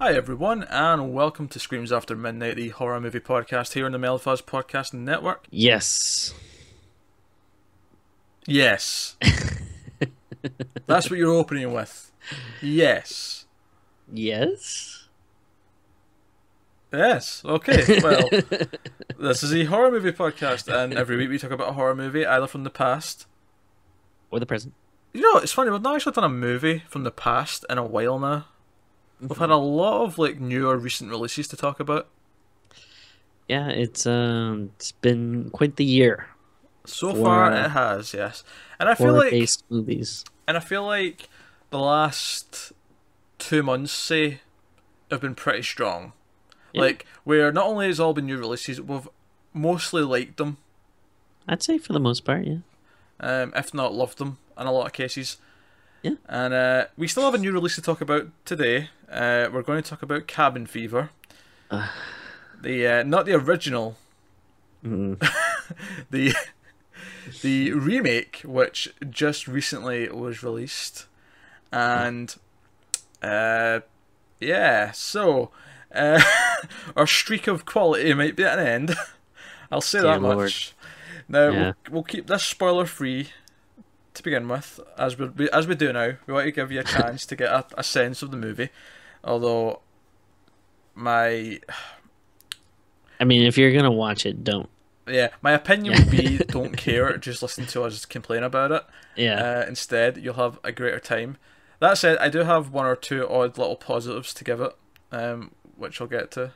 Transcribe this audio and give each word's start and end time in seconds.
Hi 0.00 0.14
everyone, 0.14 0.62
and 0.70 1.12
welcome 1.12 1.48
to 1.48 1.58
Screams 1.58 1.90
After 1.90 2.14
Midnight, 2.14 2.54
the 2.54 2.68
horror 2.68 3.00
movie 3.00 3.18
podcast 3.18 3.72
here 3.72 3.84
on 3.84 3.90
the 3.90 3.98
Melfuzz 3.98 4.40
Podcast 4.40 4.94
Network. 4.94 5.48
Yes. 5.50 6.32
Yes. 8.46 9.16
That's 10.86 11.10
what 11.10 11.18
you're 11.18 11.34
opening 11.34 11.72
with. 11.72 12.12
Yes. 12.62 13.46
Yes. 14.12 15.08
Yes. 16.92 17.42
Okay. 17.44 18.00
Well, 18.00 18.28
this 19.18 19.42
is 19.42 19.52
a 19.52 19.64
horror 19.64 19.90
movie 19.90 20.12
podcast, 20.12 20.72
and 20.72 20.94
every 20.94 21.16
week 21.16 21.28
we 21.28 21.38
talk 21.38 21.50
about 21.50 21.70
a 21.70 21.72
horror 21.72 21.96
movie, 21.96 22.24
either 22.24 22.46
from 22.46 22.62
the 22.62 22.70
past. 22.70 23.26
Or 24.30 24.38
the 24.38 24.46
present. 24.46 24.74
You 25.12 25.22
know, 25.22 25.38
it's 25.38 25.50
funny, 25.50 25.70
we've 25.72 25.82
not 25.82 25.96
actually 25.96 26.12
done 26.12 26.22
a 26.22 26.28
movie 26.28 26.84
from 26.88 27.02
the 27.02 27.10
past 27.10 27.64
in 27.68 27.78
a 27.78 27.84
while 27.84 28.20
now. 28.20 28.46
We've 29.20 29.38
had 29.38 29.50
a 29.50 29.56
lot 29.56 30.04
of 30.04 30.18
like 30.18 30.40
new 30.40 30.68
or 30.68 30.76
recent 30.76 31.10
releases 31.10 31.48
to 31.48 31.56
talk 31.56 31.80
about. 31.80 32.08
Yeah, 33.48 33.68
it's 33.68 34.06
um 34.06 34.70
it's 34.76 34.92
been 34.92 35.50
quite 35.50 35.76
the 35.76 35.84
year 35.84 36.28
So 36.84 37.12
For, 37.14 37.24
far, 37.24 37.52
uh, 37.52 37.66
it 37.66 37.68
has, 37.70 38.14
yes. 38.14 38.44
And 38.78 38.88
I 38.88 38.94
feel 38.94 39.12
like 39.14 39.30
based 39.30 39.64
movies. 39.70 40.24
And 40.46 40.56
I 40.56 40.60
feel 40.60 40.84
like 40.84 41.28
the 41.70 41.78
last 41.78 42.72
two 43.38 43.62
months, 43.62 43.92
say, 43.92 44.40
have 45.10 45.20
been 45.20 45.34
pretty 45.34 45.62
strong. 45.62 46.12
Yeah. 46.72 46.82
Like, 46.82 47.06
where 47.24 47.52
not 47.52 47.66
only 47.66 47.86
has 47.86 48.00
all 48.00 48.14
been 48.14 48.26
new 48.26 48.38
releases, 48.38 48.80
we've 48.80 49.08
mostly 49.52 50.02
liked 50.02 50.36
them, 50.38 50.58
I'd 51.46 51.62
say 51.62 51.78
for 51.78 51.92
the 51.94 52.00
most 52.00 52.24
part, 52.24 52.46
yeah. 52.46 52.58
um, 53.20 53.52
if 53.56 53.72
not 53.72 53.94
loved 53.94 54.18
them 54.18 54.38
in 54.58 54.66
a 54.66 54.72
lot 54.72 54.86
of 54.86 54.92
cases. 54.92 55.38
Yeah. 56.02 56.12
And 56.28 56.54
uh, 56.54 56.84
we 56.96 57.08
still 57.08 57.24
have 57.24 57.34
a 57.34 57.38
new 57.38 57.52
release 57.52 57.74
to 57.74 57.82
talk 57.82 58.00
about 58.00 58.28
today. 58.44 58.90
Uh, 59.10 59.48
we're 59.52 59.62
going 59.62 59.82
to 59.82 59.88
talk 59.88 60.02
about 60.02 60.26
Cabin 60.26 60.66
Fever. 60.66 61.10
Uh. 61.70 61.88
The 62.60 62.86
uh, 62.86 63.02
not 63.04 63.26
the 63.26 63.34
original, 63.34 63.96
Mm. 64.84 65.18
the 66.10 66.34
the 67.42 67.72
remake, 67.72 68.42
which 68.44 68.92
just 69.10 69.46
recently 69.48 70.08
was 70.08 70.42
released, 70.42 71.06
and 71.72 72.34
uh, 73.22 73.80
yeah, 74.40 74.90
so 74.92 75.50
uh, 75.94 76.20
our 76.96 77.06
streak 77.06 77.46
of 77.46 77.64
quality 77.66 78.12
might 78.14 78.34
be 78.36 78.44
at 78.44 78.58
an 78.58 78.66
end. 78.66 78.94
I'll 79.70 79.80
say 79.80 80.00
Dear 80.00 80.12
that 80.12 80.22
Lord. 80.22 80.36
much. 80.38 80.72
Now 81.28 81.48
Yeah. 81.50 81.60
we'll, 81.62 81.74
we'll 81.90 82.02
keep 82.04 82.26
this 82.26 82.44
spoiler 82.44 82.86
free 82.86 83.28
to 84.18 84.22
begin 84.22 84.46
with, 84.48 84.78
as 84.98 85.18
we 85.18 85.50
as 85.50 85.66
we 85.66 85.74
do 85.74 85.92
now. 85.92 86.12
We 86.26 86.34
want 86.34 86.46
to 86.46 86.52
give 86.52 86.70
you 86.70 86.80
a 86.80 86.84
chance 86.84 87.24
to 87.26 87.36
get 87.36 87.50
a, 87.50 87.64
a 87.76 87.82
sense 87.82 88.22
of 88.22 88.30
the 88.30 88.36
movie, 88.36 88.68
although 89.24 89.80
my 90.94 91.60
I 93.20 93.24
mean, 93.24 93.42
if 93.42 93.58
you're 93.58 93.72
gonna 93.72 93.90
watch 93.90 94.26
it, 94.26 94.44
don't. 94.44 94.68
Yeah, 95.06 95.28
my 95.40 95.52
opinion 95.52 95.94
would 95.94 96.10
be 96.10 96.38
don't 96.48 96.76
care, 96.76 97.16
just 97.16 97.42
listen 97.42 97.66
to 97.66 97.82
us 97.84 98.04
complain 98.04 98.42
about 98.42 98.72
it. 98.72 98.84
Yeah. 99.16 99.60
Uh, 99.60 99.64
instead, 99.66 100.18
you'll 100.18 100.34
have 100.34 100.58
a 100.62 100.70
greater 100.70 101.00
time. 101.00 101.38
That 101.80 101.96
said, 101.96 102.18
I 102.18 102.28
do 102.28 102.40
have 102.40 102.70
one 102.70 102.86
or 102.86 102.96
two 102.96 103.26
odd 103.28 103.56
little 103.56 103.76
positives 103.76 104.34
to 104.34 104.44
give 104.44 104.60
it, 104.60 104.76
um, 105.12 105.52
which 105.76 106.00
I'll 106.00 106.06
get 106.06 106.30
to. 106.32 106.52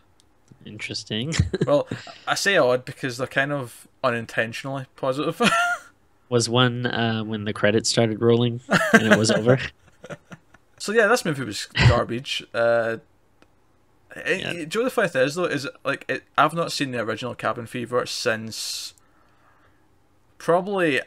Interesting. 0.64 1.32
Well, 1.66 1.88
I 2.26 2.34
say 2.34 2.56
odd 2.56 2.84
because 2.84 3.18
they're 3.18 3.26
kind 3.26 3.52
of 3.52 3.88
unintentionally 4.04 4.86
positive. 4.96 5.40
was 6.32 6.48
one 6.48 6.86
uh, 6.86 7.22
when 7.22 7.44
the 7.44 7.52
credits 7.52 7.88
started 7.90 8.20
rolling 8.20 8.60
and 8.92 9.12
it 9.12 9.18
was 9.18 9.30
over. 9.38 9.58
so 10.78 10.90
yeah, 10.92 11.06
this 11.06 11.24
movie 11.24 11.44
was 11.44 11.66
garbage. 11.88 12.42
Uh, 12.54 12.96
it- 14.16 14.40
Yeah. 14.40 14.52
Do 14.52 14.58
you 14.58 14.66
know 14.80 14.84
the 14.84 14.90
funny 14.90 15.08
thing 15.08 15.22
is 15.22 15.34
though? 15.36 15.44
Is 15.44 15.68
like 15.84 16.04
it, 16.08 16.24
I've 16.36 16.54
not 16.54 16.72
seen 16.72 16.90
the 16.90 17.00
original 17.00 17.34
Cabin 17.34 17.66
Fever 17.66 18.04
since 18.06 18.94
probably 20.38 21.00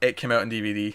it 0.00 0.16
came 0.16 0.32
out 0.32 0.40
on 0.42 0.50
DVD. 0.50 0.94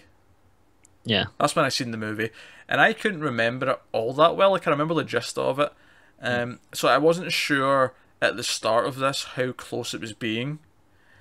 Yeah. 1.04 1.26
That's 1.40 1.56
when 1.56 1.66
I 1.66 1.70
seen 1.70 1.92
the 1.92 1.98
movie, 1.98 2.32
and 2.68 2.82
I 2.82 2.94
couldn't 2.94 3.22
remember 3.22 3.70
it 3.72 3.82
all 3.92 4.14
that 4.14 4.36
well. 4.36 4.52
Like 4.52 4.68
I 4.68 4.72
remember 4.72 4.94
the 4.96 5.04
gist 5.04 5.38
of 5.38 5.60
it, 5.60 5.72
um, 6.22 6.60
so 6.74 6.88
I 6.88 6.98
wasn't 6.98 7.32
sure 7.32 7.94
at 8.22 8.36
the 8.38 8.44
start 8.44 8.86
of 8.88 8.96
this 8.98 9.24
how 9.36 9.52
close 9.52 9.94
it 9.94 10.02
was 10.02 10.14
being. 10.14 10.60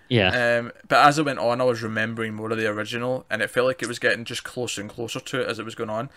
Yeah. 0.08 0.58
Um, 0.58 0.72
but 0.88 1.06
as 1.06 1.18
it 1.18 1.24
went 1.24 1.38
on, 1.38 1.60
I 1.60 1.64
was 1.64 1.82
remembering 1.82 2.34
more 2.34 2.50
of 2.50 2.58
the 2.58 2.66
original, 2.66 3.24
and 3.30 3.42
it 3.42 3.50
felt 3.50 3.66
like 3.66 3.82
it 3.82 3.88
was 3.88 3.98
getting 3.98 4.24
just 4.24 4.44
closer 4.44 4.80
and 4.80 4.90
closer 4.90 5.20
to 5.20 5.40
it 5.40 5.48
as 5.48 5.58
it 5.58 5.64
was 5.64 5.74
going 5.74 5.90
on. 5.90 6.10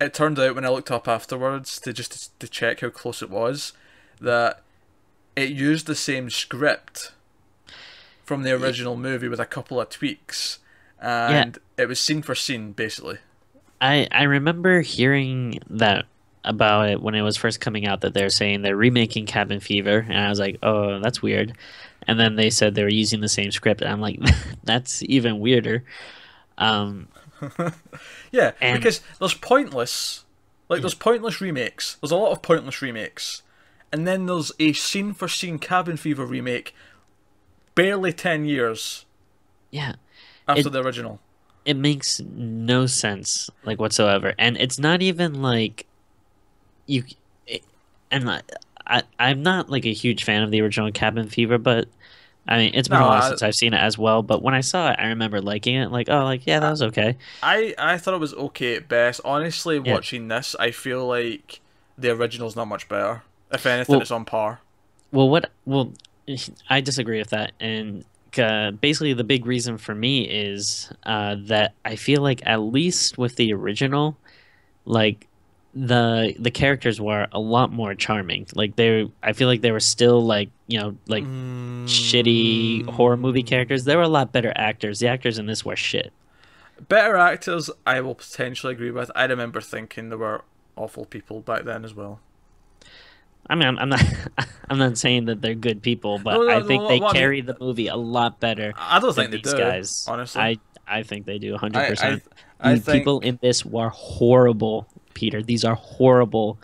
It 0.00 0.14
turned 0.14 0.38
out 0.38 0.54
when 0.54 0.64
I 0.64 0.68
looked 0.68 0.90
up 0.90 1.08
afterwards 1.08 1.78
to 1.80 1.92
just 1.92 2.38
to 2.40 2.48
check 2.48 2.80
how 2.80 2.90
close 2.90 3.22
it 3.22 3.30
was, 3.30 3.72
that 4.20 4.62
it 5.36 5.50
used 5.50 5.86
the 5.86 5.94
same 5.94 6.30
script 6.30 7.12
from 8.24 8.42
the 8.42 8.52
original 8.52 8.96
movie 8.96 9.28
with 9.28 9.40
a 9.40 9.46
couple 9.46 9.80
of 9.80 9.90
tweaks, 9.90 10.58
and 11.00 11.58
it 11.76 11.88
was 11.88 11.98
scene 11.98 12.22
for 12.22 12.34
scene 12.34 12.72
basically. 12.72 13.18
I 13.80 14.06
I 14.12 14.24
remember 14.24 14.82
hearing 14.82 15.58
that 15.68 16.06
about 16.44 16.88
it 16.88 17.02
when 17.02 17.14
it 17.14 17.22
was 17.22 17.36
first 17.36 17.60
coming 17.60 17.86
out 17.86 18.00
that 18.00 18.14
they're 18.14 18.30
saying 18.30 18.62
they're 18.62 18.76
remaking 18.76 19.26
Cabin 19.26 19.60
Fever 19.60 20.06
and 20.08 20.18
I 20.18 20.28
was 20.28 20.38
like, 20.38 20.58
"Oh, 20.62 21.00
that's 21.00 21.20
weird." 21.20 21.56
And 22.08 22.18
then 22.18 22.36
they 22.36 22.50
said 22.50 22.74
they 22.74 22.82
were 22.82 22.88
using 22.88 23.20
the 23.20 23.28
same 23.28 23.50
script 23.50 23.82
and 23.82 23.90
I'm 23.92 24.00
like, 24.00 24.18
"That's 24.64 25.02
even 25.04 25.38
weirder." 25.40 25.84
Um 26.58 27.08
Yeah, 28.32 28.52
And- 28.60 28.78
because 28.78 29.00
there's 29.18 29.34
pointless, 29.34 30.24
like 30.68 30.80
there's 30.82 30.94
pointless 30.94 31.40
remakes. 31.40 31.96
There's 32.00 32.10
a 32.12 32.16
lot 32.16 32.32
of 32.32 32.42
pointless 32.42 32.80
remakes, 32.82 33.42
and 33.92 34.06
then 34.06 34.26
there's 34.26 34.52
a 34.60 34.72
scene 34.72 35.14
for 35.14 35.26
scene 35.28 35.58
Cabin 35.58 35.96
Fever 35.96 36.24
remake, 36.26 36.74
barely 37.74 38.12
ten 38.12 38.44
years 38.44 39.04
yeah, 39.70 39.94
after 40.48 40.68
It- 40.68 40.72
the 40.72 40.82
original. 40.82 41.20
it 41.64 41.76
makes 41.76 42.20
no 42.20 42.86
sense 42.86 43.48
like 43.64 43.78
whatsoever 43.78 44.34
and 44.38 44.56
it's 44.56 44.78
not 44.78 45.00
even 45.02 45.40
like 45.42 45.86
you 46.86 47.04
it, 47.46 47.62
and 48.10 48.26
I, 48.86 49.02
i'm 49.18 49.42
not 49.42 49.70
like 49.70 49.84
a 49.86 49.92
huge 49.92 50.24
fan 50.24 50.42
of 50.42 50.50
the 50.50 50.60
original 50.62 50.90
cabin 50.92 51.28
fever 51.28 51.58
but 51.58 51.88
i 52.48 52.56
mean 52.58 52.72
it's 52.74 52.88
been 52.88 52.98
No, 52.98 53.06
a 53.06 53.08
while 53.08 53.22
I- 53.22 53.28
since 53.28 53.42
i've 53.42 53.54
seen 53.54 53.74
it 53.74 53.78
as 53.78 53.96
well 53.98 54.22
but 54.22 54.42
when 54.42 54.54
i 54.54 54.60
saw 54.60 54.90
it 54.90 54.96
i 54.98 55.06
remember 55.08 55.40
liking 55.40 55.74
it 55.76 55.90
like 55.92 56.08
oh 56.08 56.24
like 56.24 56.46
yeah 56.46 56.60
that 56.60 56.70
was 56.70 56.82
okay 56.82 57.16
I 57.42 57.74
I 57.78 57.98
thought 57.98 58.14
it 58.14 58.20
was 58.20 58.34
okay 58.34 58.76
at 58.76 58.88
best. 58.88 59.20
Honestly, 59.24 59.80
Yeah. 59.84 59.92
watching 59.94 60.28
this, 60.28 60.54
I 60.58 60.70
feel 60.70 61.06
like 61.06 61.60
the 61.98 62.10
original's 62.10 62.56
not 62.56 62.66
much 62.68 62.88
better. 62.88 63.22
If 63.52 63.66
anything, 63.66 63.92
Well- 63.92 64.00
it's 64.02 64.10
on 64.10 64.24
par. 64.24 64.60
well 65.12 65.28
what 65.28 65.50
well 65.66 65.92
i 66.68 66.80
disagree 66.80 67.18
with 67.18 67.30
that 67.30 67.52
and 67.60 68.04
uh, 68.38 68.70
basically 68.70 69.12
the 69.12 69.24
big 69.24 69.44
reason 69.44 69.76
for 69.76 69.92
me 69.94 70.22
is 70.22 70.90
uh, 71.04 71.34
that 71.46 71.74
i 71.84 71.96
feel 71.96 72.22
like 72.22 72.40
at 72.46 72.58
least 72.60 73.18
with 73.18 73.34
the 73.36 73.52
original 73.52 74.16
like 74.84 75.26
the 75.74 76.34
the 76.38 76.50
characters 76.50 77.00
were 77.00 77.26
a 77.32 77.38
lot 77.38 77.72
more 77.72 77.94
charming. 77.94 78.46
Like 78.54 78.76
they 78.76 79.10
i 79.22 79.32
feel 79.32 79.46
like 79.48 79.60
they 79.60 79.70
were 79.70 79.80
still 79.80 80.20
like 80.20 80.50
you 80.66 80.78
know 80.80 80.96
like 81.06 81.24
shitty 81.24 82.84
mm. 82.84 82.90
horror 82.90 83.16
movie 83.16 83.42
characters. 83.42 83.84
They 83.84 83.96
were 83.96 84.02
a 84.02 84.08
lot 84.08 84.32
better 84.32 84.52
actors. 84.56 84.98
The 84.98 85.08
actors 85.08 85.38
in 85.38 85.46
this 85.46 85.64
were 85.64 85.76
shit. 85.76 86.12
Better 86.88 87.16
actors, 87.16 87.70
I 87.86 88.00
will 88.00 88.14
potentially 88.14 88.72
agree 88.72 88.90
with. 88.90 89.10
I 89.14 89.24
remember 89.24 89.60
thinking 89.60 90.08
there 90.08 90.18
were 90.18 90.44
awful 90.76 91.04
people 91.04 91.40
back 91.40 91.64
then 91.64 91.84
as 91.84 91.94
well. 91.94 92.20
i 93.48 93.54
mean 93.54 93.68
i'm, 93.68 93.78
I'm 93.78 93.88
not 93.90 94.02
i'm 94.70 94.78
not 94.78 94.96
saying 94.96 95.26
that 95.26 95.42
they're 95.42 95.54
good 95.54 95.82
people 95.82 96.18
but 96.18 96.34
No, 96.34 96.42
no, 96.44 96.56
i 96.56 96.62
think 96.62 96.82
no, 96.82 96.88
they 96.88 97.00
what 97.00 97.10
I 97.10 97.12
mean- 97.12 97.20
carry 97.20 97.40
the 97.42 97.56
movie 97.60 97.88
a 97.88 97.96
lot 97.96 98.40
better 98.40 98.72
I 98.78 98.98
don't 99.00 99.14
think 99.14 99.30
they 99.30 99.38
these 99.38 99.52
do. 99.52 99.58
guys. 99.58 100.06
honestly, 100.08 100.40
i 100.40 100.56
i 100.86 101.02
think 101.02 101.26
they 101.26 101.38
do 101.38 101.56
100% 101.56 101.74
I, 101.76 102.06
I, 102.06 102.10
Dude, 102.14 102.22
I 102.60 102.78
think 102.78 102.98
people 102.98 103.20
in 103.20 103.38
this 103.42 103.64
were 103.64 103.88
horrible, 103.90 104.86
Peter. 105.14 105.42
These 105.42 105.64
are 105.64 105.74
horrible 105.74 106.58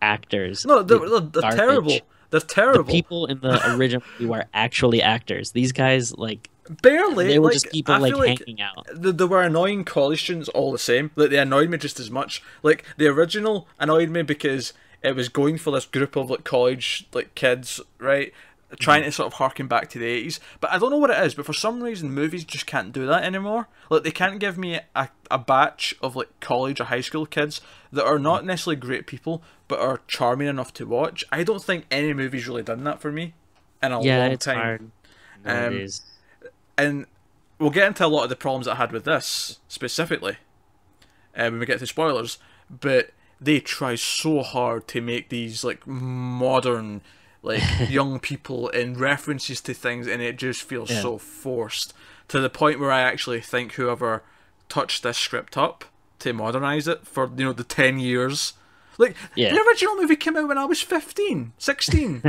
actors. 0.00 0.64
no, 0.66 0.82
they're, 0.82 0.98
The 0.98 1.20
they're, 1.20 1.42
they're 1.42 1.50
terrible. 1.52 1.90
They're 2.30 2.40
The 2.40 2.46
terrible. 2.46 2.84
people 2.90 3.26
in 3.26 3.40
the 3.40 3.74
original 3.76 4.02
movie 4.18 4.32
are 4.32 4.46
actually 4.54 5.02
actors. 5.02 5.52
These 5.52 5.72
guys, 5.72 6.16
like, 6.16 6.48
Barely. 6.80 7.26
they 7.28 7.38
were 7.38 7.46
like, 7.46 7.54
just 7.54 7.70
people 7.70 7.98
like, 7.98 8.14
like 8.14 8.38
hanging 8.38 8.60
out. 8.62 8.86
th- 9.02 9.16
they 9.16 9.24
were 9.24 9.42
annoying 9.42 9.84
college 9.84 10.22
students 10.22 10.48
all 10.50 10.72
the 10.72 10.78
same. 10.78 11.10
Like 11.16 11.30
they 11.30 11.38
annoyed 11.38 11.68
me 11.70 11.76
just 11.78 11.98
as 12.00 12.10
much. 12.10 12.42
Like 12.62 12.84
the 12.96 13.06
original 13.08 13.66
annoyed 13.78 14.08
me 14.10 14.22
because 14.22 14.72
it 15.02 15.14
was 15.16 15.28
going 15.28 15.58
for 15.58 15.72
this 15.72 15.84
group 15.84 16.14
of 16.16 16.30
like 16.30 16.44
college 16.44 17.06
like 17.12 17.34
kids, 17.34 17.80
right? 17.98 18.32
Trying 18.78 19.02
mhm. 19.02 19.06
to 19.06 19.12
sort 19.12 19.26
of 19.26 19.34
harken 19.34 19.66
back 19.66 19.90
to 19.90 19.98
the 19.98 20.06
eighties. 20.06 20.40
But 20.60 20.72
I 20.72 20.78
don't 20.78 20.90
know 20.90 20.98
what 20.98 21.10
it 21.10 21.22
is, 21.24 21.34
but 21.34 21.44
for 21.44 21.52
some 21.52 21.82
reason 21.82 22.10
movies 22.10 22.44
just 22.44 22.66
can't 22.66 22.92
do 22.92 23.06
that 23.06 23.24
anymore. 23.24 23.68
Like 23.90 24.02
they 24.02 24.10
can't 24.10 24.38
give 24.38 24.56
me 24.56 24.80
a, 24.94 25.08
a 25.30 25.38
batch 25.38 25.94
of 26.00 26.16
like 26.16 26.28
college 26.40 26.80
or 26.80 26.84
high 26.84 27.02
school 27.02 27.26
kids 27.26 27.60
that 27.92 28.04
are 28.04 28.18
not 28.18 28.42
mm. 28.42 28.46
necessarily 28.46 28.80
great 28.80 29.06
people, 29.06 29.42
but 29.68 29.78
are 29.78 30.00
charming 30.08 30.48
enough 30.48 30.72
to 30.74 30.86
watch. 30.86 31.24
I 31.30 31.42
don't 31.42 31.62
think 31.62 31.86
any 31.90 32.12
movie's 32.14 32.48
really 32.48 32.62
done 32.62 32.84
that 32.84 33.00
for 33.00 33.12
me 33.12 33.34
in 33.82 33.92
a 33.92 34.02
Yeah, 34.02 34.18
long 34.18 34.32
it's 34.32 34.44
time 34.44 34.56
hard. 34.56 34.80
Um, 34.80 34.90
nowadays. 35.44 36.02
and 36.78 37.06
we'll 37.58 37.70
get 37.70 37.88
into 37.88 38.06
a 38.06 38.08
lot 38.08 38.24
of 38.24 38.30
the 38.30 38.36
problems 38.36 38.68
I 38.68 38.76
had 38.76 38.92
with 38.92 39.04
this 39.04 39.58
specifically 39.68 40.38
uh, 41.36 41.50
when 41.50 41.58
we 41.58 41.66
get 41.66 41.78
to 41.80 41.86
spoilers. 41.86 42.38
But 42.70 43.10
they 43.40 43.60
try 43.60 43.96
so 43.96 44.42
hard 44.42 44.86
to 44.88 45.00
make 45.00 45.28
these 45.28 45.64
like 45.64 45.86
modern 45.86 47.02
like 47.42 47.62
young 47.90 48.18
people 48.20 48.68
in 48.68 48.94
references 48.94 49.60
to 49.62 49.74
things 49.74 50.06
and 50.06 50.22
it 50.22 50.36
just 50.36 50.62
feels 50.62 50.90
Yeah. 50.90 51.00
so 51.02 51.18
forced 51.18 51.92
to 52.28 52.40
the 52.40 52.48
point 52.50 52.78
where 52.80 52.92
I 52.92 53.00
actually 53.02 53.40
think 53.40 53.72
whoever 53.72 54.22
touched 54.68 55.02
this 55.02 55.18
script 55.18 55.56
up 55.58 55.84
to 56.20 56.32
modernize 56.32 56.86
it 56.88 57.06
for 57.06 57.30
you 57.36 57.44
know 57.44 57.52
the 57.52 57.64
10 57.64 57.98
years 57.98 58.52
like 58.98 59.16
Yeah. 59.34 59.52
the 59.52 59.60
original 59.60 59.96
movie 59.96 60.16
came 60.16 60.36
out 60.36 60.46
when 60.48 60.56
I 60.58 60.64
was 60.64 60.80
15 60.80 61.52
16 61.58 62.22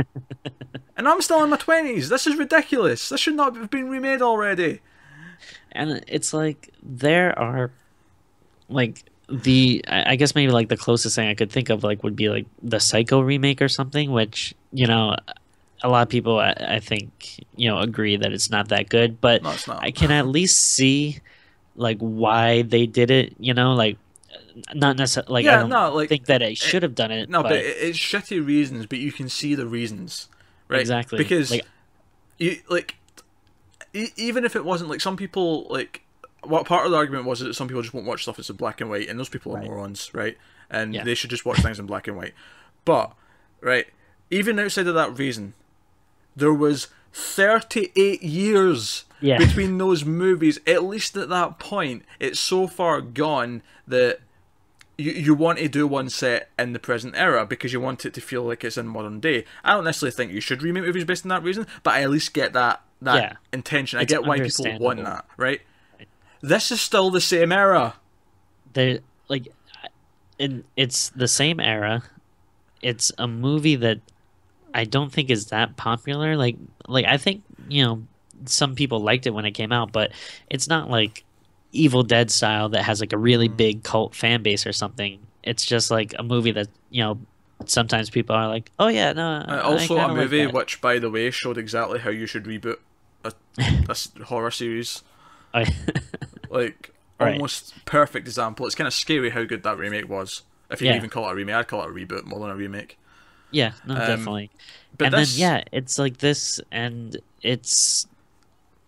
and 0.96 1.08
I'm 1.08 1.22
still 1.22 1.42
in 1.44 1.50
my 1.50 1.56
20s 1.56 2.08
this 2.08 2.26
is 2.26 2.36
ridiculous 2.36 3.08
this 3.08 3.20
should 3.20 3.36
not 3.36 3.56
have 3.56 3.70
been 3.70 3.88
remade 3.88 4.20
already 4.20 4.80
and 5.72 6.04
it's 6.08 6.34
like 6.34 6.70
there 6.82 7.38
are 7.38 7.70
like 8.68 9.04
the 9.28 9.84
I 9.88 10.12
I 10.12 10.16
guess 10.16 10.34
maybe 10.34 10.52
like 10.52 10.68
the 10.68 10.76
closest 10.76 11.16
thing 11.16 11.28
I 11.28 11.34
could 11.34 11.50
think 11.50 11.70
of 11.70 11.82
like 11.84 12.02
would 12.02 12.16
be 12.16 12.28
like 12.28 12.46
the 12.62 12.80
Psycho 12.80 13.20
remake 13.20 13.62
or 13.62 13.68
something, 13.68 14.12
which 14.12 14.54
you 14.72 14.86
know 14.86 15.16
a 15.82 15.88
lot 15.88 16.02
of 16.02 16.08
people 16.08 16.38
I, 16.38 16.54
I 16.58 16.80
think 16.80 17.44
you 17.56 17.68
know 17.70 17.78
agree 17.80 18.16
that 18.16 18.32
it's 18.32 18.50
not 18.50 18.68
that 18.68 18.88
good, 18.88 19.20
but 19.20 19.42
No. 19.42 19.54
I 19.78 19.90
can 19.90 20.10
at 20.10 20.26
least 20.26 20.58
see 20.58 21.20
like 21.76 21.98
why 21.98 22.62
they 22.62 22.86
did 22.86 23.10
it. 23.10 23.34
You 23.38 23.54
know, 23.54 23.74
like 23.74 23.98
not 24.74 24.96
necessarily 24.96 25.32
like 25.42 25.46
I 25.46 25.54
Yeah, 25.54 25.60
don't 25.60 25.70
no, 25.70 25.94
like, 25.94 26.08
think 26.08 26.26
that 26.26 26.42
I 26.42 26.54
should 26.54 26.82
have 26.84 26.94
done 26.94 27.10
it. 27.10 27.28
No, 27.28 27.42
but, 27.42 27.48
but 27.50 27.58
it 27.58 27.76
it's 27.80 27.98
shitty 27.98 28.44
reasons, 28.46 28.86
but 28.86 28.98
you 28.98 29.10
can 29.10 29.28
see 29.28 29.54
the 29.56 29.66
reasons, 29.66 30.28
right? 30.68 30.80
Exactly. 30.80 31.18
Because 31.18 31.50
Like- 31.50 31.66
you 32.38 32.58
like, 32.68 32.94
e- 33.92 34.10
even 34.16 34.44
if 34.44 34.54
it 34.54 34.64
wasn't 34.64 34.90
like 34.90 35.00
some 35.00 35.16
people 35.16 35.66
like, 35.70 36.03
what 36.48 36.66
part 36.66 36.84
of 36.86 36.92
the 36.92 36.96
argument 36.96 37.24
was 37.24 37.40
that 37.40 37.54
some 37.54 37.68
people 37.68 37.82
just 37.82 37.94
won't 37.94 38.06
watch 38.06 38.22
stuff 38.22 38.36
that's 38.36 38.50
in 38.50 38.56
black 38.56 38.80
and 38.80 38.90
white, 38.90 39.08
and 39.08 39.18
those 39.18 39.28
people 39.28 39.52
are 39.54 39.58
Right. 39.60 39.66
morons, 39.68 40.10
right? 40.12 40.36
And 40.70 40.94
Yeah. 40.94 41.04
they 41.04 41.14
should 41.14 41.30
just 41.30 41.44
watch 41.44 41.58
things 41.60 41.78
in 41.78 41.86
black 41.86 42.08
and 42.08 42.16
white. 42.16 42.34
But 42.84 43.12
right, 43.60 43.86
even 44.30 44.58
outside 44.58 44.86
of 44.86 44.94
that 44.94 45.18
reason, 45.18 45.54
there 46.36 46.52
was 46.52 46.88
thirty-eight 47.12 48.22
years 48.22 49.04
Yeah. 49.20 49.38
between 49.38 49.78
those 49.78 50.04
movies. 50.04 50.58
At 50.66 50.84
least 50.84 51.16
at 51.16 51.28
that 51.28 51.58
point, 51.58 52.04
it's 52.20 52.40
so 52.40 52.66
far 52.66 53.00
gone 53.00 53.62
that 53.86 54.20
you 54.96 55.10
you 55.12 55.34
want 55.34 55.58
to 55.58 55.68
do 55.68 55.86
one 55.86 56.08
set 56.08 56.50
in 56.58 56.72
the 56.72 56.78
present 56.78 57.14
era 57.16 57.44
because 57.44 57.72
you 57.72 57.80
want 57.80 58.04
it 58.06 58.14
to 58.14 58.20
feel 58.20 58.42
like 58.44 58.62
it's 58.64 58.76
in 58.78 58.86
modern 58.86 59.18
day. 59.20 59.44
I 59.64 59.72
don't 59.74 59.84
necessarily 59.84 60.14
think 60.14 60.32
you 60.32 60.40
should 60.40 60.62
remake 60.62 60.84
movies 60.84 61.04
based 61.04 61.24
on 61.24 61.30
that 61.30 61.42
reason, 61.42 61.66
but 61.82 61.94
I 61.94 62.02
at 62.02 62.10
least 62.10 62.32
get 62.34 62.52
that 62.52 62.80
that 63.02 63.16
Yeah. 63.16 63.32
intention. 63.52 63.98
I 63.98 64.02
It's 64.02 64.12
get 64.12 64.24
why 64.24 64.38
people 64.40 64.78
want 64.78 65.02
that, 65.04 65.24
right? 65.36 65.60
This 66.44 66.70
is 66.70 66.80
still 66.80 67.10
the 67.10 67.20
same 67.20 67.50
era. 67.52 67.94
there 68.74 68.98
like 69.28 69.48
it's 70.76 71.10
the 71.10 71.28
same 71.28 71.60
era 71.60 72.02
it's 72.82 73.12
a 73.18 73.26
movie 73.28 73.76
that 73.76 73.98
i 74.74 74.84
don't 74.84 75.12
think 75.12 75.30
is 75.30 75.46
that 75.46 75.76
popular 75.76 76.36
like 76.36 76.56
like 76.88 77.06
i 77.06 77.16
think 77.16 77.42
you 77.68 77.82
know 77.84 78.02
some 78.44 78.74
people 78.74 78.98
liked 79.00 79.26
it 79.26 79.30
when 79.30 79.44
it 79.46 79.52
came 79.52 79.70
out 79.72 79.92
but 79.92 80.10
it's 80.50 80.68
not 80.68 80.90
like 80.90 81.24
evil 81.72 82.02
dead 82.02 82.30
style 82.30 82.68
that 82.68 82.82
has 82.82 83.00
like 83.00 83.12
a 83.12 83.18
really 83.18 83.48
Mm. 83.48 83.56
big 83.56 83.82
cult 83.84 84.14
fan 84.14 84.42
base 84.42 84.66
or 84.66 84.72
something 84.72 85.20
it's 85.44 85.64
just 85.64 85.90
like 85.90 86.14
a 86.18 86.22
movie 86.22 86.52
that 86.52 86.68
you 86.90 87.02
know 87.02 87.18
sometimes 87.66 88.10
people 88.10 88.34
are 88.34 88.48
like 88.48 88.70
oh 88.78 88.88
yeah 88.88 89.12
no 89.12 89.44
Uh, 89.48 89.54
I 89.54 89.60
also, 89.60 89.94
kinda 89.96 90.04
a 90.04 90.08
like 90.08 90.16
movie 90.16 90.46
which, 90.48 90.80
by 90.80 90.98
the 90.98 91.08
way, 91.08 91.30
showed 91.30 91.56
exactly 91.58 92.00
how 92.00 92.10
you 92.10 92.26
should 92.26 92.44
reboot 92.44 92.78
a, 93.24 93.32
a 93.88 94.24
horror 94.24 94.50
series. 94.50 95.02
Like 96.54 96.92
Right. 97.20 97.34
almost 97.34 97.84
perfect 97.86 98.26
example. 98.28 98.66
It's 98.66 98.76
kind 98.76 98.88
of 98.88 98.94
scary 98.94 99.30
how 99.30 99.44
good 99.44 99.62
that 99.64 99.78
remake 99.78 100.08
was. 100.08 100.42
If 100.70 100.80
you 100.82 100.88
Yeah. 100.88 100.96
even 100.96 101.10
call 101.10 101.28
it 101.28 101.32
a 101.32 101.36
remake, 101.36 101.56
I'd 101.56 101.68
call 101.68 101.82
it 101.84 101.90
a 101.90 101.92
reboot 101.92 102.24
more 102.24 102.40
than 102.40 102.50
a 102.50 102.56
remake. 102.56 102.98
yeah 103.50 103.72
no 103.84 103.94
Um, 103.96 104.00
definitely 104.00 104.50
But 104.98 105.06
and 105.06 105.14
this, 105.14 105.38
then 105.38 105.40
yeah 105.40 105.64
it's 105.72 105.98
like 105.98 106.18
this 106.18 106.60
and 106.72 107.16
it's 107.42 108.06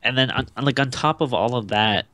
and 0.02 0.18
then 0.18 0.30
on, 0.30 0.46
like 0.62 0.80
on 0.80 0.90
top 0.90 1.20
of 1.20 1.34
all 1.34 1.56
of 1.56 1.68
that 1.68 2.06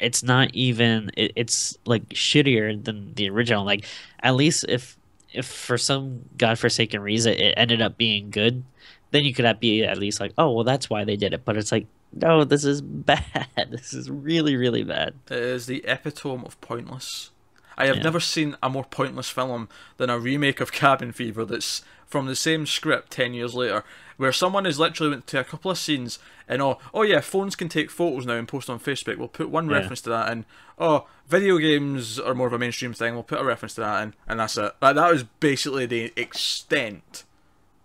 it's 0.00 0.22
not 0.22 0.54
even 0.54 1.10
it, 1.16 1.32
it's 1.36 1.78
like 1.86 2.08
shittier 2.10 2.82
than 2.84 3.14
the 3.14 3.30
original 3.30 3.64
like 3.64 3.86
at 4.22 4.34
least 4.36 4.64
if 4.68 4.98
if 5.32 5.46
for 5.46 5.78
some 5.78 6.22
godforsaken 6.38 7.00
reason 7.00 7.34
it 7.34 7.54
ended 7.56 7.82
up 7.82 7.96
being 7.98 8.30
good 8.30 8.64
then 9.12 9.24
you 9.24 9.34
could 9.34 9.44
at- 9.46 9.60
be 9.60 9.84
at 9.84 9.98
least 9.98 10.20
like 10.20 10.32
oh 10.38 10.52
well 10.52 10.64
that's 10.64 10.90
why 10.90 11.04
they 11.04 11.16
did 11.16 11.34
it 11.34 11.44
but 11.44 11.56
it's 11.56 11.72
like 11.72 11.88
no 12.12 12.44
this 12.44 12.64
is 12.64 12.80
bad 12.82 13.46
this 13.70 13.92
is 13.92 14.10
really 14.10 14.56
really 14.56 14.82
bad 14.84 15.14
It 15.30 15.38
is 15.38 15.66
the 15.66 15.84
epitome 15.86 16.44
of 16.44 16.60
pointless. 16.60 17.30
I 17.78 17.86
have 17.86 17.96
Yeah. 17.98 18.02
never 18.02 18.20
seen 18.20 18.56
a 18.62 18.68
more 18.68 18.84
pointless 18.84 19.30
film 19.30 19.68
than 19.96 20.10
a 20.10 20.18
remake 20.18 20.60
of 20.60 20.70
Cabin 20.72 21.12
Fever 21.12 21.44
that's 21.46 21.82
from 22.06 22.26
the 22.26 22.36
same 22.36 22.66
script 22.66 23.10
10 23.12 23.32
years 23.32 23.54
later, 23.54 23.84
where 24.18 24.32
someone 24.32 24.64
has 24.66 24.78
literally 24.78 25.10
went 25.12 25.26
to 25.28 25.40
a 25.40 25.44
couple 25.44 25.70
of 25.70 25.78
scenes 25.78 26.18
and, 26.48 26.60
oh, 26.60 26.78
oh 26.92 27.02
yeah, 27.02 27.20
phones 27.20 27.54
can 27.56 27.68
take 27.70 27.88
photos 27.90 28.26
now 28.26 28.34
and 28.34 28.48
post 28.48 28.68
on 28.68 28.80
Facebook. 28.80 29.16
We'll 29.16 29.28
put 29.28 29.48
one 29.48 29.70
Yeah. 29.70 29.76
reference 29.76 30.02
to 30.02 30.10
that 30.10 30.30
and, 30.30 30.44
oh, 30.78 31.06
video 31.28 31.56
games 31.58 32.18
are 32.18 32.34
more 32.34 32.48
of 32.48 32.52
a 32.52 32.58
mainstream 32.58 32.92
thing. 32.92 33.14
We'll 33.14 33.22
put 33.22 33.40
a 33.40 33.44
reference 33.44 33.74
to 33.76 33.80
that 33.82 34.02
in, 34.02 34.14
and 34.28 34.40
that's 34.40 34.58
it. 34.58 34.72
Like, 34.82 34.96
that 34.96 35.10
was 35.12 35.22
basically 35.38 35.86
the 35.86 36.12
extent 36.16 37.24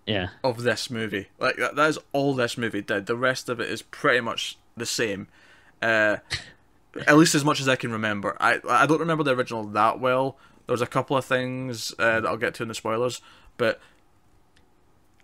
yeah 0.06 0.30
of 0.44 0.64
this 0.64 0.90
movie. 0.90 1.28
Like 1.40 1.56
that, 1.58 1.76
that 1.76 1.90
is 1.90 2.00
all 2.14 2.34
this 2.34 2.58
movie 2.58 2.82
did. 2.82 3.06
The 3.06 3.16
rest 3.16 3.50
of 3.50 3.60
it 3.60 3.70
is 3.70 3.82
pretty 3.82 4.22
much 4.22 4.58
the 4.78 4.86
same. 4.86 5.28
Uh, 5.82 6.18
at 7.08 7.18
least 7.18 7.36
as 7.36 7.44
much 7.44 7.60
as 7.60 7.68
I 7.68 7.76
can 7.76 7.92
remember. 7.92 8.38
I 8.40 8.60
I 8.70 8.86
don't 8.86 9.00
remember 9.00 9.24
the 9.24 9.36
original 9.36 9.64
that 9.66 10.00
well. 10.00 10.38
There's 10.68 10.82
a 10.82 10.88
couple 10.88 11.16
of 11.18 11.26
things 11.26 11.94
uh, 12.00 12.22
that 12.22 12.26
I'll 12.28 12.38
get 12.38 12.54
to 12.56 12.64
in 12.64 12.70
the 12.70 12.76
spoilers, 12.76 13.22
but 13.58 13.80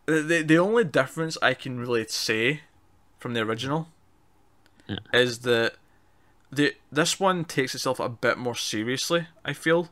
the 0.06 0.22
the, 0.22 0.42
the 0.42 0.58
only 0.60 0.84
difference 0.84 1.38
I 1.42 1.54
can 1.54 1.80
really 1.80 2.06
say 2.08 2.62
from 3.20 3.34
the 3.34 3.42
original 3.42 3.88
Yeah. 4.88 4.98
is 5.14 5.40
that 5.40 5.76
the 6.52 6.74
this 6.92 7.20
one 7.20 7.46
takes 7.46 7.74
itself 7.76 8.00
a 8.00 8.10
bit 8.10 8.38
more 8.38 8.56
seriously. 8.56 9.28
I 9.46 9.54
feel. 9.54 9.90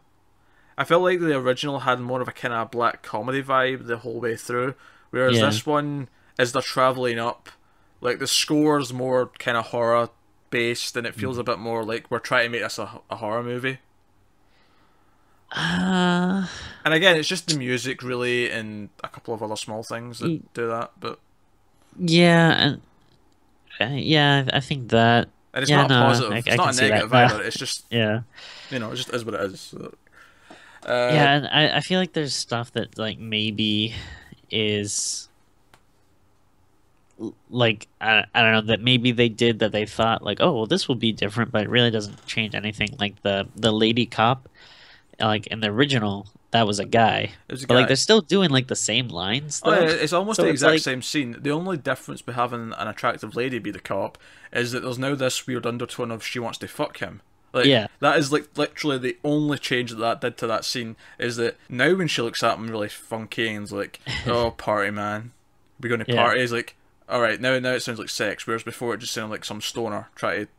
I 0.80 0.84
felt 0.86 1.04
like 1.04 1.20
the 1.20 1.36
original 1.38 1.80
had 1.82 2.00
more 2.00 2.22
of 2.22 2.28
a 2.28 2.32
kind 2.32 2.54
of 2.54 2.72
black 2.72 3.04
comedy 3.04 3.44
vibe 3.44 3.86
the 3.86 3.98
whole 3.98 4.20
way 4.20 4.36
through, 4.38 4.74
whereas 5.12 5.38
Yeah. 5.38 5.46
this 5.48 5.66
one, 5.66 6.08
is 6.40 6.54
they're 6.54 6.62
traveling 6.62 7.20
up, 7.20 7.50
like 8.02 8.18
the 8.20 8.28
score's 8.28 8.92
more 8.94 9.28
kind 9.40 9.58
of 9.58 9.66
horror 9.68 10.10
based, 10.50 10.96
and 10.96 11.06
it 11.06 11.14
feels 11.16 11.34
Mm-hmm. 11.36 11.42
a 11.42 11.56
bit 11.56 11.60
more 11.60 11.84
like 11.84 12.10
we're 12.10 12.20
trying 12.20 12.46
to 12.46 12.50
make 12.50 12.62
this 12.62 12.80
a, 12.80 13.02
a 13.10 13.18
horror 13.18 13.44
movie. 13.44 13.80
uh 15.52 16.48
And 16.86 16.94
again, 16.94 17.16
it's 17.18 17.28
just 17.28 17.48
the 17.48 17.58
music 17.58 18.02
really, 18.04 18.50
and 18.50 18.90
a 19.04 19.08
couple 19.08 19.34
of 19.34 19.42
other 19.44 19.56
small 19.56 19.84
things 19.84 20.20
that 20.20 20.54
do 20.54 20.68
that. 20.68 20.92
But 21.00 21.20
yeah 21.98 22.52
and 22.52 22.82
uh, 23.82 23.96
yeah 23.96 24.48
i 24.54 24.60
think 24.62 24.90
that 24.90 25.28
and 25.54 25.64
it's 25.64 25.70
Yeah, 25.72 25.78
not 25.82 25.92
a 25.92 25.94
no, 25.96 26.02
positive. 26.04 26.32
I- 26.32 26.38
it's 26.38 26.48
I 26.50 26.56
not 26.56 26.78
a 26.78 26.82
negative 26.82 27.14
either. 27.14 27.44
It's 27.48 27.58
just 27.58 27.86
yeah 27.90 28.22
you 28.70 28.78
know, 28.80 28.92
it 28.92 28.96
just 28.96 29.12
is 29.14 29.26
what 29.26 29.34
it 29.34 29.42
is. 29.42 29.60
So, 29.60 29.94
uh, 30.86 31.12
yeah 31.14 31.36
and 31.36 31.48
I, 31.48 31.78
I 31.78 31.80
feel 31.82 32.00
like 32.00 32.14
there's 32.14 32.34
stuff 32.34 32.72
that 32.74 32.98
like 32.98 33.20
maybe 33.20 33.94
is 34.52 35.28
like 37.50 37.88
I, 38.00 38.24
I 38.34 38.42
don't 38.42 38.54
know 38.54 38.62
that 38.62 38.82
maybe 38.82 39.12
they 39.12 39.28
did 39.30 39.60
that 39.60 39.72
they 39.74 39.86
thought 39.86 40.24
like 40.24 40.38
oh 40.40 40.54
well 40.54 40.66
this 40.66 40.88
will 40.88 40.96
be 40.96 41.12
different 41.12 41.52
but 41.52 41.64
it 41.64 41.70
really 41.70 41.92
doesn't 41.92 42.26
change 42.26 42.56
anything 42.56 42.96
like 43.00 43.22
the 43.24 43.48
the 43.56 43.72
lady 43.72 44.06
cop 44.06 44.48
like 45.20 45.48
in 45.48 45.60
the 45.60 45.68
original 45.68 46.28
that 46.52 46.66
was 46.66 46.80
a 46.80 46.86
guy 46.86 47.32
a 47.50 47.58
but 47.68 47.72
like 47.76 47.88
they're 47.88 47.96
still 47.98 48.22
doing 48.22 48.50
like 48.50 48.68
the 48.68 48.76
same 48.76 49.10
lines 49.10 49.62
Oh, 49.66 49.72
yeah, 49.72 49.82
it's 49.90 50.14
almost 50.14 50.38
So 50.38 50.44
the 50.44 50.50
exact 50.50 50.72
like- 50.74 50.82
same 50.82 51.02
scene. 51.02 51.36
The 51.40 51.52
only 51.52 51.78
difference 51.78 52.22
by 52.24 52.34
having 52.34 52.74
an 52.76 52.88
attractive 52.88 53.36
lady 53.36 53.60
be 53.60 53.70
the 53.70 53.80
cop 53.80 54.18
is 54.52 54.72
that 54.72 54.80
there's 54.82 54.98
now 54.98 55.14
this 55.14 55.46
weird 55.46 55.66
undertone 55.68 56.10
of 56.10 56.26
she 56.26 56.40
wants 56.40 56.58
to 56.60 56.68
fuck 56.68 56.98
him. 57.00 57.22
Like, 57.54 57.66
Yeah. 57.66 57.88
that 58.00 58.18
is 58.18 58.32
like 58.32 58.48
literally 58.58 58.98
the 58.98 59.18
only 59.24 59.58
change 59.58 59.92
that 59.92 59.98
that 59.98 60.22
did 60.22 60.38
to 60.38 60.48
that 60.48 60.66
scene 60.66 60.96
is 61.18 61.36
that 61.38 61.58
now 61.68 61.96
when 61.96 62.08
she 62.08 62.22
looks 62.22 62.44
at 62.44 62.58
him 62.58 62.68
really 62.70 62.90
funky 62.90 63.50
and 63.50 63.64
is 63.64 63.72
like, 63.72 64.00
"Oh, 64.28 64.52
party 64.52 64.92
man, 64.92 65.32
we're 65.82 65.90
going 65.90 66.04
to 66.06 66.12
Yeah. 66.12 66.24
party," 66.24 66.42
he's 66.42 66.52
like, 66.54 66.76
"All 67.08 67.22
right, 67.22 67.42
now 67.42 67.58
now 67.60 67.72
it 67.74 67.82
sounds 67.82 67.98
like 68.00 68.10
sex," 68.10 68.46
whereas 68.46 68.64
before 68.64 68.94
it 68.94 69.00
just 69.00 69.14
sounded 69.14 69.32
like 69.32 69.46
some 69.46 69.62
stoner 69.62 70.10
trying 70.16 70.46
to 70.46 70.52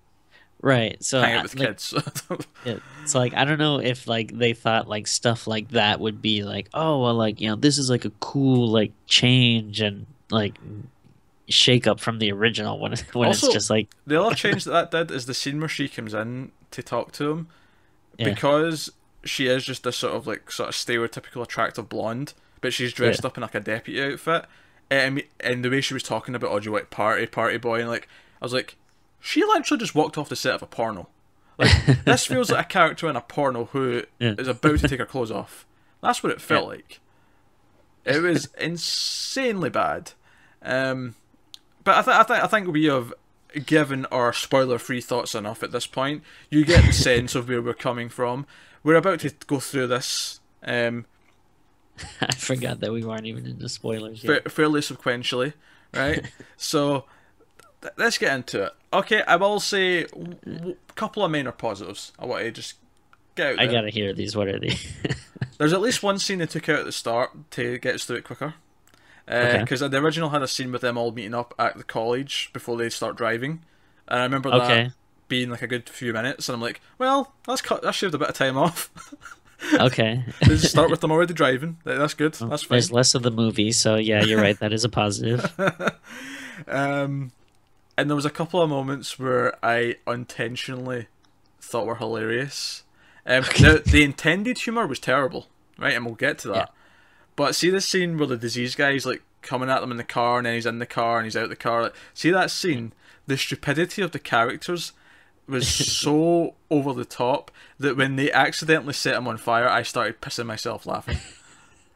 right 0.62 1.02
so 1.02 1.22
hang 1.22 1.36
out 1.36 1.42
with 1.44 1.54
like, 1.54 1.68
kids. 1.68 1.94
Yeah, 2.66 2.78
so 3.06 3.18
like 3.18 3.32
I 3.34 3.44
don't 3.46 3.58
know 3.58 3.78
if 3.80 4.06
like 4.06 4.36
they 4.36 4.52
thought 4.52 4.88
like 4.88 5.06
stuff 5.06 5.46
like 5.46 5.70
that 5.70 6.00
would 6.00 6.20
be 6.20 6.42
like 6.44 6.68
oh 6.74 7.00
well 7.02 7.14
like 7.14 7.40
you 7.40 7.48
know 7.48 7.56
this 7.56 7.78
is 7.78 7.88
like 7.88 8.04
a 8.04 8.10
cool 8.20 8.68
like 8.68 8.92
change 9.06 9.80
and 9.80 10.04
like 10.30 10.58
shake 11.48 11.86
up 11.86 11.98
from 11.98 12.18
the 12.18 12.30
original 12.32 12.78
when 12.78 12.92
when 13.14 13.28
Also- 13.28 13.46
it's 13.46 13.54
just 13.54 13.70
like 13.70 13.88
The 14.06 14.20
other 14.22 14.34
change 14.34 14.64
that 14.64 14.90
that 14.90 15.08
did 15.08 15.16
is 15.16 15.24
the 15.26 15.32
scene 15.34 15.58
where 15.60 15.68
she 15.68 15.88
comes 15.88 16.12
in 16.14 16.52
to 16.72 16.82
talk 16.82 17.12
to 17.12 17.30
him, 17.30 17.48
Yeah. 18.18 18.30
because 18.30 18.90
she 19.24 19.46
is 19.48 19.64
just 19.64 19.82
this 19.84 19.96
sort 19.96 20.14
of 20.14 20.26
like 20.26 20.50
sort 20.50 20.68
of 20.70 20.74
stereotypical 20.74 21.42
attractive 21.42 21.88
blonde, 21.88 22.32
but 22.60 22.72
she's 22.72 22.92
dressed 22.92 23.22
Yeah. 23.22 23.28
up 23.28 23.36
in 23.36 23.42
like 23.42 23.54
a 23.54 23.60
deputy 23.60 24.02
outfit, 24.02 24.46
and 24.90 25.22
and 25.40 25.64
the 25.64 25.70
way 25.70 25.80
she 25.80 25.94
was 25.94 26.02
talking 26.02 26.34
about, 26.34 26.50
oh, 26.50 26.60
do 26.60 26.68
you 26.70 26.74
like 26.74 26.90
party, 26.90 27.26
party 27.26 27.58
boy, 27.58 27.80
and 27.80 27.88
like 27.88 28.08
I 28.40 28.44
was 28.44 28.52
like, 28.52 28.76
she 29.20 29.42
literally 29.44 29.78
just 29.80 29.94
walked 29.94 30.16
off 30.18 30.28
the 30.28 30.36
set 30.36 30.54
of 30.54 30.62
a 30.62 30.66
porno. 30.66 31.08
Like 31.58 31.70
this 32.04 32.26
feels 32.26 32.50
like 32.50 32.64
a 32.66 32.68
character 32.68 33.08
in 33.08 33.16
a 33.16 33.20
porno 33.20 33.66
who 33.66 33.98
is 33.98 34.04
Yeah. 34.18 34.30
about 34.50 34.78
to 34.78 34.88
take 34.88 34.98
her 35.00 35.06
clothes 35.06 35.30
off. 35.30 35.66
That's 36.02 36.22
what 36.22 36.32
it 36.32 36.40
felt 36.40 36.66
like. 36.68 37.00
It 38.06 38.22
was 38.22 38.48
insanely 38.58 39.68
bad. 39.68 40.12
Um, 40.62 41.14
but 41.84 41.96
I, 41.98 42.02
th- 42.02 42.16
I, 42.16 42.22
th- 42.22 42.44
I 42.44 42.46
think 42.46 42.68
we 42.68 42.84
have 42.86 43.12
given 43.66 44.06
our 44.06 44.32
spoiler-free 44.32 45.00
thoughts 45.00 45.34
enough 45.34 45.62
at 45.62 45.72
this 45.72 45.86
point. 45.86 46.22
You 46.50 46.64
get 46.64 46.84
the 46.84 46.92
sense 46.92 47.34
of 47.34 47.48
where 47.48 47.62
we're 47.62 47.74
coming 47.74 48.08
from. 48.08 48.46
We're 48.82 48.96
about 48.96 49.20
to 49.20 49.30
go 49.46 49.60
through 49.60 49.88
this 49.88 50.40
um, 50.62 51.06
I 52.20 52.34
forgot 52.34 52.80
that 52.80 52.92
we 52.92 53.04
weren't 53.04 53.26
even 53.26 53.46
into 53.46 53.68
spoilers 53.68 54.20
fa- 54.22 54.34
yet. 54.44 54.52
fairly 54.52 54.80
sequentially, 54.80 55.54
right? 55.94 56.24
so 56.56 57.04
th- 57.82 57.94
let's 57.96 58.18
get 58.18 58.34
into 58.34 58.64
it. 58.64 58.72
Okay, 58.92 59.22
I 59.22 59.36
will 59.36 59.60
say 59.60 60.04
a 60.04 60.74
couple 60.94 61.24
of 61.24 61.30
minor 61.30 61.52
positives. 61.52 62.12
I 62.18 62.26
want 62.26 62.42
to 62.44 62.50
just 62.50 62.74
get 63.36 63.54
out 63.54 63.60
I 63.60 63.66
gotta 63.66 63.90
hear 63.90 64.12
these. 64.12 64.34
What 64.36 64.48
are 64.48 64.58
these? 64.58 64.92
There's 65.58 65.72
at 65.72 65.80
least 65.80 66.02
one 66.02 66.18
scene 66.18 66.38
they 66.38 66.46
took 66.46 66.68
out 66.68 66.80
at 66.80 66.84
the 66.86 66.92
start 66.92 67.50
to 67.52 67.78
get 67.78 67.94
us 67.94 68.04
through 68.04 68.16
it 68.16 68.24
quicker. 68.24 68.54
Okay. 69.30 69.58
Because 69.60 69.80
the 69.80 69.96
original 69.96 70.30
had 70.30 70.42
a 70.42 70.48
scene 70.48 70.72
with 70.72 70.80
them 70.82 70.98
all 70.98 71.12
meeting 71.12 71.34
up 71.34 71.54
at 71.58 71.76
the 71.76 71.84
college 71.84 72.50
before 72.52 72.76
they 72.76 72.90
start 72.90 73.16
driving, 73.16 73.62
and 74.08 74.20
I 74.20 74.22
remember 74.24 74.50
Okay. 74.50 74.84
that 74.84 74.92
being 75.28 75.50
like 75.50 75.62
a 75.62 75.66
good 75.66 75.88
few 75.88 76.12
minutes, 76.12 76.48
and 76.48 76.54
I'm 76.56 76.60
like, 76.60 76.80
well, 76.98 77.32
that's 77.46 77.62
cut. 77.62 77.82
That 77.82 77.94
shaved 77.94 78.14
a 78.14 78.18
bit 78.18 78.28
of 78.28 78.34
time 78.34 78.58
off. 78.58 78.90
okay. 79.74 80.24
they 80.46 80.56
start 80.56 80.90
with 80.90 81.00
them 81.00 81.12
already 81.12 81.34
driving. 81.34 81.78
That's 81.84 82.14
good. 82.14 82.34
That's 82.34 82.64
fine. 82.64 82.76
There's 82.76 82.90
less 82.90 83.14
of 83.14 83.22
the 83.22 83.30
movie, 83.30 83.70
so 83.72 83.94
yeah, 83.96 84.24
you're 84.24 84.40
right. 84.40 84.58
That 84.58 84.72
is 84.72 84.84
a 84.84 84.88
positive. 84.88 85.52
Um, 86.68 87.32
and 87.96 88.10
there 88.10 88.14
was 88.14 88.26
a 88.26 88.30
couple 88.30 88.60
of 88.60 88.68
moments 88.68 89.18
where 89.18 89.56
I 89.64 89.96
unintentionally 90.06 91.06
thought 91.60 91.86
were 91.86 91.96
hilarious. 91.96 92.84
Um, 93.26 93.44
now, 93.60 93.78
the 93.84 94.02
intended 94.02 94.58
humor 94.58 94.86
was 94.86 94.98
terrible, 94.98 95.46
right? 95.78 95.94
And 95.94 96.04
we'll 96.04 96.14
get 96.14 96.38
to 96.40 96.48
that. 96.48 96.56
Yeah. 96.56 96.66
But 97.40 97.54
see 97.54 97.70
this 97.70 97.86
scene 97.86 98.18
where 98.18 98.26
the 98.26 98.36
disease 98.36 98.74
guy's 98.74 99.06
like 99.06 99.22
coming 99.40 99.70
at 99.70 99.80
them 99.80 99.90
in 99.90 99.96
the 99.96 100.04
car, 100.04 100.36
and 100.36 100.44
then 100.44 100.56
he's 100.56 100.66
in 100.66 100.78
the 100.78 100.84
car 100.84 101.16
and 101.16 101.24
he's 101.24 101.38
out 101.38 101.48
the 101.48 101.56
car. 101.56 101.84
Like, 101.84 101.94
see 102.12 102.30
that 102.30 102.50
scene? 102.50 102.92
The 103.28 103.38
stupidity 103.38 104.02
of 104.02 104.10
the 104.10 104.18
characters 104.18 104.92
was 105.48 105.66
so 105.98 106.52
over 106.68 106.92
the 106.92 107.06
top 107.06 107.50
that 107.78 107.96
when 107.96 108.16
they 108.16 108.30
accidentally 108.30 108.92
set 108.92 109.16
him 109.16 109.26
on 109.26 109.38
fire, 109.38 109.66
I 109.66 109.84
started 109.84 110.20
pissing 110.20 110.44
myself 110.44 110.84
laughing. 110.84 111.16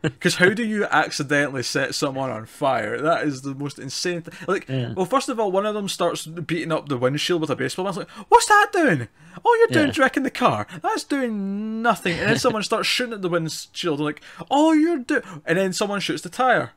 Because 0.12 0.34
how 0.37 0.50
do 0.50 0.62
you 0.64 0.84
accidentally 0.84 1.62
set 1.62 1.94
someone 1.94 2.30
on 2.30 2.44
fire? 2.44 3.00
That 3.00 3.25
is 3.25 3.40
the 3.40 3.54
most 3.54 3.78
insane. 3.78 4.20
Th- 4.23 4.37
like, 4.46 4.68
Yeah. 4.68 4.92
well, 4.92 5.06
first 5.06 5.30
of 5.30 5.40
all, 5.40 5.50
one 5.50 5.64
of 5.64 5.75
them 5.75 5.88
starts 5.88 6.26
beating 6.26 6.73
up 6.73 6.88
the 6.90 6.99
windshield 6.99 7.40
with 7.40 7.49
a 7.49 7.56
baseball. 7.56 7.87
bat. 7.87 7.96
Like, 7.96 8.11
"What's 8.28 8.46
that 8.46 8.68
doing? 8.73 9.08
All 9.42 9.58
you're 9.58 9.68
doing 9.68 9.87
Yeah. 9.87 9.90
is 9.92 9.99
wrecking 9.99 10.23
the 10.23 10.30
car. 10.30 10.66
That's 10.82 11.04
doing 11.04 11.80
nothing." 11.80 12.18
And 12.18 12.28
then 12.28 12.38
someone 12.38 12.62
starts 12.62 12.87
shooting 12.87 13.14
at 13.14 13.23
the 13.23 13.30
windshield. 13.30 13.99
Like, 13.99 14.20
"All 14.50 14.75
you're 14.75 14.99
doing," 14.99 15.23
and 15.46 15.56
then 15.58 15.73
someone 15.73 16.00
shoots 16.00 16.20
the 16.23 16.28
tire. 16.28 16.73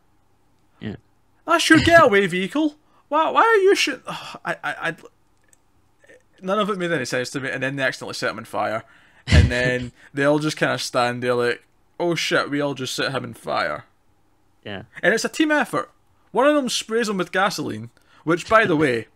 Yeah. 0.80 0.96
That's 1.46 1.70
your 1.70 1.80
getaway 1.80 2.28
vehicle. 2.28 2.78
Why? 3.10 3.30
Why 3.30 3.42
are 3.42 3.56
you 3.62 3.76
shooting? 3.76 4.04
I, 4.08 4.56
I, 4.64 4.76
I, 4.90 4.96
none 6.42 6.60
of 6.60 6.70
it 6.70 6.78
made 6.78 6.92
any 6.92 7.06
sense 7.06 7.30
to 7.32 7.40
me. 7.42 7.50
And 7.50 7.62
then 7.64 7.76
they 7.76 7.84
accidentally 7.84 8.14
set 8.14 8.30
him 8.32 8.38
on 8.38 8.46
fire, 8.46 8.84
and 9.28 9.52
then 9.52 9.92
they 10.14 10.24
all 10.24 10.40
just 10.40 10.56
kind 10.58 10.72
of 10.72 10.82
stand 10.82 11.22
there 11.24 11.34
like, 11.34 11.64
"Oh 12.00 12.16
shit, 12.16 12.50
we 12.50 12.62
all 12.62 12.74
just 12.74 12.96
set 12.96 13.12
him 13.12 13.24
on 13.24 13.34
fire." 13.34 13.86
Yeah. 14.64 14.84
And 15.02 15.14
it's 15.14 15.26
a 15.26 15.30
team 15.30 15.52
effort. 15.52 15.92
One 16.32 16.48
of 16.48 16.56
them 16.56 16.70
sprays 16.70 17.08
him 17.08 17.18
with 17.18 17.32
gasoline, 17.32 17.90
which, 18.24 18.50
by 18.50 18.66
the 18.66 18.76
way, 18.76 19.08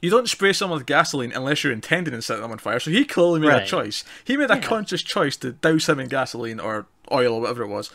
you 0.00 0.10
don't 0.10 0.28
spray 0.28 0.52
someone 0.52 0.78
with 0.78 0.86
gasoline 0.86 1.32
unless 1.32 1.62
you're 1.62 1.72
intending 1.72 2.14
to 2.14 2.22
set 2.22 2.40
them 2.40 2.50
on 2.50 2.58
fire. 2.58 2.80
So 2.80 2.90
he 2.90 3.04
clearly 3.04 3.40
made 3.40 3.52
a 3.52 3.66
choice. 3.66 4.04
He 4.24 4.36
made 4.36 4.50
a 4.50 4.60
conscious 4.60 5.02
choice 5.02 5.36
to 5.38 5.52
douse 5.52 5.88
him 5.88 6.00
in 6.00 6.08
gasoline 6.08 6.60
or 6.60 6.86
oil 7.12 7.34
or 7.34 7.40
whatever 7.42 7.62
it 7.62 7.68
was, 7.68 7.90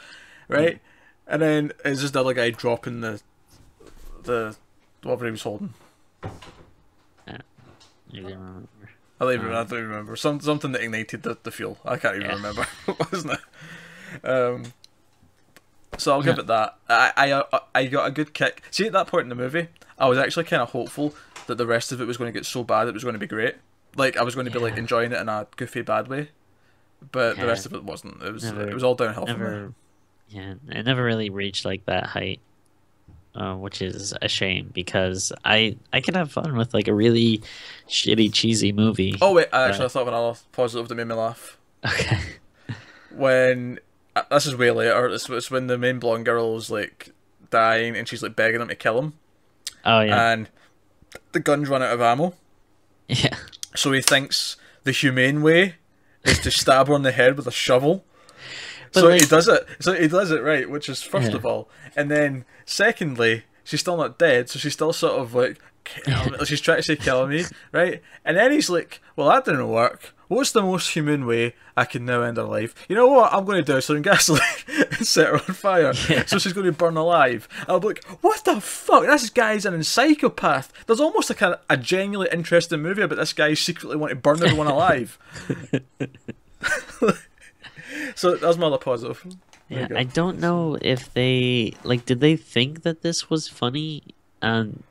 right? 0.48 0.76
Mm. 0.76 0.80
And 1.28 1.42
then 1.42 1.72
it's 1.86 2.02
just 2.02 2.14
the 2.14 2.20
other 2.20 2.34
guy 2.34 2.50
dropping 2.50 3.02
the 3.02 3.22
the 4.24 4.56
whatever 5.04 5.26
he 5.26 5.32
was 5.32 5.44
holding. 5.44 5.74
Remember. 8.14 8.68
I 9.22 9.26
don't 9.26 9.34
even, 9.36 9.52
I 9.54 9.64
don't 9.64 9.74
even 9.74 9.90
remember. 9.90 10.16
Some, 10.16 10.40
something 10.42 10.72
that 10.72 10.82
ignited 10.82 11.22
the, 11.24 11.38
the 11.44 11.52
fuel. 11.52 11.78
I 11.86 11.98
can't 11.98 12.16
even 12.16 12.28
Yeah. 12.30 12.36
remember, 12.36 12.68
wasn't 13.12 13.34
it? 13.34 14.28
Um, 14.28 14.74
so 15.98 16.14
I'll 16.14 16.24
give 16.24 16.40
it 16.40 16.48
that. 16.48 16.76
I, 16.90 17.12
I 17.16 17.32
uh, 17.32 17.60
I 17.76 17.86
got 17.86 18.08
a 18.08 18.12
good 18.12 18.34
kick. 18.34 18.64
See, 18.72 18.86
at 18.88 18.94
that 18.94 19.08
point 19.08 19.24
in 19.24 19.30
the 19.30 19.36
movie, 19.36 19.68
I 20.00 20.08
was 20.10 20.18
actually 20.18 20.46
kind 20.46 20.62
of 20.62 20.72
hopeful 20.72 21.14
that 21.48 21.56
the 21.60 21.68
rest 21.68 21.92
of 21.92 22.02
it 22.02 22.06
was 22.08 22.18
going 22.18 22.32
to 22.32 22.38
get 22.38 22.46
so 22.46 22.64
bad 22.64 22.88
it 22.88 22.94
was 22.94 23.04
going 23.04 23.14
to 23.14 23.20
be 23.20 23.28
great. 23.28 23.56
Like 23.96 24.18
I 24.18 24.24
was 24.24 24.34
going 24.36 24.46
to 24.46 24.52
be 24.52 24.60
like 24.60 24.78
enjoying 24.78 25.12
it 25.12 25.20
in 25.20 25.30
a 25.30 25.46
goofy 25.58 25.82
bad 25.82 26.08
way, 26.08 26.30
but 27.12 27.38
the 27.38 27.46
rest 27.46 27.66
of 27.66 27.74
it 27.74 27.84
wasn't. 27.84 28.22
It 28.24 28.32
was 28.34 28.44
Never- 28.46 28.70
it 28.70 28.74
was 28.74 28.84
all 28.84 28.96
downhill 28.96 29.28
from 29.28 29.40
there. 29.40 29.52
Never. 29.52 29.74
Yeah, 30.30 30.54
it 30.70 30.86
never 30.86 31.04
really 31.04 31.30
reached 31.30 31.66
like 31.66 31.86
that 31.88 32.06
height, 32.08 32.40
uh, 33.36 33.56
which 33.56 33.82
is 33.82 34.14
a 34.22 34.28
shame 34.28 34.70
because 34.74 35.32
I 35.46 35.78
I 35.94 36.02
can 36.02 36.14
have 36.16 36.32
fun 36.32 36.56
with 36.58 36.74
like 36.74 36.88
a 36.88 36.94
really 36.94 37.42
shitty 37.88 38.34
cheesy 38.34 38.72
movie. 38.72 39.18
Oh 39.22 39.34
wait, 39.34 39.48
I 39.54 39.70
actually 39.70 39.86
I 39.86 39.88
thought 39.90 40.02
of 40.04 40.08
another 40.10 40.40
positive 40.52 40.88
that 40.90 40.96
made 40.96 41.08
me 41.08 41.16
laugh. 41.16 41.58
Okay. 41.86 42.20
when 43.16 43.80
uh, 44.16 44.24
this 44.30 44.46
is 44.46 44.56
way 44.56 44.72
later. 44.72 45.08
It's, 45.08 45.30
it's 45.30 45.50
when 45.52 45.68
the 45.68 45.78
main 45.78 46.00
blonde 46.00 46.26
girl 46.26 46.56
is 46.58 46.70
like 46.70 47.12
dying 47.50 47.96
and 47.96 48.08
she's 48.08 48.24
like 48.24 48.36
begging 48.36 48.62
him 48.62 48.68
to 48.68 48.76
kill 48.76 49.00
him, 49.00 49.14
Oh 49.86 50.02
yeah. 50.02 50.32
and 50.32 50.50
the 51.32 51.40
guns 51.40 51.70
run 51.70 51.82
out 51.82 51.94
of 51.94 52.02
ammo. 52.02 52.34
yeah. 53.08 53.36
So 53.76 53.92
he 53.92 54.02
thinks 54.02 54.58
the 54.84 54.92
humane 54.92 55.42
way 55.42 55.76
is 56.24 56.40
to 56.40 56.52
stab 56.52 56.88
her 56.88 56.96
in 56.96 57.02
the 57.04 57.12
head 57.12 57.38
with 57.38 57.48
a 57.48 57.52
shovel. 57.52 58.04
So 58.92 59.10
he 59.10 59.20
does 59.20 59.48
it. 59.48 59.66
So 59.80 59.94
he 59.94 60.08
does 60.08 60.32
it 60.32 60.42
right, 60.44 60.70
which 60.70 60.90
is 60.90 61.02
first 61.02 61.30
Yeah. 61.32 61.36
of 61.38 61.46
all, 61.46 61.70
and 61.96 62.12
then 62.12 62.46
secondly, 62.66 63.44
she's 63.64 63.80
still 63.80 63.98
not 63.98 64.18
dead, 64.20 64.50
so 64.50 64.60
she's 64.60 64.74
still 64.74 64.94
sort 64.94 65.14
of 65.20 65.34
like 65.34 65.60
she's 66.46 66.62
trying 66.62 66.78
to 66.78 66.84
say 66.84 66.96
kill 66.96 67.26
me, 67.28 67.44
right? 67.72 68.02
And 68.24 68.38
then 68.38 68.52
he's 68.52 68.70
like, 68.70 69.02
"Well, 69.16 69.30
that 69.30 69.46
didn't 69.46 69.68
work. 69.68 70.14
What's 70.28 70.52
the 70.52 70.62
most 70.62 70.92
humane 70.94 71.26
way 71.26 71.56
I 71.76 71.84
can 71.86 72.06
now 72.06 72.22
end 72.22 72.38
her 72.38 72.44
life? 72.44 72.74
You 72.88 72.96
know 72.96 73.08
what? 73.08 73.34
I'm 73.34 73.44
going 73.44 73.58
to 73.58 73.70
douse 73.74 73.88
her 73.88 73.98
in 73.98 74.02
gasoline 74.02 74.42
and 74.68 75.06
set 75.06 75.28
her 75.28 75.34
on 75.34 75.40
fire, 75.42 75.92
Yeah. 76.10 76.26
so 76.26 76.38
she's 76.38 76.54
going 76.54 76.68
to 76.68 76.72
burn 76.72 76.98
alive." 76.98 77.48
I'll 77.68 77.80
be 77.80 77.88
like, 77.88 78.04
"What 78.22 78.44
the 78.46 78.62
fuck? 78.62 79.06
This 79.06 79.30
guy's 79.30 79.66
an 79.66 79.82
psychopath." 79.84 80.72
There's 80.86 81.00
almost 81.02 81.30
like 81.30 81.42
a, 81.42 81.60
a 81.70 81.78
genuinely 81.78 82.30
interesting 82.32 82.82
movie 82.82 83.02
about 83.02 83.18
this 83.18 83.34
guy 83.34 83.54
secretly 83.56 83.96
wanting 83.98 84.18
to 84.18 84.22
burn 84.22 84.44
everyone 84.44 84.68
alive. 84.78 85.18
So 88.16 88.36
that's 88.36 88.58
my 88.58 88.68
other 88.68 88.78
positive. 88.78 89.26
There 89.70 89.88
Yeah. 89.90 89.98
I 89.98 90.04
don't 90.04 90.40
know 90.40 90.78
if 90.82 91.14
they 91.14 91.74
like 91.84 92.06
did 92.06 92.20
they 92.20 92.36
think 92.36 92.84
that 92.84 93.02
this 93.02 93.30
was 93.30 93.48
funny 93.48 94.04
um 94.42 94.84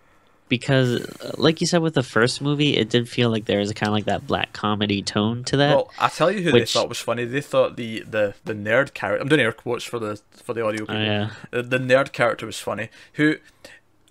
because 0.48 1.06
like 1.38 1.60
you 1.60 1.66
said 1.66 1.80
with 1.80 1.94
the 1.94 2.02
first 2.02 2.40
movie 2.42 2.76
it 2.76 2.90
did 2.90 3.08
feel 3.08 3.30
like 3.30 3.44
there 3.44 3.58
was 3.60 3.72
kind 3.72 3.88
of 3.88 3.92
like 3.94 4.06
that 4.06 4.26
black 4.26 4.52
comedy 4.52 5.00
tone 5.00 5.44
to 5.44 5.56
that. 5.58 5.76
Well, 5.76 5.90
I 5.98 6.08
tell 6.08 6.30
you 6.30 6.42
who 6.42 6.52
Which- 6.52 6.72
they 6.74 6.78
thought 6.80 6.88
was 6.88 6.98
funny. 6.98 7.24
They 7.24 7.40
thought 7.40 7.76
the 7.76 8.00
the, 8.00 8.34
the 8.44 8.54
nerd 8.54 8.92
character. 8.94 9.22
I'm 9.22 9.28
doing 9.28 9.40
air 9.40 9.52
quotes 9.52 9.84
for 9.84 9.98
the 9.98 10.20
for 10.32 10.52
the 10.54 10.64
audio 10.64 10.86
Oh, 10.88 10.92
yeah. 10.94 11.30
The, 11.52 11.62
the 11.62 11.78
nerd 11.78 12.12
character 12.12 12.46
was 12.46 12.58
funny. 12.58 12.88
Who, 13.14 13.36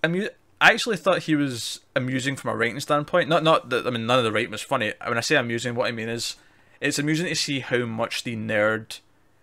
amu- 0.02 0.28
I 0.62 0.72
actually 0.72 0.96
thought 0.96 1.22
he 1.24 1.34
was 1.36 1.80
amusing 1.96 2.36
from 2.36 2.50
a 2.50 2.56
writing 2.56 2.80
standpoint. 2.80 3.28
Not 3.28 3.42
not 3.42 3.68
that 3.70 3.86
I 3.86 3.90
mean 3.90 4.06
none 4.06 4.18
of 4.18 4.24
the 4.24 4.32
writing 4.32 4.50
was 4.52 4.62
funny. 4.62 4.92
When 5.06 5.18
I 5.18 5.20
say 5.22 5.36
amusing, 5.36 5.74
what 5.74 5.88
I 5.88 5.92
mean 5.92 6.08
is 6.08 6.36
it's 6.80 6.98
amusing 6.98 7.26
to 7.26 7.34
see 7.34 7.60
how 7.60 7.84
much 7.86 8.24
the 8.24 8.36
nerd 8.36 9.00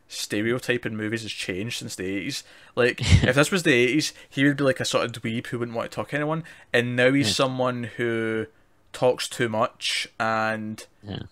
stereotype 0.07 0.85
in 0.85 0.95
movies 0.95 1.23
has 1.23 1.31
changed 1.31 1.79
since 1.79 1.95
the 1.95 2.03
80s. 2.27 2.43
Like, 2.75 2.99
if 3.23 3.35
this 3.35 3.51
was 3.51 3.63
the 3.63 3.95
80s, 3.97 4.13
he 4.29 4.43
would 4.45 4.57
be 4.57 4.63
like 4.63 4.79
a 4.79 4.85
sort 4.85 5.05
of 5.05 5.11
dweeb 5.11 5.47
who 5.47 5.59
wouldn't 5.59 5.75
want 5.75 5.91
to 5.91 5.95
talk 5.95 6.09
to 6.09 6.15
anyone, 6.15 6.43
and 6.73 6.95
now 6.95 7.11
he's 7.11 7.27
Yeah. 7.27 7.33
someone 7.33 7.83
who 7.97 8.47
talks 8.93 9.27
too 9.27 9.49
much 9.49 10.07
and 10.19 10.85
Yeah. 11.03 11.23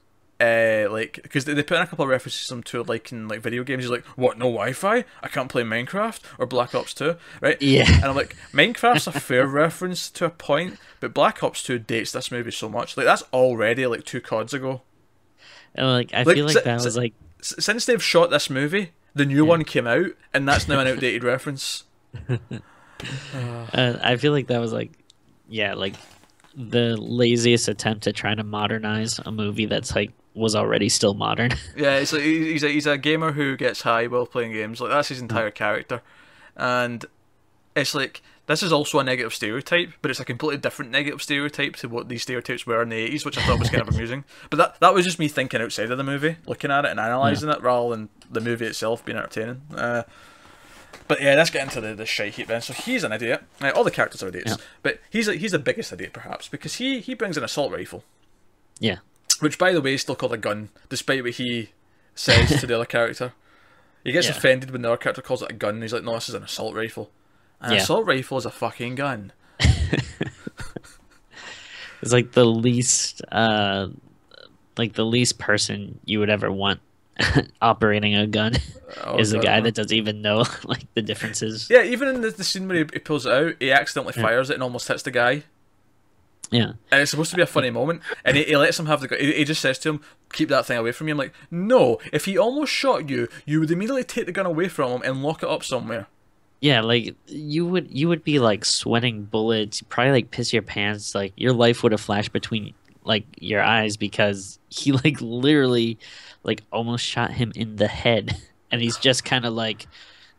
uh, 0.42 0.92
like 0.92 1.20
because 1.24 1.46
they, 1.46 1.56
put 1.64 1.78
in 1.78 1.82
a 1.84 1.88
couple 1.88 2.04
of 2.04 2.10
references 2.10 2.46
to 2.48 2.54
him 2.56 2.64
to 2.64 2.84
like 2.84 3.12
in 3.14 3.28
like 3.30 3.40
video 3.40 3.64
games. 3.64 3.84
He's 3.86 3.90
like, 3.92 4.04
"What? 4.18 4.38
No 4.38 4.46
Wi-Fi? 4.52 5.06
I 5.24 5.28
can't 5.30 5.50
play 5.50 5.64
Minecraft 5.64 6.20
or 6.38 6.46
Black 6.46 6.76
Ops 6.76 6.94
2, 6.94 7.16
right?" 7.42 7.60
Yeah. 7.62 7.90
And 7.90 8.04
I'm 8.06 8.16
like, 8.16 8.36
Minecraft's 8.52 9.08
a 9.08 9.14
fair 9.14 9.48
reference 9.64 10.10
to 10.12 10.26
a 10.26 10.30
point, 10.30 10.78
but 11.00 11.14
Black 11.14 11.42
Ops 11.42 11.64
2 11.64 11.80
dates 11.80 12.12
this 12.12 12.30
movie 12.30 12.52
so 12.52 12.68
much. 12.68 12.98
Like 12.98 13.06
that's 13.06 13.24
already 13.32 13.88
like 13.88 14.04
two 14.04 14.20
CODs 14.20 14.54
ago. 14.54 14.82
And, 15.76 15.88
like 15.88 16.14
I 16.14 16.24
Like, 16.24 16.36
feel 16.36 16.46
like 16.46 16.64
that 16.64 16.84
was 16.84 16.98
like 16.98 17.14
since 17.42 17.86
they've 17.86 18.02
shot 18.04 18.30
this 18.32 18.50
movie, 18.50 18.92
the 19.14 19.26
new 19.26 19.46
one 19.46 19.64
came 19.64 19.86
out, 19.88 20.08
and 20.34 20.48
that's 20.48 20.68
now 20.68 20.80
an 20.80 20.88
outdated 20.88 21.24
reference. 21.34 21.84
uh, 23.74 23.98
I 24.04 24.16
feel 24.18 24.32
like 24.32 24.48
that 24.48 24.60
was 24.60 24.74
like 24.74 24.92
yeah, 25.48 25.74
like 25.74 25.96
the 26.56 26.96
laziest 26.98 27.68
attempt 27.68 28.08
at 28.08 28.16
trying 28.16 28.38
to 28.38 28.44
modernize 28.44 29.20
a 29.26 29.32
movie 29.32 29.66
that's 29.66 29.96
like 29.96 30.12
was 30.34 30.56
already 30.56 30.90
still 30.90 31.14
modern. 31.14 31.52
Yeah, 31.78 31.98
it's 31.98 32.14
like 32.14 32.24
he's 32.24 32.64
a 32.64 32.70
he's 32.70 32.88
a 32.88 32.98
gamer 32.98 33.34
who 33.34 33.56
gets 33.58 33.82
high 33.82 34.08
while 34.08 34.26
playing 34.26 34.54
games. 34.54 34.82
Like 34.82 34.92
that's 34.92 35.10
his 35.10 35.22
entire 35.22 35.52
character, 35.52 36.02
and 36.56 37.06
it's 37.76 37.94
like 37.94 38.22
this 38.48 38.62
is 38.64 38.72
also 38.72 39.00
a 39.00 39.04
negative 39.04 39.34
stereotype, 39.34 39.90
but 40.02 40.12
it's 40.12 40.20
a 40.20 40.26
completely 40.26 40.58
different 40.58 40.92
negative 40.92 41.22
stereotype 41.22 41.76
to 41.78 41.90
what 41.90 42.10
these 42.10 42.22
stereotypes 42.24 42.66
were 42.68 42.82
in 42.82 42.90
the 42.90 42.96
eighties, 42.96 43.26
which 43.26 43.38
I 43.38 43.42
thought 43.46 43.60
was 43.60 43.70
kind 43.70 43.82
of 43.82 43.88
amusing. 43.96 44.24
But 44.50 44.58
that 44.58 44.80
that 44.82 44.94
was 44.94 45.06
just 45.06 45.20
me 45.20 45.28
thinking 45.28 45.62
outside 45.62 45.90
of 45.92 45.98
the 45.98 46.04
movie, 46.04 46.38
looking 46.46 46.72
at 46.72 46.86
it 46.86 46.92
and 46.92 47.00
analysing 47.00 47.50
it, 47.50 47.62
rather 47.62 47.90
than 47.96 48.10
the 48.30 48.42
movie 48.42 48.66
itself 48.66 49.04
being 49.06 49.18
entertaining. 49.18 49.62
Uh, 49.76 50.04
but 51.08 51.22
yeah, 51.22 51.36
let's 51.36 51.50
get 51.50 51.64
into 51.64 51.82
the, 51.82 51.94
the 51.94 52.06
shite 52.06 52.34
heap 52.36 52.48
then. 52.48 52.62
So 52.62 52.74
he's 52.74 53.04
an 53.04 53.12
idiot. 53.12 53.44
Uh, 53.62 53.72
all 53.76 53.84
the 53.84 53.92
characters 53.92 54.24
are 54.24 54.28
idiots, 54.30 54.52
Yeah. 54.52 54.58
but 54.82 55.00
he's 55.10 55.28
a, 55.28 55.36
he's 55.36 55.52
the 55.52 55.60
biggest 55.60 55.92
idiot 55.94 56.14
perhaps 56.14 56.48
because 56.48 56.76
he 56.76 57.00
he 57.00 57.14
brings 57.14 57.38
an 57.38 57.44
assault 57.44 57.72
rifle, 57.72 58.04
Yeah. 58.80 58.98
which 59.40 59.58
by 59.58 59.72
the 59.74 59.82
way 59.82 59.96
is 59.96 60.02
still 60.02 60.16
called 60.16 60.34
a 60.34 60.38
gun, 60.38 60.70
despite 60.90 61.24
what 61.24 61.34
he 61.34 61.70
says 62.16 62.60
to 62.60 62.66
the 62.68 62.74
other 62.76 62.86
character. 62.86 63.34
He 64.04 64.12
gets 64.12 64.28
Yeah. 64.28 64.34
offended 64.38 64.72
when 64.72 64.84
the 64.84 64.90
other 64.90 64.98
character 64.98 65.22
calls 65.22 65.42
it 65.42 65.50
a 65.52 65.54
gun. 65.56 65.76
And 65.76 65.84
he's 65.84 65.94
like, 65.94 66.04
"No, 66.04 66.14
this 66.14 66.30
is 66.30 66.36
an 66.36 66.44
assault 66.44 66.76
rifle." 66.76 67.10
An 67.62 67.72
Yeah. 67.74 67.78
assault 67.80 68.06
rifle 68.06 68.38
is 68.38 68.46
a 68.46 68.52
fucking 68.52 68.96
gun. 68.96 69.32
It's 72.02 72.12
like 72.14 72.34
the 72.34 72.46
least, 72.46 73.22
uh, 73.32 73.88
like 74.78 74.94
the 74.94 75.06
least 75.06 75.40
person 75.40 76.00
you 76.06 76.20
would 76.20 76.30
ever 76.30 76.52
want 76.52 76.80
operating 77.62 78.16
a 78.16 78.28
gun 78.28 78.54
Oh, 79.04 79.18
is 79.18 79.34
a 79.34 79.40
guy 79.40 79.60
that 79.62 79.74
doesn't 79.74 79.96
even 79.96 80.22
know 80.22 80.44
like 80.66 80.86
the 80.94 81.02
differences. 81.02 81.68
Yeah, 81.70 81.82
even 81.84 82.08
in 82.10 82.22
the, 82.22 82.30
the 82.30 82.44
scene 82.44 82.68
where 82.68 82.78
he, 82.78 82.86
he 82.94 83.00
pulls 83.00 83.26
it 83.26 83.32
out, 83.32 83.54
he 83.60 83.72
accidentally 83.72 84.14
fires 84.14 84.50
it 84.52 84.56
and 84.56 84.62
almost 84.64 84.88
hits 84.88 85.02
the 85.02 85.10
guy. 85.12 85.44
Yeah. 86.52 86.74
And 86.92 87.02
it's 87.02 87.10
supposed 87.10 87.32
to 87.32 87.38
be 87.38 87.42
a 87.42 87.48
funny 87.48 87.72
moment, 87.72 88.02
and 88.24 88.38
he, 88.38 88.44
he 88.44 88.56
lets 88.56 88.80
him 88.80 88.86
have 88.86 89.02
the 89.02 89.08
gun. 89.08 89.20
He, 89.20 89.34
he 89.34 89.44
just 89.44 89.62
says 89.62 89.80
to 89.80 89.90
him, 89.90 90.02
"Keep 90.32 90.50
that 90.50 90.68
thing 90.68 90.78
away 90.78 90.92
from 90.92 91.06
me." 91.06 91.12
I'm 91.12 91.18
like, 91.18 91.34
"No! 91.50 91.98
If 92.14 92.26
he 92.26 92.38
almost 92.38 92.72
shot 92.72 93.10
you, 93.10 93.28
you 93.48 93.60
would 93.62 93.72
immediately 93.72 94.04
take 94.04 94.28
the 94.28 94.32
gun 94.32 94.46
away 94.46 94.68
from 94.68 94.92
him 94.92 95.02
and 95.04 95.24
lock 95.24 95.42
it 95.42 95.50
up 95.50 95.64
somewhere." 95.64 96.06
Yeah, 96.66 96.82
like 96.82 97.14
you 97.28 97.68
would 97.68 97.92
you 97.92 98.08
would 98.08 98.24
be 98.24 98.40
like 98.40 98.66
sweating 98.66 99.26
bullets, 99.26 99.84
probably 99.84 100.14
like 100.14 100.32
piss 100.32 100.52
your 100.52 100.64
pants, 100.64 101.14
like 101.14 101.32
your 101.38 101.54
life 101.54 101.84
would 101.84 101.92
have 101.92 102.02
flashed 102.02 102.32
between 102.34 102.74
like 103.04 103.26
your 103.40 103.62
eyes 103.62 103.98
because 103.98 104.58
he 104.70 104.92
like 105.04 105.22
literally 105.22 106.00
like 106.44 106.64
almost 106.72 107.06
shot 107.06 107.32
him 107.32 107.52
in 107.56 107.76
the 107.76 107.88
head 107.88 108.36
and 108.72 108.82
he's 108.82 108.98
just 108.98 109.24
kind 109.24 109.46
of 109.46 109.54
like 109.54 109.86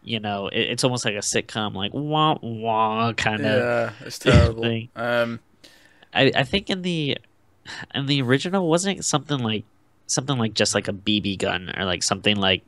you 0.03 0.19
know, 0.21 0.49
it, 0.49 0.61
it's 0.73 0.85
almost 0.85 1.05
like 1.05 1.15
a 1.15 1.19
sitcom 1.19 1.75
like 1.75 1.93
wah 1.95 2.37
wah 2.43 3.13
kind 3.13 3.47
of 3.47 3.69
Yeah, 3.69 3.93
it's 4.01 4.19
terrible. 4.27 4.63
thing. 4.63 4.89
um, 4.97 5.39
I, 6.13 6.33
I 6.35 6.43
think 6.43 6.71
in 6.71 6.83
the 6.83 7.19
in 7.95 8.07
the 8.07 8.23
original 8.23 8.69
wasn't 8.69 8.99
it 8.99 9.05
something 9.05 9.39
like 9.39 9.65
something 10.09 10.39
like 10.39 10.55
just 10.55 10.75
like 10.75 10.89
a 10.89 10.93
BB 10.93 11.39
gun 11.39 11.73
or 11.77 11.85
like 11.85 12.03
something 12.03 12.37
like 12.37 12.65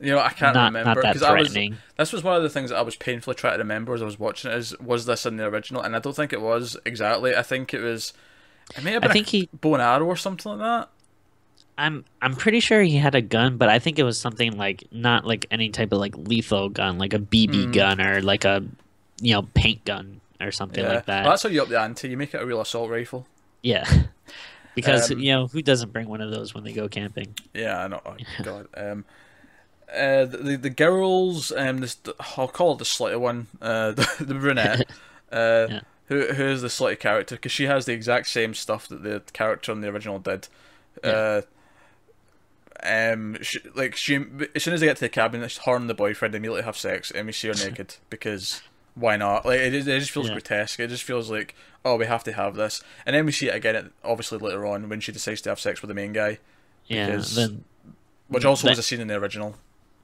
you 0.00 0.12
know, 0.12 0.18
I 0.18 0.30
can't 0.30 0.54
not 0.54 0.72
remember 0.72 1.02
because 1.02 1.22
I 1.22 1.38
was. 1.38 1.54
This 1.96 2.12
was 2.12 2.22
one 2.22 2.36
of 2.36 2.42
the 2.42 2.50
things 2.50 2.70
that 2.70 2.76
I 2.76 2.82
was 2.82 2.96
painfully 2.96 3.34
trying 3.36 3.54
to 3.54 3.58
remember 3.58 3.94
as 3.94 4.02
I 4.02 4.04
was 4.04 4.18
watching 4.18 4.50
it. 4.50 4.56
Is 4.56 4.78
was 4.80 5.06
this 5.06 5.26
in 5.26 5.36
the 5.36 5.44
original? 5.46 5.82
And 5.82 5.94
I 5.94 5.98
don't 5.98 6.14
think 6.16 6.32
it 6.32 6.40
was 6.40 6.76
exactly. 6.84 7.34
I 7.36 7.42
think 7.42 7.72
it 7.74 7.80
was. 7.80 8.12
It 8.76 8.82
may 8.82 8.92
have 8.92 9.02
been 9.02 9.10
I 9.10 9.14
think 9.14 9.28
he 9.28 9.48
bow 9.52 9.74
and 9.74 9.82
arrow 9.82 10.06
or 10.06 10.16
something 10.16 10.50
like 10.52 10.60
that. 10.60 10.88
I'm 11.76 12.04
I'm 12.22 12.34
pretty 12.36 12.60
sure 12.60 12.82
he 12.82 12.96
had 12.96 13.14
a 13.14 13.20
gun, 13.22 13.56
but 13.56 13.68
I 13.68 13.78
think 13.78 13.98
it 13.98 14.04
was 14.04 14.18
something 14.18 14.56
like 14.56 14.84
not 14.92 15.26
like 15.26 15.46
any 15.50 15.70
type 15.70 15.92
of 15.92 15.98
like 15.98 16.16
lethal 16.16 16.68
gun, 16.68 16.98
like 16.98 17.14
a 17.14 17.18
BB 17.18 17.66
Mm. 17.68 17.72
gun 17.72 18.00
or 18.00 18.22
like 18.22 18.44
a 18.44 18.64
you 19.20 19.34
know 19.34 19.42
paint 19.54 19.84
gun 19.84 20.20
or 20.40 20.50
something 20.52 20.84
Yeah, 20.84 20.92
like 20.94 21.06
that. 21.06 21.22
Well, 21.24 21.32
that's 21.32 21.42
how 21.42 21.48
you 21.48 21.62
up 21.62 21.68
the 21.68 21.80
ante. 21.80 22.08
You 22.08 22.16
make 22.16 22.34
it 22.34 22.40
a 22.42 22.46
real 22.46 22.60
assault 22.60 22.90
rifle. 22.90 23.26
yeah, 23.62 23.84
because 24.74 25.10
Um, 25.10 25.18
you 25.18 25.32
know 25.32 25.46
who 25.48 25.62
doesn't 25.62 25.92
bring 25.92 26.08
one 26.08 26.20
of 26.20 26.30
those 26.30 26.54
when 26.54 26.64
they 26.64 26.72
go 26.72 26.88
camping? 26.88 27.34
Yeah, 27.52 27.82
I 27.84 27.88
know. 27.88 28.00
Oh, 28.04 28.16
God. 28.42 28.68
Um, 28.76 29.04
uh, 29.96 30.24
the, 30.26 30.56
the 30.56 30.70
girls, 30.70 31.52
um, 31.52 31.78
this 31.80 31.96
I'll 32.36 32.48
call 32.48 32.72
it 32.72 32.78
the 32.78 32.84
slutty 32.84 33.18
one, 33.18 33.46
uh, 33.62 33.90
the, 33.98 34.08
the 34.20 34.34
brunette, 34.34 34.80
uh, 35.32 35.66
Yeah. 35.70 35.80
who 36.06 36.26
who 36.34 36.44
is 36.44 36.62
the 36.62 36.68
slutty 36.68 36.98
character 36.98 37.36
because 37.36 37.52
she 37.52 37.64
has 37.64 37.86
the 37.86 37.92
exact 37.92 38.28
same 38.28 38.54
stuff 38.54 38.88
that 38.88 39.02
the 39.02 39.22
character 39.32 39.72
in 39.72 39.80
the 39.80 39.88
original 39.88 40.18
did. 40.18 40.48
Uh, 41.02 41.42
um, 42.82 43.38
she, 43.40 43.60
like 43.74 43.96
she, 43.96 44.16
as 44.54 44.62
soon 44.62 44.74
as 44.74 44.80
they 44.80 44.86
get 44.86 44.96
to 44.96 45.00
the 45.04 45.08
cabin, 45.08 45.42
it's 45.42 45.58
her 45.58 45.76
and 45.76 45.88
the 45.88 45.94
boyfriend 45.94 46.34
immediately 46.34 46.62
have 46.62 46.76
sex, 46.76 47.10
and 47.10 47.26
we 47.26 47.32
see 47.32 47.48
her 47.48 47.54
naked 47.54 47.96
because 48.10 48.62
why 48.94 49.16
not? 49.16 49.44
Like 49.46 49.60
it, 49.60 49.74
it 49.74 49.84
just 49.84 50.10
feels 50.10 50.26
Yeah. 50.28 50.34
grotesque. 50.34 50.78
It 50.80 50.88
just 50.88 51.02
feels 51.04 51.30
like 51.30 51.54
oh, 51.86 51.96
we 51.96 52.06
have 52.06 52.24
to 52.24 52.32
have 52.32 52.54
this, 52.54 52.82
and 53.06 53.14
then 53.14 53.26
we 53.26 53.32
see 53.32 53.48
it 53.48 53.54
again, 53.54 53.90
obviously 54.02 54.38
later 54.38 54.64
on 54.66 54.88
when 54.88 55.00
she 55.00 55.12
decides 55.12 55.40
to 55.42 55.50
have 55.50 55.60
sex 55.60 55.82
with 55.82 55.88
the 55.88 55.94
main 55.94 56.12
guy, 56.14 56.38
Yeah, 56.86 57.06
because- 57.06 57.34
then 57.36 57.64
which 58.28 58.44
also 58.46 58.66
That- 58.66 58.72
was 58.72 58.78
a 58.78 58.82
scene 58.82 59.00
in 59.00 59.08
the 59.08 59.16
original. 59.16 59.56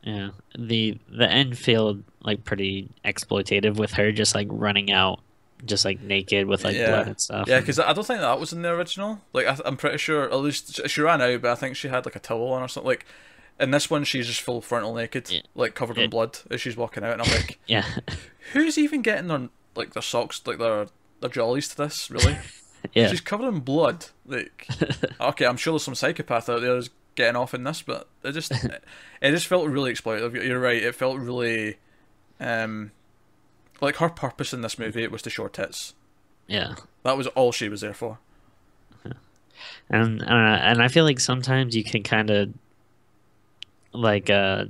Yeah 0.03 0.31
the 0.59 0.99
the 1.11 1.29
end 1.31 1.59
felt 1.59 1.99
like 2.23 2.45
pretty 2.45 2.91
exploitative 3.05 3.77
with 3.77 3.93
her 3.93 4.13
just 4.13 4.35
like 4.35 4.49
running 4.51 4.91
out, 4.93 5.21
just 5.65 5.85
like 5.85 6.01
naked 6.01 6.47
with 6.47 6.65
like 6.65 6.77
Yeah. 6.77 6.89
blood 6.91 7.07
and 7.09 7.21
stuff. 7.21 7.49
Yeah, 7.49 7.61
because 7.61 7.79
I 7.79 7.93
don't 7.93 8.07
think 8.07 8.21
that 8.21 8.39
was 8.41 8.53
in 8.53 8.63
the 8.63 8.71
original. 8.71 9.21
Like, 9.33 9.47
I, 9.47 9.57
I'm 9.65 9.77
pretty 9.77 9.99
sure, 9.99 10.25
at 10.25 10.35
least 10.37 10.87
she- 10.89 11.01
ran 11.03 11.21
out, 11.23 11.41
but 11.43 11.51
I 11.51 11.55
think 11.55 11.77
she 11.77 11.89
had 11.89 12.05
like 12.05 12.17
a 12.17 12.21
towel 12.21 12.53
on 12.53 12.63
or 12.63 12.69
something. 12.69 12.89
Like, 12.89 13.07
in 13.59 13.71
this 13.71 13.89
one, 13.91 14.05
she's 14.05 14.27
just 14.27 14.41
full 14.43 14.61
frontal 14.61 14.95
naked, 14.95 15.31
Yeah. 15.31 15.41
like 15.55 15.75
covered 15.75 15.99
in 15.99 16.11
blood 16.11 16.39
as 16.51 16.61
she's 16.61 16.77
walking 16.77 17.05
out, 17.05 17.13
and 17.15 17.23
I'm 17.23 17.31
like, 17.31 17.59
yeah, 17.67 17.85
who's 18.53 18.77
even 18.79 19.01
getting 19.03 19.29
their 19.29 19.49
like 19.75 19.93
their 19.95 20.03
socks, 20.03 20.43
like 20.47 20.59
their 20.59 20.87
their 21.21 21.31
jollies 21.31 21.69
to 21.69 21.77
this? 21.77 22.11
Really? 22.11 22.37
yeah. 22.95 23.09
She's 23.09 23.21
covered 23.21 23.49
in 23.49 23.61
blood. 23.61 24.07
Like, 24.27 24.67
okay, 25.21 25.47
I'm 25.47 25.57
sure 25.57 25.73
there's 25.73 25.85
some 25.85 25.95
psychopath 25.95 26.49
out 26.49 26.61
there 26.63 26.75
who's 26.77 26.91
getting 27.21 27.37
off 27.37 27.55
in 27.55 27.65
this, 27.65 27.83
but 27.83 28.09
it 28.25 28.33
just 28.33 28.51
it 29.21 29.31
just 29.31 29.47
felt 29.47 29.69
really 29.69 29.93
exploitative. 29.93 30.43
You're 30.47 30.59
right. 30.61 30.83
It 30.83 30.95
felt 30.95 31.19
really, 31.19 31.77
um, 32.41 32.91
like 33.81 33.97
her 33.97 34.09
purpose 34.09 34.53
in 34.53 34.61
this 34.63 34.79
movie 34.79 35.07
was 35.07 35.23
to 35.23 35.31
show 35.31 35.49
tits. 35.49 35.95
yeah. 36.49 36.75
That 37.05 37.17
was 37.17 37.27
all 37.29 37.51
she 37.53 37.69
was 37.69 37.81
there 37.81 37.95
for. 37.95 38.19
and 39.89 40.23
I 40.23 40.27
know, 40.29 40.63
and 40.63 40.83
I 40.83 40.89
feel 40.89 41.05
like 41.05 41.19
sometimes 41.21 41.75
you 41.75 41.83
can 41.85 42.03
kind 42.03 42.31
of 42.31 42.51
like 43.93 44.31
uh 44.31 44.67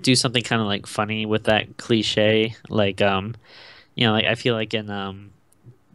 do 0.00 0.14
something 0.14 0.42
kind 0.42 0.62
of 0.62 0.66
like 0.68 0.86
funny 0.86 1.26
with 1.26 1.44
that 1.44 1.76
cliche 1.76 2.54
like 2.70 3.02
um 3.02 3.34
you 3.94 4.06
know 4.06 4.12
like 4.12 4.24
I 4.24 4.36
feel 4.36 4.54
like 4.54 4.72
in 4.72 4.88
um 4.88 5.32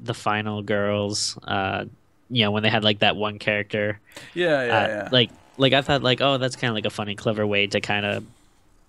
the 0.03 0.13
final 0.13 0.61
girls 0.61 1.35
uh 1.45 1.85
you 2.29 2.43
know 2.43 2.51
when 2.51 2.61
they 2.61 2.69
had 2.69 2.83
like 2.83 2.99
that 2.99 3.15
one 3.15 3.39
character 3.39 3.99
Yeah, 4.35 4.65
yeah, 4.65 4.77
uh, 4.77 4.87
yeah. 4.87 5.09
like 5.11 5.31
like 5.57 5.73
I 5.73 5.81
thought 5.81 6.03
like 6.03 6.21
oh 6.21 6.37
that's 6.37 6.55
kind 6.55 6.69
of 6.69 6.75
like 6.75 6.85
a 6.85 6.89
funny 6.89 7.15
clever 7.15 7.45
way 7.45 7.67
to 7.67 7.81
kind 7.81 8.05
of 8.05 8.25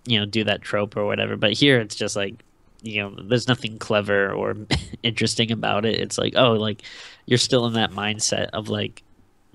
you 0.04 0.18
know 0.18 0.26
do 0.26 0.44
that 0.44 0.62
trope 0.62 0.96
or 0.96 1.06
whatever 1.06 1.36
but 1.36 1.52
here 1.52 1.80
it's 1.80 1.94
just 1.94 2.16
like 2.16 2.34
you 2.82 3.02
know 3.02 3.14
there's 3.22 3.48
nothing 3.48 3.78
clever 3.78 4.30
or 4.32 4.54
interesting 5.02 5.50
about 5.50 5.86
it 5.86 5.98
it's 5.98 6.18
like 6.18 6.34
oh 6.36 6.52
like 6.52 6.82
you're 7.26 7.38
still 7.38 7.66
in 7.66 7.72
that 7.74 7.90
mindset 7.90 8.48
of 8.52 8.68
like 8.68 9.02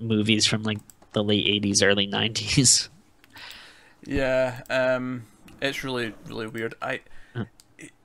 movies 0.00 0.46
from 0.46 0.64
like 0.64 0.78
the 1.12 1.22
late 1.22 1.62
80s 1.62 1.86
early 1.86 2.08
90s 2.08 2.88
Yeah, 4.06 4.62
um, 4.70 5.24
it's 5.60 5.84
really, 5.84 6.14
really 6.26 6.46
weird. 6.46 6.74
I, 6.80 7.00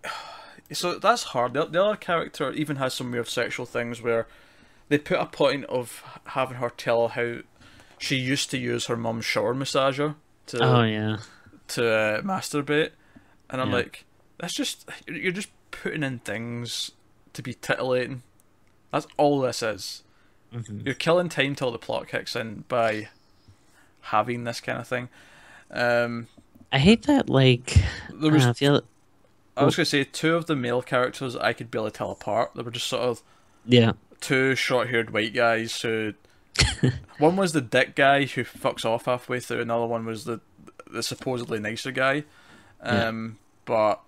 so 0.72 1.00
that's 1.00 1.24
hard. 1.24 1.54
The, 1.54 1.66
the 1.66 1.84
other 1.84 1.96
character 1.96 2.52
even 2.52 2.78
has 2.78 2.94
some 2.94 3.12
weird 3.12 3.28
sexual 3.28 3.66
things 3.66 4.02
where 4.02 4.28
they 4.90 4.98
put 4.98 5.20
a 5.20 5.26
point 5.26 5.66
of 5.66 6.04
having 6.26 6.58
her 6.58 6.70
tell 6.70 7.10
how 7.10 7.38
she 8.06 8.16
used 8.18 8.52
to 8.52 8.58
use 8.58 8.86
her 8.86 8.96
mum's 8.96 9.26
shower 9.26 9.56
massager 9.56 10.16
to 10.48 10.64
oh 10.64 10.84
yeah 10.84 11.18
to 11.70 11.88
uh, 11.90 12.22
masturbate, 12.22 12.92
and 13.50 13.60
I'm 13.60 13.70
Yeah. 13.70 13.76
like, 13.78 14.06
that's 14.38 14.54
just 14.54 14.88
you're 15.08 15.32
just 15.32 15.50
putting 15.72 16.04
in 16.04 16.20
things 16.20 16.92
to 17.34 17.42
be 17.42 17.54
titillating. 17.56 18.22
That's 18.92 19.08
all 19.18 19.42
this 19.42 19.64
is. 19.64 20.04
hmm 20.54 20.82
You're 20.86 20.94
killing 20.94 21.30
time 21.30 21.56
till 21.56 21.72
the 21.72 21.80
plot 21.80 22.08
kicks 22.08 22.36
in 22.36 22.64
by 22.68 23.10
having 24.02 24.44
this 24.44 24.62
kind 24.62 24.80
of 24.80 24.88
thing. 24.88 25.10
Um, 25.72 26.28
i 26.72 26.78
hate 26.78 27.04
that 27.04 27.30
like 27.30 27.78
there 28.14 28.32
was 28.32 28.46
uh, 28.46 28.50
I 28.50 28.54
feel 28.54 28.82
I 29.58 29.64
was 29.64 29.76
gonna 29.76 29.86
say 29.86 30.04
two 30.04 30.36
of 30.36 30.46
the 30.46 30.56
male 30.56 30.82
characters 30.84 31.36
I 31.36 31.54
could 31.54 31.72
barely 31.72 31.92
tell 31.92 32.12
apart. 32.12 32.52
They 32.56 32.62
were 32.62 32.72
just 32.72 32.88
sort 32.88 33.02
of 33.04 33.24
yeah 33.66 33.94
two 34.22 34.54
short-haired 34.56 35.10
white 35.12 35.34
guys 35.34 35.82
who. 35.82 36.14
one 37.20 37.36
was 37.36 37.54
the 37.54 37.62
dick 37.62 37.96
guy 37.96 38.26
who 38.26 38.44
fucks 38.44 38.86
off 38.86 39.06
halfway 39.06 39.40
through. 39.40 39.62
Another 39.62 39.86
one 39.86 40.06
was 40.06 40.26
the 40.26 40.42
the 40.92 41.04
supposedly 41.04 41.60
nicer 41.60 41.92
guy. 41.92 42.24
Yeah. 42.84 43.08
Um, 43.08 43.38
but 43.66 44.02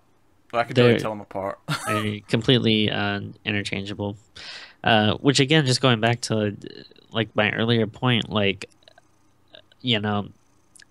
I 0.53 0.63
could 0.63 0.75
They're- 0.75 0.99
tell 0.99 1.11
them 1.11 1.21
apart. 1.21 1.59
They're 1.87 2.19
completely 2.27 2.89
uh, 2.91 3.21
interchangeable. 3.43 4.17
Uh, 4.83 5.15
which 5.15 5.39
again, 5.39 5.65
just 5.65 5.81
going 5.81 5.99
back 5.99 6.21
to 6.21 6.55
like 7.11 7.35
my 7.35 7.51
earlier 7.51 7.87
point, 7.87 8.29
like 8.29 8.69
you 9.81 9.99
know, 9.99 10.29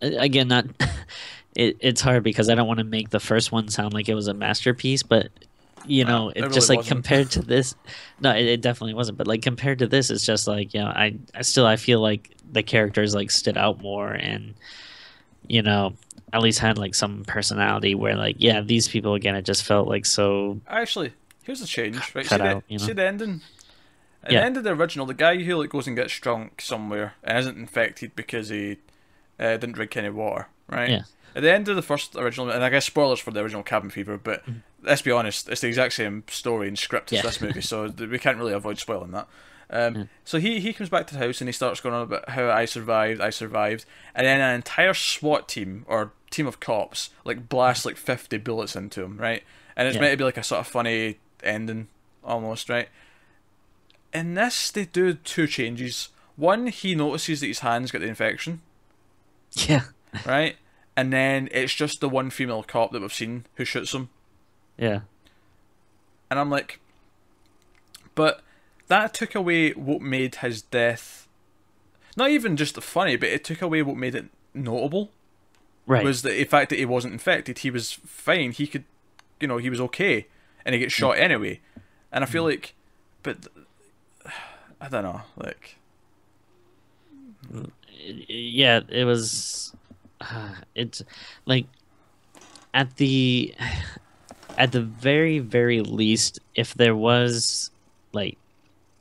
again, 0.01 0.49
not 0.49 0.67
it, 1.55 1.77
it's 1.81 2.01
hard 2.01 2.23
because 2.23 2.49
I 2.49 2.55
don't 2.55 2.67
want 2.67 2.79
to 2.79 2.85
make 2.85 3.11
the 3.11 3.21
first 3.21 3.53
one 3.53 3.69
sound 3.69 3.95
like 3.95 4.09
it 4.09 4.15
was 4.15 4.29
a 4.29 4.35
masterpiece, 4.35 5.03
but 5.03 5.29
you 5.87 6.05
No, 6.05 6.07
know, 6.07 6.31
it 6.35 6.47
it's 6.47 6.53
really 6.53 6.55
just 6.55 6.69
like 6.69 6.83
wasn't. 6.83 6.87
compared 6.87 7.31
to 7.33 7.43
this, 7.43 7.75
no, 8.21 8.31
it, 8.35 8.47
it 8.47 8.63
definitely 8.63 8.95
wasn't. 8.95 9.19
But 9.19 9.27
like 9.27 9.43
compared 9.43 9.79
to 9.81 9.87
this, 9.89 10.11
it's 10.11 10.25
just 10.25 10.47
like 10.47 10.75
you 10.75 10.81
know, 10.81 10.89
I, 10.89 11.19
I 11.35 11.43
still 11.43 11.67
I 11.67 11.77
feel 11.77 12.01
like 12.01 12.37
the 12.45 12.63
characters 12.63 13.15
like 13.15 13.31
stood 13.31 13.57
out 13.59 13.81
more 13.81 14.13
and 14.13 14.55
you 15.49 15.63
know 15.63 15.95
at 16.33 16.43
least 16.43 16.61
had 16.61 16.79
like 16.79 16.95
some 16.95 17.25
personality 17.27 17.95
where 17.95 18.17
like 18.17 18.37
yeah 18.39 18.61
these 18.63 18.89
people 18.89 19.15
again 19.15 19.37
it 19.37 19.43
just 19.45 19.65
felt 19.65 19.89
like 19.89 20.07
so 20.07 20.61
Actually, 20.67 21.13
here's 21.43 21.61
the 21.61 21.67
change, 21.67 22.15
right? 22.15 22.27
cut 22.29 22.41
see, 22.41 22.41
out, 22.41 22.65
the, 22.65 22.65
you 22.69 22.79
know? 22.79 22.87
see 22.87 22.93
the 22.93 23.05
ending. 23.07 23.43
At 24.25 24.31
Yeah. 24.31 24.39
the 24.39 24.45
end 24.45 24.57
of 24.57 24.65
the 24.65 24.73
original, 24.73 25.07
the 25.07 25.15
guy 25.15 25.43
who 25.43 25.57
like 25.57 25.71
goes 25.71 25.87
and 25.87 25.97
gets 25.97 26.19
drunk 26.21 26.61
somewhere 26.63 27.15
and 27.25 27.39
isn't 27.39 27.59
infected 27.59 28.17
because 28.17 28.51
he 28.51 28.79
uh, 29.41 29.59
didn't 29.59 29.73
drink 29.75 29.97
any 29.97 30.11
water, 30.11 30.49
right? 30.69 30.97
Yeah. 30.97 31.03
At 31.37 31.43
the 31.43 31.53
end 31.53 31.69
of 31.69 31.77
the 31.77 31.83
first 31.83 32.17
original, 32.17 32.51
and 32.51 32.65
I 32.65 32.71
guess 32.71 32.85
spoilers 32.87 33.21
for 33.21 33.31
the 33.31 33.41
original 33.41 33.63
Cabin 33.63 33.91
Fever, 33.91 34.17
but 34.19 34.43
let's 34.83 35.03
be 35.03 35.11
honest, 35.13 35.49
it's 35.49 35.61
the 35.61 35.69
exact 35.69 35.93
same 35.93 36.25
story 36.29 36.67
and 36.67 36.79
script 36.79 37.13
as 37.13 37.19
Mm-hmm. 37.19 37.27
Yeah. 37.27 37.31
this 37.31 37.41
movie, 37.43 37.61
so 37.61 38.07
we 38.07 38.19
can't 38.19 38.39
really 38.39 38.55
avoid 38.55 38.79
spoiling 38.79 39.11
that. 39.13 39.29
Um, 39.69 39.95
Yeah. 39.95 40.05
So 40.25 40.39
he 40.39 40.61
he 40.61 40.73
comes 40.73 40.89
back 40.89 41.07
to 41.09 41.15
the 41.15 41.21
house 41.25 41.41
and 41.43 41.49
he 41.49 41.53
starts 41.53 41.81
going 41.81 41.95
on 41.95 42.03
about 42.03 42.31
how 42.31 42.49
I 42.51 42.65
survived, 42.65 43.21
I 43.21 43.31
survived, 43.31 43.85
and 44.15 44.27
then 44.27 44.41
an 44.41 44.55
entire 44.55 44.95
SWAT 44.95 45.47
team 45.49 45.85
or 45.87 46.13
team 46.31 46.47
of 46.47 46.59
cops 46.59 47.11
like 47.25 47.49
blast 47.51 47.85
like 47.85 47.97
fifty 47.99 48.39
bullets 48.39 48.75
into 48.75 49.03
him, 49.05 49.19
right? 49.19 49.43
And 49.77 49.87
it's 49.87 49.97
Yeah. 49.97 50.01
meant 50.03 50.13
to 50.13 50.17
be 50.17 50.25
like 50.25 50.39
a 50.39 50.43
sort 50.43 50.61
of 50.61 50.67
funny 50.67 51.19
ending, 51.43 51.89
almost, 52.25 52.71
right? 52.71 52.89
In 54.15 54.33
this, 54.35 54.71
they 54.71 54.87
do 54.87 55.13
two 55.15 55.47
changes. 55.47 56.09
One, 56.37 56.69
he 56.69 56.95
notices 56.95 57.41
that 57.41 57.47
his 57.49 57.59
hands 57.59 57.91
got 57.91 58.01
the 58.01 58.07
infection, 58.09 58.63
Yeah. 59.53 59.83
right? 60.25 60.57
And 60.97 61.13
then 61.13 61.49
it's 61.53 61.75
just 61.75 62.01
the 62.01 62.09
one 62.09 62.31
female 62.31 62.63
cop 62.63 62.93
that 62.93 63.03
we've 63.03 63.13
seen 63.13 63.47
who 63.57 63.65
shoots 63.65 63.93
him. 63.93 64.09
Yeah. 64.79 65.01
And 66.31 66.41
I'm 66.41 66.51
like, 66.51 66.81
but 68.15 68.41
that 68.89 69.13
took 69.13 69.35
away 69.35 69.73
what 69.73 70.01
made 70.01 70.37
his 70.37 70.63
death 70.63 71.27
not 72.17 72.31
even 72.31 72.57
just 72.57 72.81
funny, 72.81 73.17
but 73.17 73.29
it 73.29 73.45
took 73.45 73.61
away 73.61 73.83
what 73.83 73.97
made 73.97 74.15
it 74.15 74.27
notable. 74.55 75.11
Right. 75.87 76.03
Was 76.03 76.23
the 76.23 76.43
fact 76.45 76.71
that 76.71 76.79
he 76.79 76.87
wasn't 76.87 77.13
infected. 77.13 77.59
He 77.59 77.71
was 77.71 77.93
fine. 77.93 78.51
He 78.51 78.67
could, 78.67 78.85
you 79.39 79.47
know, 79.47 79.59
he 79.59 79.71
was 79.71 79.81
okay, 79.83 80.27
and 80.65 80.75
he 80.75 80.81
gets 80.81 80.95
mm. 80.95 80.99
shot 80.99 81.19
anyway. 81.19 81.61
And 82.11 82.25
I 82.25 82.27
feel 82.27 82.43
mm. 82.43 82.51
like, 82.51 82.75
but 83.23 83.47
I 84.81 84.89
don't 84.89 85.05
know, 85.05 85.21
like 85.37 85.77
uh, 87.55 87.67
yeah, 88.27 88.81
it 88.89 89.05
was. 89.05 89.76
Uh, 90.21 90.55
it's 90.75 91.03
like 91.45 91.67
at 92.75 92.97
the 92.97 93.55
at 94.59 94.73
the 94.73 94.81
very 94.83 95.39
very 95.39 95.81
least, 95.81 96.41
if 96.55 96.75
there 96.75 96.97
was 96.97 97.71
like 98.13 98.39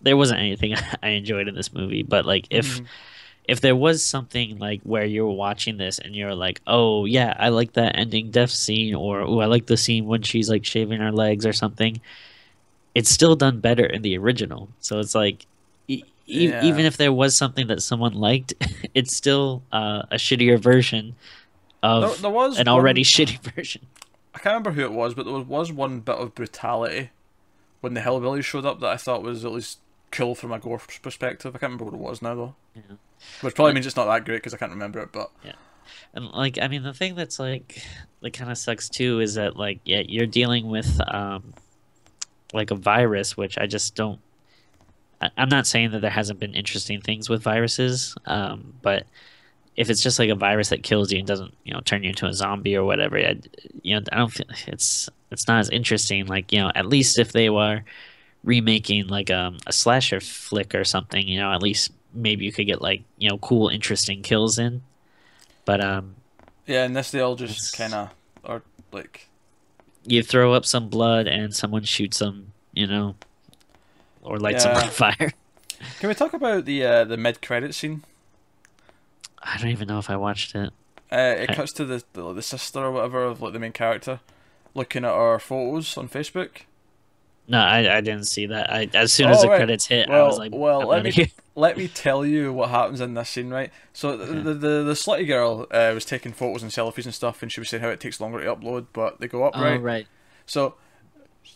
there 0.02 0.18
wasn't 0.18 0.40
anything 0.40 0.76
I 1.04 1.10
enjoyed 1.10 1.48
in 1.48 1.56
this 1.56 1.74
movie, 1.74 2.04
but 2.04 2.26
like 2.26 2.48
if 2.50 2.80
Mhm. 2.80 2.86
if 3.48 3.62
there 3.62 3.76
was 3.76 4.04
something 4.04 4.58
like 4.60 4.82
where 4.84 5.06
you're 5.06 5.28
watching 5.28 5.78
this 5.78 6.00
and 6.00 6.16
you're 6.16 6.36
like, 6.36 6.62
oh 6.68 7.06
yeah, 7.06 7.36
I 7.38 7.50
like 7.50 7.74
that 7.74 7.98
ending 7.98 8.32
death 8.32 8.52
scene, 8.52 8.96
or 8.96 9.22
oh 9.22 9.40
I 9.40 9.46
like 9.46 9.68
the 9.68 9.78
scene 9.78 10.06
when 10.06 10.22
she's 10.24 10.50
like 10.50 10.66
shaving 10.66 11.00
her 11.00 11.12
legs 11.12 11.46
or 11.46 11.54
something. 11.54 12.02
It's 12.96 13.10
still 13.10 13.36
done 13.36 13.60
better 13.60 13.86
in 13.86 14.02
the 14.04 14.18
original, 14.18 14.70
so 14.80 15.00
it's 15.00 15.16
like. 15.16 15.46
E- 16.28 16.50
Yeah. 16.50 16.64
Even 16.64 16.86
if 16.86 16.98
there 16.98 17.14
was 17.14 17.36
something 17.38 17.68
that 17.68 17.82
someone 17.82 18.14
liked, 18.14 18.54
it's 18.94 19.16
still 19.16 19.62
uh, 19.72 20.04
a 20.12 20.16
shittier 20.16 20.60
version 20.60 21.16
of 21.84 22.02
there, 22.02 22.22
there 22.24 22.32
was 22.32 22.58
an 22.60 22.68
already 22.68 23.02
one- 23.02 23.06
shitty 23.06 23.40
version. 23.56 23.86
I 24.34 24.40
can't 24.40 24.54
remember 24.54 24.72
who 24.72 24.82
it 24.82 24.92
was, 24.92 25.14
but 25.14 25.26
there 25.26 25.34
was 25.40 25.72
one 25.72 26.00
bit 26.02 26.16
of 26.16 26.36
brutality 26.36 27.12
when 27.82 27.94
the 27.94 28.02
hillbillies 28.02 28.44
showed 28.44 28.66
up 28.66 28.80
that 28.82 28.90
I 28.90 28.98
thought 28.98 29.24
was 29.24 29.46
at 29.46 29.52
least 29.52 29.80
cool 30.12 30.36
from 30.36 30.52
a 30.52 30.60
gore 30.60 30.82
perspective. 31.02 31.56
I 31.56 31.60
can't 31.60 31.72
remember 31.74 31.86
what 31.86 31.94
it 31.94 32.00
was 32.00 32.22
now 32.22 32.36
though. 32.36 32.56
Yeah. 32.76 32.82
Which 33.42 33.56
probably 33.56 33.74
means 33.74 33.86
it's 33.86 33.96
not 33.96 34.06
that 34.06 34.26
great 34.26 34.38
because 34.38 34.54
I 34.54 34.58
can't 34.58 34.72
remember 34.72 35.00
it. 35.00 35.12
But 35.14 35.32
yeah, 35.44 35.54
And 36.14 36.26
like, 36.32 36.58
I 36.62 36.68
mean, 36.68 36.84
the 36.84 36.94
thing 36.94 37.16
that's 37.16 37.40
like 37.40 37.82
that 38.22 38.34
kind 38.34 38.52
of 38.52 38.58
sucks 38.58 38.90
too 38.90 39.20
is 39.22 39.36
that 39.36 39.56
like, 39.56 39.80
yeah, 39.86 40.02
you're 40.06 40.26
dealing 40.28 40.68
with 40.70 41.00
um, 41.08 41.54
like 42.54 42.72
a 42.72 42.76
virus, 42.76 43.38
which 43.38 43.58
I 43.58 43.68
just 43.68 43.96
don't. 43.96 44.20
I'm 45.38 45.50
not 45.50 45.68
saying 45.68 45.92
that 45.92 46.02
there 46.02 46.10
hasn't 46.10 46.40
been 46.40 46.54
interesting 46.54 47.02
things 47.02 47.30
with 47.30 47.42
viruses, 47.42 48.16
um, 48.26 48.74
but 48.82 49.06
if 49.76 49.90
it's 49.90 50.02
just 50.02 50.20
like 50.20 50.30
a 50.30 50.36
virus 50.36 50.70
that 50.70 50.84
kills 50.84 51.12
you 51.12 51.20
and 51.20 51.28
doesn't, 51.28 51.54
you 51.64 51.74
know, 51.74 51.82
turn 51.82 52.04
you 52.04 52.10
into 52.10 52.26
a 52.26 52.34
zombie 52.34 52.76
or 52.76 52.86
whatever, 52.86 53.18
I, 53.18 53.40
you 53.82 53.96
know, 53.96 54.02
I 54.12 54.18
don't 54.18 54.32
feel 54.32 54.48
it's 54.68 55.10
it's 55.32 55.48
not 55.48 55.60
as 55.60 55.70
interesting. 55.70 56.26
Like, 56.28 56.52
you 56.52 56.60
know, 56.60 56.72
at 56.76 56.86
least 56.86 57.20
if 57.20 57.32
they 57.34 57.50
were 57.50 57.82
remaking 58.44 59.08
like 59.08 59.30
um, 59.30 59.58
a 59.68 59.74
slasher 59.74 60.22
flick 60.22 60.74
or 60.74 60.84
something, 60.84 61.28
you 61.28 61.40
know, 61.40 61.52
at 61.52 61.62
least 61.62 61.92
maybe 62.14 62.46
you 62.46 62.52
could 62.52 62.68
get 62.68 62.82
like 62.82 63.04
you 63.18 63.30
know 63.30 63.38
cool, 63.40 63.68
interesting 63.70 64.22
kills 64.22 64.58
in. 64.58 64.82
But 65.66 65.84
um, 65.84 66.16
yeah, 66.66 66.84
and 66.84 66.96
this 66.96 67.12
they 67.12 67.20
all 67.20 67.36
just 67.36 67.78
kind 67.78 67.94
of 67.94 68.10
are 68.46 68.62
like 68.92 69.28
you 70.06 70.24
throw 70.24 70.54
up 70.54 70.66
some 70.66 70.90
blood 70.90 71.28
and 71.28 71.54
someone 71.56 71.84
shoots 71.84 72.20
them, 72.20 72.54
you 72.74 72.88
know, 72.88 73.16
or 74.26 74.40
lights 74.40 74.64
them 74.64 74.74
Yeah. 74.74 74.84
on 74.84 74.90
fire. 74.90 75.34
Can 76.00 76.10
we 76.10 76.16
talk 76.16 76.34
about 76.34 76.66
the 76.66 76.86
uh, 76.86 77.04
the 77.06 77.18
mid 77.18 77.42
credit 77.42 77.74
scene? 77.76 78.04
I 79.44 79.58
don't 79.58 79.70
even 79.72 79.88
know 79.88 80.00
if 80.00 80.10
I 80.10 80.18
watched 80.18 80.56
it. 80.56 80.72
Uh, 81.12 81.36
it 81.38 81.44
Okay. 81.44 81.56
cuts 81.56 81.72
to 81.74 81.86
the, 81.86 82.04
the 82.14 82.34
the 82.34 82.42
sister 82.42 82.80
or 82.80 82.92
whatever 82.92 83.24
of 83.24 83.42
like 83.42 83.54
the 83.54 83.60
main 83.60 83.72
character 83.72 84.20
looking 84.74 85.06
at 85.06 85.12
our 85.12 85.40
photos 85.40 85.98
on 85.98 86.10
Facebook. 86.10 86.64
No, 87.48 87.60
I, 87.60 87.98
I 87.98 88.02
didn't 88.02 88.26
see 88.26 88.48
that. 88.48 88.72
I 88.72 88.90
as 88.94 89.14
soon 89.14 89.30
as 89.30 89.38
Oh, 89.38 89.42
the 89.42 89.50
right. 89.50 89.58
credits 89.58 89.86
hit, 89.88 90.10
I 90.10 90.12
Well, 90.12 90.28
was 90.28 90.38
like, 90.40 90.52
well, 90.52 90.88
let 90.88 91.04
me 91.04 91.12
here. 91.12 91.28
let 91.56 91.78
me 91.78 91.88
tell 91.88 92.26
you 92.26 92.52
what 92.54 92.70
happens 92.70 93.02
in 93.02 93.14
this 93.14 93.30
scene, 93.30 93.50
right? 93.50 93.72
So 93.94 94.18
the 94.18 94.26
the, 94.26 94.54
the, 94.54 94.84
the 94.84 94.94
slutty 94.94 95.28
girl 95.28 95.68
uh, 95.72 95.92
was 95.94 96.06
taking 96.06 96.34
photos 96.34 96.64
and 96.64 96.72
selfies 96.72 97.06
and 97.06 97.14
stuff, 97.14 97.42
and 97.44 97.52
she 97.52 97.60
was 97.62 97.70
saying 97.70 97.84
how 97.84 97.90
it 97.90 98.00
takes 98.00 98.20
longer 98.20 98.42
to 98.44 98.56
upload, 98.56 98.88
but 98.94 99.20
they 99.20 99.28
go 99.28 99.44
up, 99.44 99.56
Oh 99.56 99.62
right? 99.62 99.82
right. 99.82 100.08
So 100.46 100.76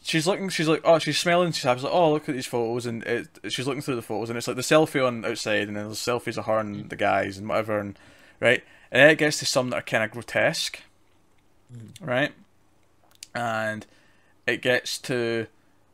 she's 0.03 0.27
looking, 0.27 0.49
she's 0.49 0.67
like, 0.67 0.81
oh, 0.83 0.99
she's 0.99 1.17
smelling, 1.17 1.51
she's 1.51 1.65
like, 1.65 1.83
oh, 1.83 2.11
look 2.13 2.27
at 2.29 2.35
these 2.35 2.45
photos, 2.45 2.85
and 2.85 3.03
it, 3.03 3.27
she's 3.49 3.67
looking 3.67 3.81
through 3.81 3.95
the 3.95 4.01
photos, 4.01 4.29
and 4.29 4.37
it's 4.37 4.47
like 4.47 4.55
the 4.55 4.61
selfie 4.61 5.05
on 5.05 5.25
outside, 5.25 5.67
and 5.67 5.77
then 5.77 5.85
there's 5.85 5.99
selfies 5.99 6.37
of 6.37 6.45
her 6.45 6.59
and 6.59 6.89
the 6.89 6.95
guys 6.95 7.37
and 7.37 7.47
whatever, 7.47 7.79
and 7.79 7.97
right, 8.39 8.63
and 8.91 9.01
then 9.01 9.09
it 9.09 9.17
gets 9.17 9.39
to 9.39 9.45
some 9.45 9.69
that 9.69 9.77
are 9.77 9.81
kind 9.81 10.03
of 10.03 10.11
grotesque, 10.11 10.79
mm. 11.73 11.89
right, 12.01 12.31
and 13.35 13.85
it 14.47 14.61
gets 14.61 14.97
to, 14.97 15.47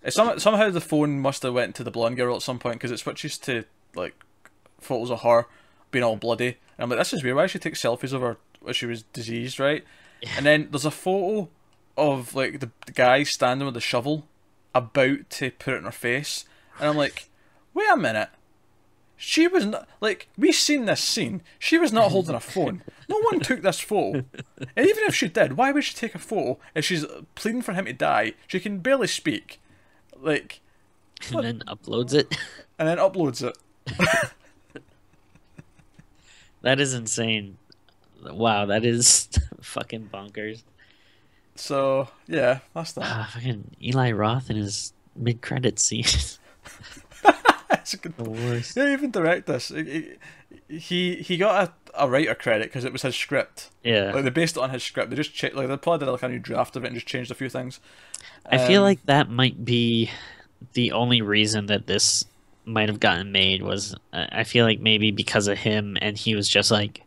it's 0.03 0.15
some, 0.15 0.39
somehow 0.39 0.69
the 0.69 0.81
phone 0.81 1.19
must 1.19 1.43
have 1.43 1.53
went 1.53 1.75
to 1.75 1.84
the 1.84 1.91
blonde 1.91 2.15
girl 2.15 2.36
at 2.36 2.41
some 2.41 2.60
point 2.60 2.75
because 2.75 2.91
it 2.91 2.99
switches 2.99 3.38
to 3.39 3.63
like 3.95 4.15
photos 4.79 5.12
of 5.12 5.21
her 5.21 5.47
being 5.91 6.03
all 6.03 6.15
bloody, 6.15 6.58
and 6.77 6.84
I'm 6.84 6.89
like, 6.89 6.99
this 6.99 7.13
is 7.13 7.23
weird. 7.23 7.36
Why 7.36 7.47
she 7.47 7.60
take 7.60 7.75
selfies 7.75 8.13
of 8.13 8.21
her 8.21 8.38
when 8.62 8.73
she 8.73 8.86
was 8.86 9.03
diseased, 9.03 9.60
right? 9.60 9.84
And 10.36 10.45
then 10.45 10.69
there's 10.71 10.86
a 10.86 10.91
photo 10.91 11.49
of 11.97 12.36
like 12.36 12.60
the, 12.60 12.71
the 12.86 12.91
guy 12.91 13.23
standing 13.23 13.65
with 13.65 13.77
a 13.77 13.81
shovel 13.81 14.25
about 14.73 15.29
to 15.31 15.51
put 15.51 15.73
it 15.73 15.77
in 15.77 15.84
her 15.84 15.91
face, 15.91 16.45
and 16.79 16.89
I'm 16.89 16.97
like, 16.97 17.29
wait 17.73 17.89
a 17.91 17.97
minute. 17.97 18.29
She 19.17 19.47
was 19.47 19.65
not 19.65 19.88
like 20.01 20.27
we 20.38 20.51
seen 20.51 20.86
this 20.86 20.99
scene. 20.99 21.41
She 21.58 21.77
was 21.77 21.93
not 21.93 22.12
holding 22.12 22.36
a 22.36 22.39
phone. 22.41 22.84
No 23.08 23.17
one 23.21 23.39
took 23.39 23.62
this 23.62 23.79
photo. 23.79 24.25
And 24.75 24.88
even 24.88 25.03
if 25.05 25.15
she 25.15 25.29
did, 25.29 25.53
why 25.53 25.71
would 25.71 25.86
she 25.86 25.93
take 25.93 26.15
a 26.15 26.19
photo 26.19 26.60
if 26.73 26.84
she's 26.84 27.05
pleading 27.34 27.62
for 27.62 27.73
him 27.73 27.86
to 27.86 27.93
die? 27.93 28.34
She 28.47 28.60
can 28.60 28.79
barely 28.79 29.08
speak, 29.08 29.62
like, 30.19 30.60
And 31.31 31.45
then 31.45 31.63
uploads 31.65 32.13
it. 32.13 32.38
and 32.79 32.89
then 32.89 32.97
uploads 32.97 33.41
it. 33.41 33.58
that 36.62 36.81
is 36.81 36.93
insane. 36.93 37.58
Wow, 38.21 38.65
that 38.65 38.84
is 38.84 39.29
fucking 39.62 40.10
bonkers. 40.13 40.63
So 41.55 42.09
yeah, 42.27 42.59
that's 42.73 42.91
that. 42.93 43.03
Ah, 43.05 43.29
fucking 43.33 43.71
Eli 43.81 44.11
Roth 44.11 44.49
in 44.49 44.57
his 44.57 44.93
mid 45.15 45.41
credit 45.41 45.79
scene. 45.79 46.05
It's 47.71 47.93
a 47.93 47.97
good 47.97 48.17
the 48.17 48.27
worst. 48.29 48.73
Didn't 48.75 48.93
even 48.93 49.11
direct 49.11 49.45
this. 49.47 49.67
He 49.69 50.13
he, 50.67 51.15
he 51.17 51.37
got 51.37 51.69
a, 51.95 52.03
a 52.05 52.09
writer 52.09 52.33
credit 52.33 52.67
because 52.69 52.83
it 52.83 52.91
was 52.91 53.03
his 53.03 53.15
script. 53.15 53.69
Yeah. 53.83 54.11
Like 54.11 54.23
they 54.23 54.29
based 54.31 54.57
it 54.57 54.61
on 54.63 54.71
his 54.71 54.83
script. 54.83 55.09
They 55.11 55.15
just 55.15 55.33
cha- 55.35 55.49
like 55.53 55.67
they 55.67 55.77
probably 55.77 56.05
did 56.05 56.11
like 56.11 56.23
a 56.23 56.29
new 56.29 56.39
draft 56.39 56.75
of 56.75 56.83
it 56.83 56.87
and 56.87 56.95
just 56.95 57.05
changed 57.07 57.29
a 57.29 57.35
few 57.35 57.49
things. 57.49 57.79
I 58.49 58.57
feel 58.57 58.81
Um, 58.81 58.85
like 58.85 59.05
that 59.05 59.29
might 59.29 59.63
be 59.65 60.09
the 60.73 60.91
only 60.93 61.21
reason 61.21 61.67
that 61.67 61.85
this 61.85 62.25
might 62.65 62.89
have 62.89 62.99
gotten 62.99 63.31
made 63.31 63.61
was 63.61 63.95
uh, 64.13 64.25
I 64.31 64.43
feel 64.45 64.65
like 64.65 64.79
maybe 64.79 65.11
because 65.11 65.47
of 65.47 65.59
him 65.59 65.95
and 66.01 66.17
he 66.17 66.33
was 66.35 66.49
just 66.49 66.71
like 66.71 67.03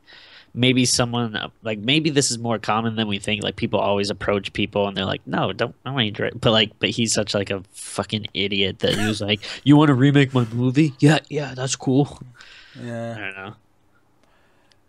maybe 0.59 0.85
someone 0.85 1.51
like 1.63 1.79
maybe 1.79 2.11
this 2.11 2.31
is 2.31 2.39
more 2.39 2.59
common 2.59 2.97
than 2.97 3.09
we 3.09 3.19
think 3.19 3.43
like 3.43 3.57
people 3.57 3.79
always 3.79 4.11
approach 4.11 4.53
people 4.53 4.89
and 4.89 4.97
they're 4.97 5.05
like 5.05 5.27
no 5.27 5.53
don't 5.53 5.75
I 5.87 5.91
want 5.93 6.07
you 6.07 6.13
to 6.13 6.31
but 6.35 6.51
like 6.51 6.73
but 6.79 6.91
he's 6.91 7.13
such 7.13 7.35
like 7.35 7.51
a 7.51 7.63
fucking 7.73 8.27
idiot 8.35 8.81
that 8.81 8.95
he 8.95 9.07
was 9.07 9.21
like 9.21 9.41
you 9.65 9.77
want 9.77 9.89
to 9.89 9.95
remake 9.95 10.35
my 10.35 10.45
movie 10.53 10.95
yeah 10.99 11.21
yeah 11.29 11.55
that's 11.55 11.77
cool 11.77 12.21
Yeah, 12.81 13.15
I 13.17 13.21
don't 13.21 13.37
know 13.37 13.55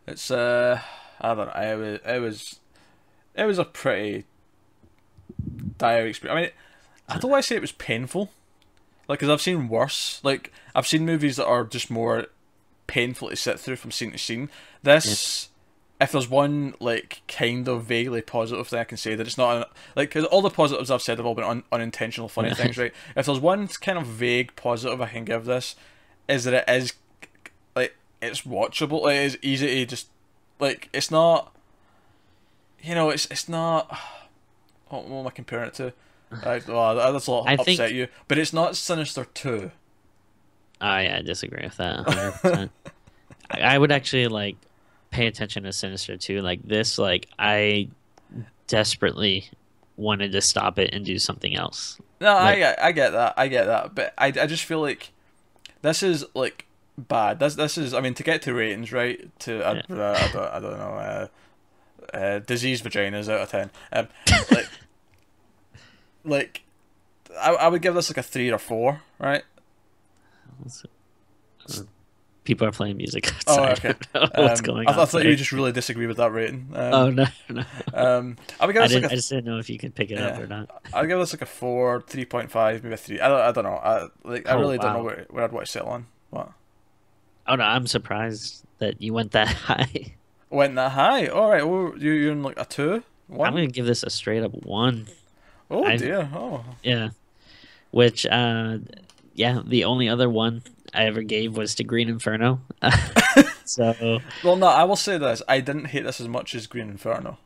it's 0.08 0.32
uh 0.32 0.82
I 1.21 1.36
don't 1.36 1.47
know. 1.47 1.62
It 1.62 1.77
was 1.77 1.99
it 2.05 2.19
was 2.19 2.60
it 3.36 3.45
was 3.45 3.60
a 3.60 3.65
pretty 3.65 4.25
dire 5.77 6.08
experience. 6.08 6.38
I 6.38 6.41
mean, 6.41 6.51
I 7.08 7.19
don't 7.19 7.32
want 7.32 7.43
to 7.43 7.47
say 7.47 7.55
it 7.55 7.62
was 7.62 7.71
painful, 7.73 8.32
like 9.08 9.19
because 9.19 9.29
I've 9.32 9.41
seen 9.41 9.67
worse. 9.67 10.19
Like 10.23 10.51
I've 10.73 10.88
seen 10.88 11.05
movies 11.05 11.36
that 11.38 11.45
are 11.45 11.63
just 11.63 11.91
more 11.91 12.27
painful 12.88 13.29
to 13.29 13.36
sit 13.36 13.60
through 13.60 13.75
from 13.75 13.91
scene 13.91 14.12
to 14.12 14.17
scene. 14.17 14.49
This 14.84 15.48
if 16.01 16.12
there's 16.13 16.29
one 16.29 16.75
like 16.79 17.21
kind 17.27 17.67
of 17.67 17.83
vaguely 17.83 18.21
positive 18.21 18.67
thing 18.67 18.79
I 18.79 18.83
can 18.85 18.97
say 18.97 19.15
that 19.15 19.27
it's 19.27 19.38
not 19.38 19.57
an, 19.57 19.63
like 19.95 20.09
because 20.09 20.25
all 20.25 20.41
the 20.41 20.49
positives 20.49 20.89
I've 20.89 21.01
said 21.01 21.17
have 21.17 21.25
all 21.25 21.35
been 21.35 21.43
un- 21.43 21.63
unintentional 21.71 22.29
funny 22.29 22.53
things, 22.53 22.77
right? 22.77 22.93
If 23.15 23.25
there's 23.25 23.39
one 23.39 23.67
kind 23.67 23.97
of 23.97 24.05
vague 24.07 24.55
positive 24.55 25.01
I 25.01 25.07
can 25.09 25.25
give 25.25 25.45
this, 25.45 25.75
is 26.27 26.45
that 26.45 26.53
it 26.53 26.63
is 26.73 26.93
like 27.75 27.95
it's 28.21 28.41
watchable. 28.43 29.12
It 29.12 29.17
is 29.25 29.38
easy 29.41 29.67
to 29.67 29.85
just 29.85 30.07
like 30.59 30.89
it's 30.93 31.12
not. 31.12 31.53
You 32.81 32.95
know, 32.95 33.09
it's 33.09 33.25
it's 33.27 33.49
not. 33.49 33.97
What, 34.89 35.07
what 35.07 35.19
am 35.19 35.27
I 35.27 35.29
comparing 35.29 35.67
it 35.67 35.75
to? 35.75 35.93
I, 36.43 36.62
well, 36.67 36.95
that's 37.13 37.27
a 37.27 37.31
lot 37.31 37.47
I 37.47 37.53
upset 37.53 37.65
think- 37.77 37.91
you, 37.93 38.07
but 38.27 38.39
it's 38.39 38.51
not 38.53 38.75
Sinister 38.75 39.25
Two. 39.25 39.69
Ah, 40.81 40.93
I 40.93 41.17
I 41.17 41.21
disagree 41.21 41.62
with 41.63 41.77
that. 41.77 42.05
100%. 42.07 42.69
I, 43.51 43.59
I 43.59 43.77
would 43.77 43.91
actually 43.91 44.27
like 44.29 44.55
pay 45.11 45.27
attention 45.27 45.63
to 45.63 45.73
Sinister 45.73 46.17
Two. 46.17 46.41
Like 46.41 46.61
this, 46.63 46.97
like 46.97 47.27
I 47.37 47.89
desperately 48.67 49.49
wanted 49.97 50.31
to 50.31 50.41
stop 50.41 50.79
it 50.79 50.93
and 50.93 51.05
do 51.05 51.19
something 51.19 51.55
else. 51.55 51.99
No, 52.21 52.33
I 52.35 52.55
get, 52.55 52.83
I 52.83 52.91
get 52.91 53.11
that, 53.11 53.33
I 53.37 53.47
get 53.47 53.65
that, 53.65 53.95
but 53.95 54.13
I, 54.17 54.27
I 54.27 54.45
just 54.45 54.65
feel 54.65 54.81
like 54.81 55.11
this 55.81 56.03
is 56.03 56.25
like 56.33 56.65
bad. 56.97 57.39
This, 57.39 57.55
this 57.55 57.77
is, 57.77 57.93
I 57.93 58.01
mean, 58.01 58.13
to 58.15 58.23
get 58.23 58.41
to 58.43 58.53
ratings, 58.53 58.91
right? 58.91 59.29
To 59.39 59.61
I, 59.61 59.69
uh, 59.71 59.73
I 60.17 60.31
don't, 60.31 60.53
I 60.53 60.59
don't 60.59 60.77
know, 60.77 60.93
uh, 60.93 61.27
uh, 62.13 62.39
diseased 62.39 62.83
vaginas 62.83 63.29
out 63.29 63.41
of 63.41 63.49
ten. 63.49 63.71
Um, 63.91 64.07
like, 64.51 64.69
like, 66.23 66.63
I, 67.39 67.51
I 67.51 67.67
would 67.67 67.81
give 67.81 67.93
this 67.93 68.09
like 68.09 68.17
a 68.17 68.23
three 68.23 68.51
or 68.51 68.57
four, 68.57 69.01
right? 69.17 69.43
People 72.49 72.67
are 72.67 72.71
playing 72.71 72.97
music 72.97 73.31
Oh, 73.47 73.63
okay. 73.69 73.93
I 74.13 74.19
don't 74.19 74.33
what's 74.38 74.59
Um, 74.59 74.65
going 74.65 74.88
I, 74.89 74.93
on? 74.93 74.99
I 74.99 75.05
thought 75.05 75.23
you 75.23 75.35
just 75.35 75.51
really 75.53 75.71
disagree 75.71 76.07
with 76.07 76.17
that 76.17 76.31
rating. 76.33 76.67
Um, 76.73 76.93
Oh 76.93 77.09
no, 77.09 77.25
no. 77.49 77.63
um, 77.93 78.35
I 78.59 78.65
would 78.65 78.73
give 78.73 78.81
I 78.83 78.88
didn't. 78.88 79.03
like 79.03 79.12
I 79.12 79.13
a, 79.13 79.17
just 79.17 79.29
didn't 79.29 79.45
know 79.45 79.57
if 79.59 79.69
you 79.69 79.77
could 79.77 79.95
pick 79.95 80.12
it 80.12 80.17
up 80.17 80.38
or 80.39 80.47
not. 80.47 80.69
I'd 80.93 81.07
give 81.07 81.17
this 81.19 81.31
like 81.33 81.41
a 81.41 81.45
four, 81.45 82.01
three 82.07 82.25
point 82.25 82.51
five, 82.51 82.83
maybe 82.83 82.93
a 82.95 82.97
three. 82.97 83.21
I 83.21 83.27
don't, 83.29 83.39
I 83.39 83.51
don't 83.51 83.63
know. 83.63 83.75
I 83.75 84.07
like, 84.23 84.47
I 84.49 84.53
Oh, 84.53 84.59
really 84.59 84.77
don't 84.77 84.93
know 84.93 85.03
where, 85.03 85.25
where 85.29 85.43
I'd 85.45 85.51
want 85.53 85.65
to 85.67 85.71
settle 85.71 85.89
on. 85.89 86.07
What? 86.31 86.51
Oh 87.47 87.55
no, 87.55 87.63
I'm 87.63 87.88
surprised 87.88 88.65
that 88.79 89.01
you 89.01 89.13
went 89.13 89.31
that 89.31 89.47
high. 89.47 90.13
Went 90.49 90.75
that 90.75 90.91
high. 90.93 91.27
All 91.27 91.49
right. 91.49 91.65
Well, 91.67 91.93
you 91.97 92.12
you're 92.12 92.31
in 92.31 92.41
like 92.43 92.59
a 92.59 92.65
two, 92.65 93.03
one. 93.27 93.47
I'm 93.47 93.53
gonna 93.53 93.67
give 93.67 93.85
this 93.85 94.01
a 94.03 94.09
straight 94.09 94.43
up 94.43 94.53
one. 94.65 95.07
oh 95.69 95.83
I- 95.85 95.97
dear. 95.97 96.29
Oh. 96.33 96.63
Yeah. 96.83 97.09
Which, 97.91 98.25
uh, 98.27 98.77
yeah, 99.33 99.62
the 99.65 99.83
only 99.85 100.07
other 100.09 100.29
one 100.29 100.62
I 100.93 101.06
ever 101.06 101.21
gave 101.21 101.56
was 101.58 101.75
to 101.75 101.84
Green 101.84 102.10
Inferno. 102.10 102.62
so, 103.65 104.19
Well, 104.43 104.56
no. 104.56 104.67
I 104.67 104.84
will 104.84 104.95
say 104.95 105.17
this. 105.17 105.41
I 105.47 105.60
didn't 105.60 105.86
hate 105.86 106.04
this 106.04 106.19
as 106.19 106.28
much 106.28 106.56
as 106.56 106.67
Green 106.67 106.89
Inferno. 106.89 107.38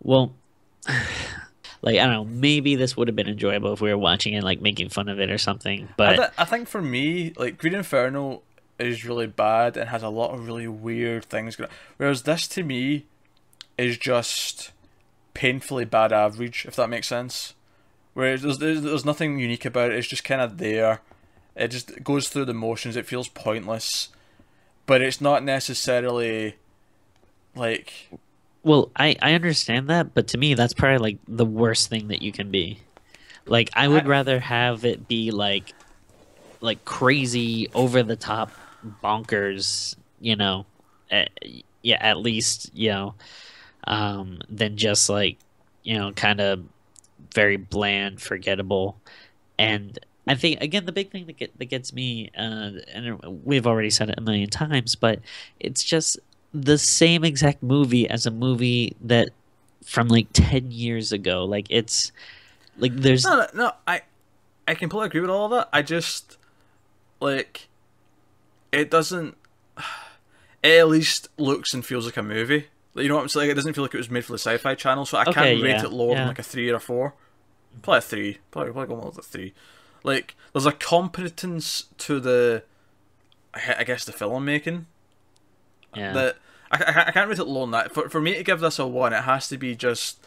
well, 0.00 0.32
like 1.82 1.96
I 1.96 2.04
don't 2.04 2.12
know, 2.12 2.24
maybe 2.24 2.74
this 2.76 2.96
would 2.96 3.08
have 3.08 3.16
been 3.16 3.28
enjoyable 3.28 3.72
if 3.72 3.80
we 3.80 3.90
were 3.90 3.98
watching 3.98 4.34
it, 4.34 4.42
like 4.42 4.60
making 4.60 4.88
fun 4.88 5.08
of 5.08 5.20
it 5.20 5.30
or 5.30 5.38
something. 5.38 5.84
I, 5.84 5.94
But 5.96 6.16
th- 6.16 6.30
I 6.38 6.44
think 6.44 6.68
for 6.68 6.82
me, 6.82 7.32
like 7.36 7.58
Green 7.58 7.74
Inferno 7.74 8.42
is 8.78 9.04
really 9.04 9.26
bad 9.26 9.76
and 9.76 9.88
has 9.90 10.02
a 10.02 10.08
lot 10.08 10.32
of 10.32 10.46
really 10.46 10.68
weird 10.68 11.24
things 11.24 11.56
going. 11.56 11.70
Whereas 11.96 12.22
this 12.22 12.46
to 12.48 12.62
me 12.62 13.06
is 13.76 13.98
just 13.98 14.72
painfully 15.34 15.84
bad 15.84 16.12
average, 16.12 16.64
if 16.66 16.76
that 16.76 16.88
makes 16.88 17.06
sense. 17.08 17.54
Whereas 18.14 18.42
there's 18.42 18.58
there's, 18.58 18.82
there's 18.82 19.04
nothing 19.04 19.38
unique 19.38 19.64
about 19.64 19.90
it. 19.92 19.98
It's 19.98 20.08
just 20.08 20.24
kind 20.24 20.40
of 20.40 20.58
there. 20.58 21.00
It 21.58 21.68
just 21.68 22.02
goes 22.04 22.28
through 22.28 22.44
the 22.46 22.54
motions. 22.54 22.96
It 22.96 23.06
feels 23.06 23.28
pointless, 23.28 24.08
but 24.86 25.02
it's 25.02 25.20
not 25.20 25.42
necessarily 25.44 26.56
like 27.54 28.08
well, 28.62 28.90
I 28.96 29.16
I 29.22 29.34
understand 29.34 29.88
that, 29.88 30.14
but 30.14 30.28
to 30.28 30.38
me, 30.38 30.54
that's 30.54 30.74
probably 30.74 30.98
like 30.98 31.18
the 31.26 31.46
worst 31.46 31.88
thing 31.88 32.08
that 32.08 32.22
you 32.22 32.32
can 32.32 32.50
be. 32.50 32.80
Like, 33.46 33.70
I 33.74 33.88
would 33.88 34.04
I- 34.04 34.08
rather 34.08 34.40
have 34.40 34.84
it 34.84 35.08
be 35.08 35.30
like, 35.30 35.72
like 36.60 36.84
crazy, 36.84 37.68
over 37.74 38.02
the 38.02 38.16
top, 38.16 38.50
bonkers. 39.02 39.96
You 40.20 40.36
know, 40.36 40.66
eh, 41.10 41.26
yeah, 41.82 41.96
at 42.00 42.18
least 42.18 42.70
you 42.74 42.90
know, 42.90 43.14
um, 43.84 44.40
than 44.50 44.76
just 44.76 45.08
like, 45.08 45.38
you 45.82 45.96
know, 45.96 46.12
kind 46.12 46.40
of 46.40 46.64
very 47.34 47.56
bland, 47.56 48.20
forgettable, 48.20 49.00
and 49.58 49.98
I 50.28 50.34
think 50.34 50.60
again 50.60 50.84
the 50.84 50.92
big 50.92 51.10
thing 51.10 51.26
that 51.26 51.36
get, 51.36 51.58
that 51.58 51.66
gets 51.66 51.92
me, 51.92 52.30
uh, 52.36 52.72
and 52.92 53.42
we've 53.44 53.66
already 53.66 53.90
said 53.90 54.10
it 54.10 54.16
a 54.18 54.20
million 54.20 54.50
times, 54.50 54.94
but 54.94 55.20
it's 55.58 55.82
just 55.82 56.18
the 56.54 56.78
same 56.78 57.24
exact 57.24 57.62
movie 57.62 58.08
as 58.08 58.26
a 58.26 58.30
movie 58.30 58.96
that 59.02 59.28
from 59.84 60.08
like 60.08 60.26
10 60.32 60.70
years 60.70 61.12
ago 61.12 61.44
like 61.44 61.66
it's 61.70 62.10
like 62.78 62.94
there's 62.94 63.24
no, 63.24 63.36
no, 63.36 63.46
no. 63.54 63.72
I 63.86 64.02
I 64.66 64.74
completely 64.74 65.06
agree 65.06 65.20
with 65.20 65.30
all 65.30 65.46
of 65.46 65.50
that. 65.52 65.68
I 65.72 65.82
just 65.82 66.36
like 67.20 67.68
it 68.72 68.90
doesn't. 68.90 69.36
It 70.60 70.80
at 70.80 70.88
least 70.88 71.28
looks 71.38 71.72
and 71.72 71.86
feels 71.86 72.04
like 72.04 72.16
a 72.16 72.22
movie. 72.22 72.66
Like, 72.92 73.04
you 73.04 73.08
know 73.08 73.14
what 73.14 73.22
I'm 73.22 73.28
saying? 73.28 73.48
It 73.48 73.54
doesn't 73.54 73.74
feel 73.74 73.84
like 73.84 73.94
it 73.94 73.98
was 73.98 74.10
made 74.10 74.24
for 74.24 74.32
the 74.32 74.38
Sci-Fi 74.38 74.74
Channel, 74.74 75.06
so 75.06 75.16
I 75.16 75.22
Okay, 75.22 75.32
can't 75.32 75.62
rate 75.62 75.70
yeah, 75.70 75.84
it 75.84 75.92
lower 75.92 76.10
yeah. 76.10 76.18
than 76.18 76.28
like 76.28 76.40
a 76.40 76.42
three 76.42 76.68
or 76.68 76.74
a 76.74 76.80
four. 76.80 77.14
Probably 77.80 77.98
a 77.98 78.00
three. 78.00 78.38
Probably 78.50 78.72
probably 78.72 78.96
with 78.96 79.18
a 79.18 79.22
three. 79.22 79.54
Like 80.02 80.34
there's 80.52 80.66
a 80.66 80.72
competence 80.72 81.84
to 81.98 82.20
the, 82.20 82.62
I 83.54 83.84
guess 83.84 84.04
the 84.04 84.12
filmmaking 84.12 84.84
yeah 85.94 86.12
that 86.12 86.36
I, 86.70 86.82
I, 86.82 87.08
I 87.08 87.10
can't 87.12 87.28
rate 87.28 87.38
it 87.38 87.44
low 87.44 87.62
on 87.62 87.70
that. 87.72 87.92
For 87.92 88.08
for 88.08 88.20
me 88.20 88.34
to 88.34 88.42
give 88.42 88.60
this 88.60 88.78
a 88.78 88.86
one, 88.86 89.12
it 89.12 89.22
has 89.22 89.48
to 89.48 89.56
be 89.56 89.74
just 89.74 90.24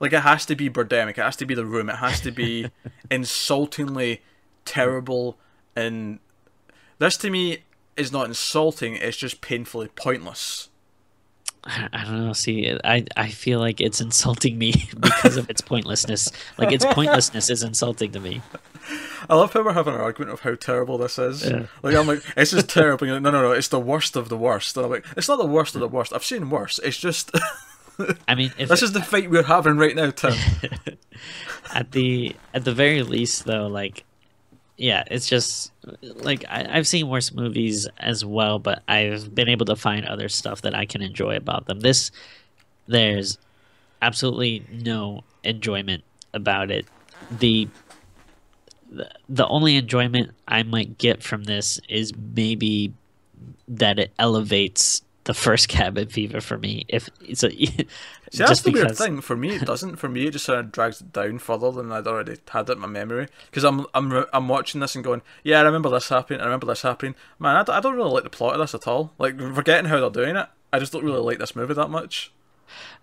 like 0.00 0.12
it 0.12 0.20
has 0.20 0.44
to 0.46 0.56
be 0.56 0.68
Birdemic. 0.68 1.10
It 1.10 1.18
has 1.18 1.36
to 1.36 1.46
be 1.46 1.54
The 1.54 1.64
Room. 1.64 1.88
It 1.88 1.96
has 1.96 2.20
to 2.22 2.30
be 2.30 2.70
insultingly 3.10 4.22
terrible. 4.64 5.38
And 5.74 6.18
this 6.98 7.16
to 7.18 7.30
me 7.30 7.64
is 7.96 8.12
not 8.12 8.26
insulting. 8.26 8.96
It's 8.96 9.16
just 9.16 9.40
painfully 9.40 9.88
pointless. 9.88 10.68
I, 11.66 11.88
I 11.92 12.04
don't 12.04 12.24
know 12.26 12.32
see 12.32 12.76
i 12.84 13.04
i 13.16 13.28
feel 13.28 13.58
like 13.58 13.80
it's 13.80 14.00
insulting 14.00 14.58
me 14.58 14.72
because 15.00 15.36
of 15.36 15.50
its 15.50 15.60
pointlessness 15.60 16.30
like 16.58 16.72
its 16.72 16.84
pointlessness 16.84 17.50
is 17.50 17.62
insulting 17.62 18.12
to 18.12 18.20
me 18.20 18.42
I 19.28 19.34
love 19.34 19.52
how 19.52 19.64
we're 19.64 19.72
having 19.72 19.94
an 19.94 20.00
argument 20.00 20.32
of 20.32 20.40
how 20.40 20.54
terrible 20.54 20.96
this 20.96 21.18
is. 21.18 21.44
Yeah. 21.44 21.66
Like 21.82 21.96
I'm 21.96 22.06
like, 22.06 22.22
this 22.36 22.52
is 22.52 22.62
terrible. 22.62 23.08
Like, 23.08 23.20
no, 23.20 23.30
no, 23.30 23.42
no, 23.42 23.50
it's 23.50 23.66
the 23.66 23.80
worst 23.80 24.14
of 24.14 24.28
the 24.28 24.36
worst. 24.36 24.76
And 24.76 24.86
I'm 24.86 24.92
like, 24.92 25.04
it's 25.16 25.28
not 25.28 25.38
the 25.38 25.46
worst 25.46 25.74
of 25.74 25.80
the 25.80 25.88
worst. 25.88 26.12
I've 26.12 26.24
seen 26.24 26.50
worse. 26.50 26.78
It's 26.78 26.96
just 26.96 27.32
i 28.28 28.34
mean 28.34 28.52
if 28.58 28.68
this 28.68 28.82
is 28.82 28.92
the 28.92 29.02
fight 29.02 29.30
we're 29.30 29.42
having 29.42 29.76
right 29.76 29.96
now, 29.96 30.10
Tim. 30.10 30.34
at 31.74 31.92
the 31.92 32.36
at 32.54 32.64
the 32.64 32.72
very 32.72 33.02
least 33.02 33.44
though 33.44 33.66
like 33.66 34.04
yeah 34.76 35.04
it's 35.10 35.26
just 35.26 35.72
like 36.02 36.44
I, 36.48 36.66
i've 36.70 36.86
seen 36.86 37.08
worse 37.08 37.32
movies 37.32 37.88
as 37.98 38.24
well 38.24 38.58
but 38.58 38.82
i've 38.88 39.34
been 39.34 39.48
able 39.48 39.66
to 39.66 39.76
find 39.76 40.04
other 40.04 40.28
stuff 40.28 40.62
that 40.62 40.74
i 40.74 40.84
can 40.84 41.02
enjoy 41.02 41.36
about 41.36 41.66
them. 41.66 41.80
This 41.80 42.10
there's 42.86 43.38
absolutely 44.02 44.64
no 44.70 45.24
enjoyment 45.44 46.04
about 46.34 46.70
it. 46.70 46.86
The 47.30 47.68
the, 48.88 49.10
the 49.28 49.46
only 49.48 49.76
enjoyment 49.76 50.30
i 50.46 50.62
might 50.62 50.96
get 50.96 51.22
from 51.22 51.44
this 51.44 51.80
is 51.88 52.12
maybe 52.16 52.92
that 53.66 53.98
it 53.98 54.12
elevates 54.18 55.02
the 55.26 55.34
first 55.34 55.68
cabin 55.76 56.08
fever 56.08 56.40
for 56.40 56.56
me 56.56 56.84
if 56.88 57.08
it's 57.20 57.42
a 57.44 57.50
See, 57.50 57.86
that's 58.32 58.62
the 58.62 58.72
weird 58.72 58.96
thing. 58.96 59.20
For 59.20 59.36
me, 59.36 59.54
it 59.54 59.64
doesn't. 59.66 59.96
For 59.96 60.08
me, 60.08 60.26
it 60.26 60.32
just 60.32 60.46
sort 60.46 60.58
of 60.58 60.72
drags 60.72 61.00
it 61.00 61.12
down 61.12 61.38
further 61.38 61.70
than 61.70 61.92
I'd 61.92 62.06
already 62.08 62.36
had 62.48 62.68
it 62.68 62.72
in 62.72 62.80
my 62.80 62.88
memory. 62.88 63.28
Because 63.50 63.62
I'm, 63.62 63.86
I'm, 63.94 64.24
I'm 64.32 64.48
watching 64.48 64.80
this 64.80 64.96
and 64.96 65.04
going, 65.04 65.22
yeah, 65.44 65.60
I 65.60 65.62
remember 65.62 65.90
this 65.90 66.08
happening. 66.08 66.40
I 66.40 66.44
remember 66.44 66.66
this 66.66 66.82
happening. 66.82 67.14
Man, 67.38 67.54
I, 67.54 67.62
d- 67.62 67.70
I 67.72 67.78
don't 67.80 67.94
really 67.94 68.10
like 68.10 68.24
the 68.24 68.30
plot 68.30 68.54
of 68.54 68.60
this 68.60 68.74
at 68.74 68.88
all. 68.88 69.12
Like, 69.18 69.38
forgetting 69.54 69.88
how 69.88 70.00
they're 70.00 70.24
doing 70.24 70.34
it, 70.34 70.48
I 70.72 70.80
just 70.80 70.92
don't 70.92 71.04
really 71.04 71.20
like 71.20 71.38
this 71.38 71.54
movie 71.54 71.74
that 71.74 71.88
much. 71.88 72.32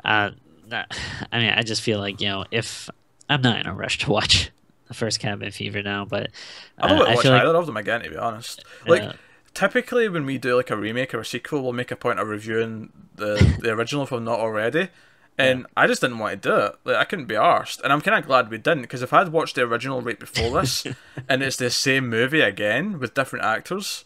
Uh, 0.04 0.32
I 0.72 1.40
mean, 1.40 1.54
I 1.56 1.62
just 1.62 1.82
feel 1.82 2.00
like 2.00 2.20
you 2.20 2.28
know, 2.28 2.46
if 2.52 2.90
I'm 3.30 3.42
not 3.42 3.60
in 3.60 3.68
a 3.68 3.74
rush 3.74 4.00
to 4.00 4.12
watch 4.12 4.52
the 4.88 4.94
first 4.94 5.20
Cabin 5.20 5.52
Fever 5.52 5.82
now, 5.84 6.04
but 6.06 6.32
I 6.78 6.88
don't 6.88 6.98
uh, 6.98 7.00
want 7.00 7.08
to 7.08 7.12
I 7.12 7.16
watch 7.16 7.26
like 7.26 7.42
either 7.44 7.56
of 7.56 7.66
them 7.66 7.78
again, 7.78 8.02
to 8.02 8.10
be 8.10 8.18
honest. 8.18 8.64
Like, 8.86 9.04
Yeah. 9.04 9.14
Typically 9.54 10.10
when 10.10 10.26
we 10.26 10.38
do 10.38 10.56
like 10.56 10.70
a 10.70 10.78
remake 10.78 11.14
or 11.14 11.20
a 11.20 11.26
sequel, 11.26 11.62
we'll 11.64 11.74
make 11.74 11.92
a 11.92 11.96
point 11.96 12.20
of 12.20 12.28
reviewing 12.28 12.92
the 13.16 13.58
the 13.62 13.72
original 13.72 14.04
if 14.04 14.12
we're 14.12 14.20
not 14.20 14.40
already. 14.40 14.90
And 15.36 15.66
I 15.76 15.88
just 15.88 16.02
didn't 16.02 16.20
want 16.20 16.44
to 16.44 16.50
do 16.50 16.56
it. 16.56 16.76
Like 16.84 16.96
I 16.98 17.06
couldn't 17.06 17.26
be 17.26 17.36
arsed. 17.36 17.82
And 17.82 17.92
I'm 17.92 18.02
kind 18.02 18.18
of 18.18 18.28
glad 18.28 18.52
we 18.52 18.58
didn't 18.58 18.84
because 18.84 19.02
if 19.02 19.14
I'd 19.14 19.30
watched 19.30 19.56
the 19.56 19.64
original 19.64 20.02
right 20.02 20.20
before 20.20 20.62
this, 20.62 20.86
and 21.30 21.42
it's 21.42 21.58
the 21.58 21.72
same 21.72 22.08
movie 22.08 22.42
again 22.42 23.00
with 23.00 23.16
different 23.16 23.46
actors, 23.46 24.06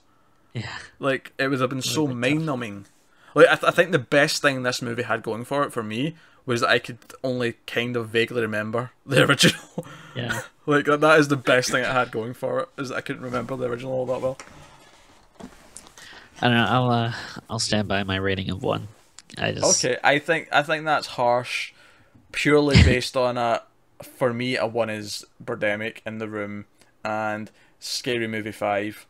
yeah, 0.54 0.78
like 1.00 1.34
it 1.38 1.50
would 1.50 1.60
have 1.60 1.70
been 1.70 1.82
so 1.82 2.08
mind 2.08 2.46
numbing. 2.46 2.86
Like 3.36 3.48
I, 3.48 3.56
th- 3.56 3.64
I 3.66 3.72
think 3.72 3.92
the 3.92 4.00
best 4.00 4.42
thing 4.42 4.64
this 4.64 4.82
movie 4.82 5.04
had 5.04 5.22
going 5.22 5.44
for 5.44 5.64
it 5.64 5.74
for 5.74 5.84
me 5.84 6.16
was 6.46 6.62
that 6.62 6.70
I 6.70 6.80
could 6.80 7.00
only 7.26 7.56
kind 7.68 7.98
of 7.98 8.08
vaguely 8.08 8.42
remember 8.42 8.92
the 9.06 9.26
original. 9.26 9.86
yeah. 10.16 10.42
like 10.66 10.86
that, 10.86 11.02
that 11.02 11.20
is 11.20 11.28
the 11.28 11.36
best 11.36 11.72
thing 11.72 11.84
it 11.84 11.92
had 11.92 12.10
going 12.10 12.34
for 12.34 12.62
it 12.62 12.70
is 12.78 12.90
that 12.90 12.96
I 12.96 13.02
couldn't 13.02 13.22
remember 13.22 13.56
the 13.58 13.66
original 13.70 13.92
all 13.92 14.06
that 14.06 14.22
well. 14.22 14.38
I 16.42 16.48
don't 16.48 16.56
know. 16.56 16.66
I'll 16.66 16.90
uh, 16.92 17.14
I'll 17.50 17.60
stand 17.60 17.88
by 17.88 18.04
my 18.04 18.16
rating 18.18 18.50
of 18.50 18.62
one. 18.64 18.90
I 19.38 19.52
just 19.52 19.86
Okay, 19.86 19.98
I 20.04 20.20
think 20.20 20.50
I 20.52 20.62
think 20.64 20.86
that's 20.86 21.08
harsh, 21.08 21.74
purely 22.32 22.78
based 22.80 23.18
on 23.18 23.38
a. 23.38 23.64
For 24.04 24.34
me, 24.34 24.58
a 24.58 24.68
one 24.68 24.90
is 24.92 25.26
Birdemic 25.44 26.00
in 26.06 26.20
the 26.20 26.30
room, 26.30 26.66
and 27.04 27.52
Scary 27.80 28.28
Movie 28.28 28.52
Five. 28.52 29.08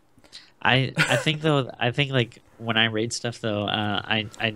I 0.62 0.96
I 1.08 1.18
think 1.18 1.42
though 1.42 1.70
I 1.80 1.92
think 1.92 2.12
like 2.12 2.40
when 2.58 2.78
I 2.78 2.86
rate 2.86 3.14
stuff 3.14 3.40
though 3.40 3.66
uh, 3.68 4.02
I 4.04 4.30
I 4.40 4.56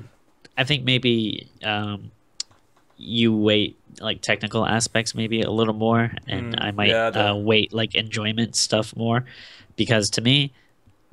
I 0.57 0.63
think 0.63 0.83
maybe 0.83 1.51
um, 1.63 2.11
you 2.97 3.35
wait 3.37 3.79
like 4.01 4.21
technical 4.21 4.65
aspects 4.65 5.15
maybe 5.15 5.41
a 5.43 5.51
little 5.51 5.73
more, 5.75 6.11
and 6.27 6.55
Mm, 6.55 6.59
I 6.59 6.71
might 6.71 7.01
yeah, 7.11 7.11
uh, 7.15 7.35
weight 7.37 7.73
like 7.73 7.95
enjoyment 7.95 8.55
stuff 8.55 8.95
more, 8.95 9.25
because 9.77 10.11
to 10.11 10.21
me, 10.21 10.53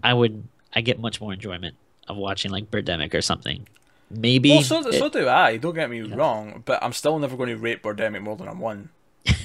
I 0.02 0.14
would 0.14 0.48
I 0.74 0.81
get 0.81 0.98
much 0.98 1.20
more 1.20 1.33
enjoyment 1.33 1.74
of 2.09 2.16
watching 2.16 2.50
like 2.50 2.70
Birdemic 2.70 3.14
or 3.14 3.20
something. 3.22 3.66
Maybe 4.11 4.50
Well, 4.50 4.62
so 4.62 4.87
it- 4.88 4.94
so 4.98 5.09
do 5.09 5.28
I. 5.28 5.57
Don't 5.59 5.74
get 5.74 5.90
me 5.90 6.00
wrong, 6.00 6.62
but 6.64 6.83
I'm 6.83 6.92
still 6.92 7.18
never 7.18 7.37
going 7.37 7.50
to 7.50 7.57
rate 7.57 7.83
Birdemic 7.83 8.22
more 8.22 8.37
than 8.37 8.48
a 8.48 8.54
one. 8.54 8.88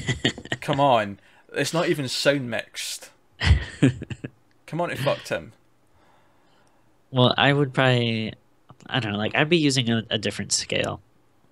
Come 0.61 0.79
on, 0.79 1.19
it's 1.53 1.73
not 1.73 1.89
even 1.89 2.07
sound 2.07 2.49
mixed. 2.49 3.09
Come 4.65 4.79
on, 4.81 4.89
to 4.89 4.95
fuck 4.95 5.23
Tim. 5.23 5.51
well 7.11 7.33
I 7.37 7.51
would 7.53 7.73
probably 7.73 8.33
I 8.87 8.99
don't 8.99 9.11
know 9.11 9.17
like 9.17 9.35
I'd 9.35 9.49
be 9.49 9.57
using 9.57 9.89
a, 9.89 10.03
a 10.09 10.17
different 10.17 10.51
scale 10.51 11.01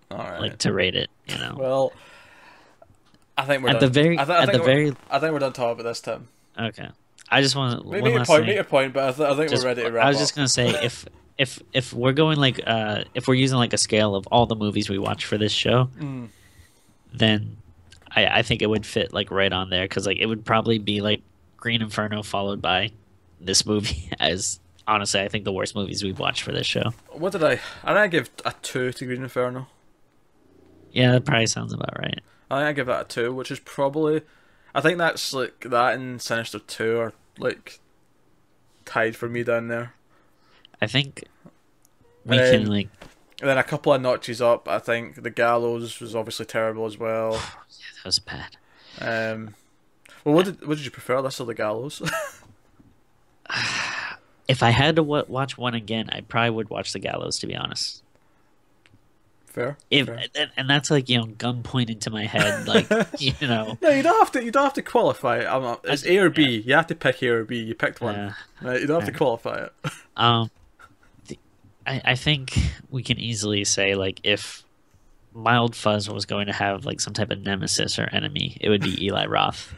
All 0.09 0.17
right. 0.17 0.39
like 0.39 0.57
to 0.59 0.73
rate 0.73 0.95
it. 0.95 1.09
You 1.27 1.37
know. 1.37 1.55
well, 1.57 1.93
I 3.37 3.45
think 3.45 3.63
we're 3.63 3.69
At 3.69 3.79
the 3.79 3.87
very- 3.89 4.17
I, 4.19 4.25
th- 4.25 4.37
I 4.37 4.41
at 4.43 4.49
think 4.49 4.63
the 4.63 4.69
we're- 4.69 4.83
very- 4.89 4.97
I 5.09 5.19
think 5.19 5.33
we're 5.33 5.39
done 5.39 5.53
talking 5.53 5.73
about 5.73 5.83
this, 5.83 6.01
Tim. 6.01 6.27
Okay. 6.59 6.89
I 7.29 7.41
just 7.41 7.55
want 7.55 7.85
one 7.85 8.03
make 8.03 8.15
last 8.15 8.27
point. 8.27 8.45
Make 8.45 8.55
your 8.55 8.63
point. 8.63 8.93
But 8.93 9.09
I, 9.09 9.11
th- 9.13 9.29
I 9.29 9.35
think 9.35 9.49
Just- 9.49 9.63
we're 9.63 9.69
ready 9.69 9.83
to 9.83 9.91
wrap 9.91 10.05
I 10.05 10.09
was 10.09 10.17
just 10.17 10.35
gonna 10.35 10.47
say 10.49 10.69
if 10.83 11.05
if 11.37 11.59
if 11.73 11.93
we're 11.93 12.11
going 12.13 12.37
like 12.37 12.59
uh 12.65 13.03
if 13.15 13.27
we're 13.27 13.35
using 13.35 13.57
like 13.57 13.73
a 13.73 13.77
scale 13.77 14.15
of 14.15 14.27
all 14.27 14.45
the 14.45 14.55
movies 14.55 14.89
we 14.89 14.97
watch 14.99 15.25
for 15.25 15.37
this 15.37 15.51
show, 15.53 15.89
Mm. 15.99 16.27
then 17.13 17.57
I 18.15 18.27
I 18.39 18.41
think 18.41 18.61
it 18.61 18.67
would 18.67 18.85
fit 18.85 19.13
like 19.13 19.31
right 19.31 19.51
on 19.51 19.69
there 19.69 19.85
because 19.85 20.05
like 20.05 20.17
it 20.19 20.25
would 20.25 20.45
probably 20.45 20.77
be 20.77 21.01
like 21.01 21.21
Green 21.57 21.81
Inferno 21.81 22.21
followed 22.23 22.61
by 22.61 22.91
this 23.39 23.65
movie 23.65 24.09
as 24.19 24.59
honestly 24.87 25.21
I 25.21 25.29
think 25.29 25.45
the 25.45 25.53
worst 25.53 25.75
movies 25.75 26.03
we've 26.03 26.19
watched 26.19 26.41
for 26.43 26.51
this 26.51 26.67
show. 26.67 26.93
What 27.11 27.31
did 27.31 27.43
I? 27.43 27.53
I 27.83 27.93
think 27.93 27.97
I 27.97 28.07
give 28.07 28.29
a 28.45 28.53
two 28.61 28.91
to 28.91 29.05
Green 29.05 29.23
Inferno. 29.23 29.67
Yeah, 30.91 31.13
that 31.13 31.25
probably 31.25 31.47
sounds 31.47 31.71
about 31.71 31.97
right. 31.97 32.19
I 32.49 32.57
think 32.59 32.67
I 32.67 32.73
give 32.73 32.87
that 32.87 33.01
a 33.01 33.07
two, 33.07 33.33
which 33.33 33.49
is 33.51 33.59
probably. 33.59 34.21
I 34.73 34.81
think 34.81 34.97
that's 34.97 35.33
like 35.33 35.61
that 35.69 35.93
and 35.95 36.21
Sinister 36.21 36.59
Two 36.59 36.97
are 36.99 37.13
like 37.37 37.79
tied 38.85 39.15
for 39.15 39.27
me 39.29 39.43
down 39.43 39.67
there. 39.67 39.93
I 40.81 40.87
think 40.87 41.23
we 42.25 42.39
Um, 42.39 42.51
can 42.51 42.69
like 42.69 42.89
And 43.41 43.49
then 43.49 43.57
a 43.57 43.63
couple 43.63 43.93
of 43.93 44.01
notches 44.01 44.41
up. 44.41 44.67
I 44.67 44.79
think 44.79 45.23
the 45.23 45.29
Gallows 45.29 45.99
was 45.99 46.15
obviously 46.15 46.45
terrible 46.45 46.85
as 46.85 46.97
well. 46.97 47.33
Yeah, 47.79 47.87
that 48.03 48.05
was 48.05 48.19
bad. 48.19 48.57
Um, 48.99 49.55
well, 50.23 50.35
what 50.35 50.45
did 50.45 50.67
what 50.67 50.77
did 50.77 50.85
you 50.85 50.91
prefer, 50.91 51.21
this 51.21 51.39
or 51.39 51.45
the 51.45 51.53
Gallows? 51.55 52.01
If 54.47 54.61
I 54.63 54.71
had 54.71 54.97
to 54.97 55.03
watch 55.03 55.57
one 55.57 55.73
again, 55.75 56.09
I 56.11 56.21
probably 56.21 56.49
would 56.49 56.69
watch 56.69 56.91
The 56.91 56.99
Gallows. 56.99 57.39
To 57.39 57.47
be 57.47 57.55
honest. 57.55 58.03
Fair. 59.51 59.77
If 59.89 60.07
fair. 60.07 60.23
and, 60.55 60.69
that's 60.69 60.89
like 60.89 61.09
you 61.09 61.17
know 61.17 61.25
gun 61.25 61.61
pointed 61.61 61.99
to 62.01 62.09
my 62.09 62.25
head 62.25 62.67
like 62.69 62.87
you 63.19 63.33
know 63.41 63.77
No, 63.81 63.89
you 63.89 64.01
don't 64.01 64.17
have 64.17 64.31
to. 64.31 64.43
You 64.43 64.49
don't 64.49 64.63
have 64.63 64.73
to 64.75 64.81
qualify 64.81 65.39
it. 65.39 65.45
I'm 65.45 65.61
not, 65.61 65.81
it's 65.83 66.05
A 66.05 66.17
or 66.19 66.29
B. 66.29 66.63
You 66.65 66.73
have 66.73 66.87
to 66.87 66.95
pick 66.95 67.21
A 67.21 67.27
or 67.27 67.43
B. 67.43 67.57
You 67.57 67.75
picked 67.75 67.99
one. 67.99 68.15
Yeah. 68.15 68.33
Right, 68.61 68.79
you 68.79 68.87
don't 68.87 69.01
have 69.01 69.11
to 69.11 69.17
qualify 69.17 69.65
it. 69.65 69.73
Um, 70.17 70.51
the, 71.27 71.39
I 71.87 72.01
I 72.03 72.15
think 72.15 72.57
we 72.91 73.01
can 73.01 73.17
easily 73.17 73.63
say 73.63 73.95
like 73.95 74.19
if 74.23 74.63
Mild 75.33 75.75
Fuzz 75.75 76.09
was 76.09 76.25
going 76.25 76.47
to 76.47 76.53
have 76.53 76.85
like 76.85 76.99
some 76.99 77.13
type 77.13 77.31
of 77.31 77.41
nemesis 77.41 77.97
or 77.97 78.07
enemy, 78.11 78.57
it 78.61 78.69
would 78.69 78.81
be 78.81 79.03
Eli 79.05 79.25
Roth. 79.25 79.73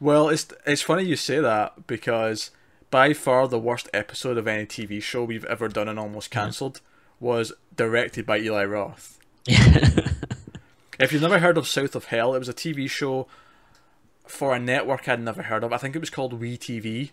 Well, 0.00 0.30
it's 0.30 0.48
it's 0.66 0.82
funny 0.82 1.04
you 1.04 1.16
say 1.16 1.38
that 1.38 1.86
because 1.86 2.50
by 2.90 3.12
far 3.12 3.46
the 3.46 3.58
worst 3.58 3.88
episode 3.92 4.36
of 4.36 4.48
any 4.48 4.66
TV 4.66 5.02
show 5.02 5.22
we've 5.22 5.44
ever 5.44 5.68
done 5.68 5.88
and 5.88 5.98
almost 5.98 6.30
cancelled 6.30 6.80
was 7.20 7.52
directed 7.76 8.26
by 8.26 8.38
Eli 8.38 8.64
Roth. 8.64 9.18
If 10.98 11.12
you've 11.12 11.22
never 11.22 11.40
heard 11.40 11.58
of 11.58 11.66
South 11.66 11.94
of 11.96 12.06
Hell, 12.06 12.34
it 12.34 12.38
was 12.38 12.48
a 12.48 12.54
TV 12.54 12.88
show 12.88 13.26
for 14.26 14.54
a 14.54 14.60
network 14.60 15.08
I'd 15.08 15.20
never 15.20 15.42
heard 15.42 15.64
of. 15.64 15.72
I 15.72 15.76
think 15.76 15.96
it 15.96 16.00
was 16.00 16.10
called 16.10 16.34
We 16.34 16.56
TV, 16.56 17.10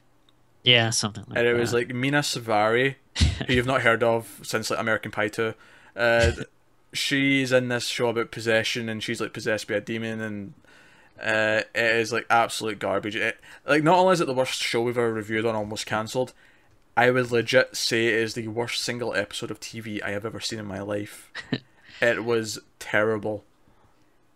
yeah, 0.64 0.92
something 0.92 1.24
like 1.28 1.38
and 1.40 1.48
that. 1.48 1.56
it 1.56 1.60
was 1.60 1.74
like 1.74 1.90
Mena 1.94 2.20
Suvari, 2.20 2.96
who 3.48 3.54
you've 3.54 3.66
not 3.66 3.82
heard 3.82 4.04
of 4.04 4.40
since 4.44 4.70
like 4.70 4.80
American 4.80 5.12
Pie 5.12 5.30
Two. 5.30 5.54
Uh, 5.96 6.32
she's 6.94 7.52
in 7.52 7.70
this 7.70 7.88
show 7.88 8.10
about 8.10 8.32
possession, 8.32 8.88
and 8.88 9.02
she's 9.02 9.20
like 9.20 9.34
possessed 9.34 9.68
by 9.68 9.76
a 9.76 9.82
demon, 9.82 10.22
and 10.22 10.54
uh, 11.20 11.64
it 11.74 11.96
is 11.96 12.14
like 12.14 12.28
absolute 12.30 12.78
garbage. 12.78 13.16
It, 13.16 13.40
like 13.66 13.84
not 13.84 13.98
only 13.98 14.14
is 14.14 14.22
it 14.22 14.28
the 14.28 14.34
worst 14.34 14.62
show 14.62 14.82
we've 14.84 14.98
ever 14.98 15.12
reviewed 15.12 15.46
on 15.48 15.56
almost 15.56 15.88
cancelled, 15.88 16.34
I 16.95 17.10
would 17.10 17.32
legit 17.32 17.75
say 17.75 18.08
it 18.08 18.13
is 18.15 18.34
the 18.34 18.47
worst 18.49 18.82
single 18.84 19.13
episode 19.13 19.51
of 19.51 19.60
TV 19.60 20.01
I 20.04 20.12
have 20.12 20.25
ever 20.25 20.39
seen 20.39 20.60
in 20.60 20.65
my 20.65 20.82
life. 20.82 21.32
it 22.01 22.23
was 22.23 22.60
terrible. 22.80 23.43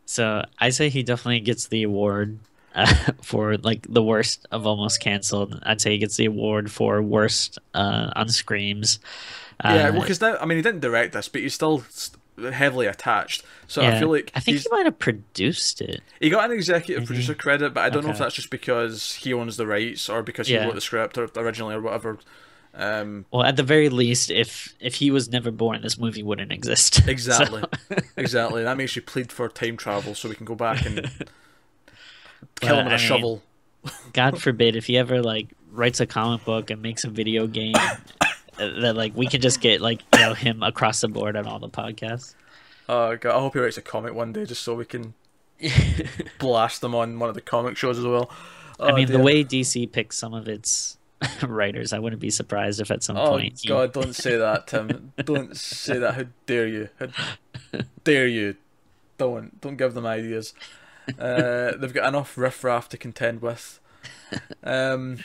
So 0.06 0.46
I 0.60 0.70
say 0.70 0.90
he 0.90 1.04
definitely 1.04 1.40
gets 1.42 1.68
the 1.68 1.84
award 1.84 2.40
uh, 2.74 3.12
for 3.22 3.58
like 3.58 3.86
the 3.90 4.04
worst 4.04 4.46
of 4.52 4.66
almost 4.66 5.00
canceled. 5.00 5.60
I'd 5.64 5.82
say 5.82 5.92
he 5.92 5.98
gets 5.98 6.18
the 6.18 6.26
award 6.26 6.72
for 6.72 7.02
worst 7.02 7.60
uh, 7.74 8.12
on 8.16 8.30
screams. 8.30 9.00
Uh, 9.64 9.74
Yeah, 9.76 9.90
well, 9.90 10.02
because 10.02 10.22
now 10.22 10.38
I 10.40 10.46
mean 10.46 10.58
he 10.58 10.62
didn't 10.62 10.82
direct 10.82 11.14
this, 11.14 11.28
but 11.28 11.42
he's 11.42 11.54
still 11.54 11.84
st- 11.90 12.22
heavily 12.38 12.86
attached. 12.88 13.44
So 13.68 13.82
I 13.84 14.00
feel 14.00 14.10
like 14.12 14.32
I 14.36 14.40
think 14.40 14.58
he 14.60 14.68
might 14.72 14.86
have 14.86 15.00
produced 15.00 15.82
it. 15.82 16.02
he 16.20 16.30
got 16.30 16.46
an 16.50 16.56
executive 16.56 17.06
producer 17.06 17.34
credit, 17.34 17.74
but 17.74 17.82
I 17.84 17.90
don't 17.90 18.04
know 18.06 18.12
if 18.12 18.18
that's 18.18 18.36
just 18.36 18.50
because 18.50 19.14
he 19.14 19.34
owns 19.34 19.58
the 19.58 19.66
rights 19.68 20.10
or 20.10 20.22
because 20.24 20.48
he 20.48 20.58
wrote 20.58 20.76
the 20.76 20.82
script 20.82 21.18
or 21.18 21.30
originally 21.36 21.76
or 21.76 21.82
whatever. 21.82 22.20
Um, 22.78 23.26
Well, 23.32 23.44
at 23.44 23.56
the 23.56 23.64
very 23.64 23.88
least, 23.88 24.30
if 24.30 24.76
if 24.82 24.96
he 24.96 25.10
was 25.10 25.30
never 25.30 25.50
born, 25.50 25.82
this 25.82 25.98
movie 25.98 26.24
wouldn't 26.24 26.52
exist. 26.52 26.96
So- 27.06 27.10
exactly, 27.12 27.64
exactly. 28.18 28.64
That 28.64 28.76
makes 28.76 28.96
you 28.98 29.02
plead 29.02 29.32
for 29.32 29.48
time 29.48 29.78
travel 29.78 30.14
so 30.14 30.28
we 30.28 30.36
can 30.36 30.46
go 30.46 30.56
back 30.56 30.86
and 30.86 31.10
kill 32.60 32.76
him 32.80 32.86
with 32.86 32.94
a 32.94 32.98
mean, 32.98 33.08
shovel. 33.08 33.44
God 34.14 34.42
forbid 34.42 34.76
if 34.76 34.88
he 34.88 34.98
ever 34.98 35.22
like 35.22 35.48
writes 35.72 36.00
a 36.02 36.06
comic 36.06 36.44
book 36.44 36.70
and 36.70 36.82
makes 36.82 37.04
a 37.06 37.10
video 37.10 37.48
game 37.48 37.76
that 38.58 38.96
like 38.96 39.16
we 39.16 39.28
can 39.28 39.42
just 39.42 39.62
get 39.62 39.82
like 39.82 40.02
you 40.14 40.20
know 40.20 40.34
him 40.34 40.64
across 40.64 41.02
the 41.02 41.08
board 41.08 41.36
on 41.36 41.46
all 41.48 41.60
the 41.60 41.70
podcasts. 41.70 42.36
Oh 42.88 43.16
god, 43.18 43.36
I 43.36 43.40
hope 43.40 43.54
he 43.54 43.60
writes 43.60 43.78
a 43.78 43.82
comic 43.82 44.14
one 44.14 44.32
day 44.34 44.46
just 44.46 44.62
so 44.62 44.76
we 44.76 44.86
can 44.86 45.14
blast 46.40 46.82
them 46.82 46.94
on 46.96 47.18
one 47.20 47.30
of 47.30 47.36
the 47.36 47.42
comic 47.42 47.78
shows 47.78 47.98
as 48.00 48.06
well. 48.06 48.30
I 48.80 48.92
Oh, 48.92 48.96
mean, 48.96 49.08
the 49.08 49.20
way 49.20 49.44
DC 49.44 49.92
picks 49.92 50.18
some 50.18 50.34
of 50.34 50.48
its 50.48 50.98
writers, 51.48 51.94
I 51.94 52.00
wouldn't 52.00 52.22
be 52.22 52.30
surprised 52.30 52.82
if 52.82 52.92
at 52.92 53.04
some 53.04 53.18
Oh 53.18 53.30
point 53.30 53.60
he- 53.62 53.70
God! 53.70 53.94
Don't 53.94 54.14
say 54.14 54.38
that, 54.38 54.68
Tim. 54.68 55.14
don't 55.18 55.56
say 55.56 55.98
that. 55.98 56.14
How 56.16 56.26
dare 56.46 56.68
you? 56.68 56.90
How 57.00 57.08
dare 58.04 58.28
you? 58.28 58.56
Don't 59.18 59.60
don't 59.62 59.78
give 59.78 59.94
them 59.94 60.06
ideas. 60.06 60.54
Uh, 61.20 61.72
they've 61.78 61.94
got 61.94 62.08
enough 62.08 62.38
riffraff 62.38 62.90
to 62.90 62.98
contend 62.98 63.42
with. 63.42 63.80
Um, 64.64 65.20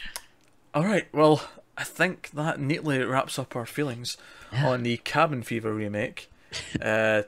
all 0.74 0.84
right. 0.84 1.06
Well, 1.12 1.42
I 1.80 1.84
think 1.84 2.30
that 2.32 2.60
neatly 2.60 3.02
wraps 3.02 3.38
up 3.38 3.56
our 3.56 3.64
feelings 3.64 4.18
Yeah. 4.52 4.68
on 4.68 4.82
the 4.82 4.98
Cabin 4.98 5.42
Fever 5.42 5.72
remake. 5.72 6.28
Uh, 6.82 7.22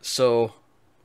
so, 0.00 0.52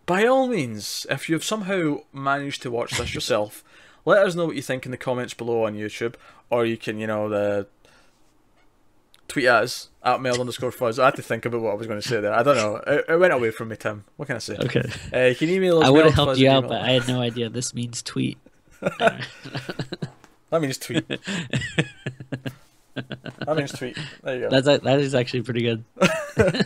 by 0.05 0.25
all 0.25 0.47
means, 0.47 1.05
if 1.09 1.27
you've 1.27 1.43
somehow 1.43 1.97
managed 2.13 2.61
to 2.61 2.69
watch 2.71 2.97
this 2.97 3.13
yourself, 3.15 3.63
let 4.05 4.25
us 4.25 4.35
know 4.35 4.45
what 4.45 4.55
you 4.55 4.61
think 4.61 4.85
in 4.85 4.91
the 4.91 4.97
comments 4.97 5.33
below 5.33 5.65
on 5.65 5.75
YouTube, 5.75 6.13
or 6.49 6.65
you 6.65 6.77
can, 6.77 6.99
you 6.99 7.07
know, 7.07 7.27
the 7.27 7.65
tweet 9.27 9.45
at 9.45 9.63
us 9.63 9.89
at 10.03 10.21
mail 10.21 10.39
underscore 10.39 10.71
fuzz. 10.71 10.99
I 10.99 11.05
had 11.05 11.15
to 11.15 11.21
think 11.23 11.43
about 11.45 11.61
what 11.61 11.71
I 11.71 11.75
was 11.75 11.87
going 11.87 11.99
to 12.01 12.07
say 12.07 12.19
there. 12.21 12.33
I 12.33 12.43
don't 12.43 12.55
know. 12.55 12.75
It, 12.87 13.05
it 13.09 13.17
went 13.19 13.33
away 13.33 13.49
from 13.51 13.69
me, 13.69 13.75
Tim. 13.77 14.03
What 14.17 14.27
can 14.27 14.35
I 14.35 14.39
say? 14.39 14.55
Okay. 14.57 14.83
Uh, 15.13 15.25
you 15.29 15.35
can 15.35 15.49
email 15.49 15.79
us. 15.79 15.85
I 15.87 15.89
would 15.89 16.05
have 16.05 16.13
helped 16.13 16.37
you 16.37 16.49
out, 16.49 16.67
but 16.67 16.81
I 16.81 16.91
had 16.91 17.07
no 17.07 17.19
idea 17.19 17.49
this 17.49 17.73
means 17.73 18.01
tweet. 18.03 18.37
That 20.51 20.61
means 20.63 20.79
tweet. 20.79 21.05
That 23.49 23.57
means 23.57 23.71
tweet. 23.71 23.97
There 24.23 24.35
you 24.35 24.41
go. 24.41 24.49
That's 24.49 24.67
a- 24.67 24.83
that 24.83 24.99
is 24.99 25.13
actually 25.15 25.41
pretty 25.43 25.61
good. 25.61 25.83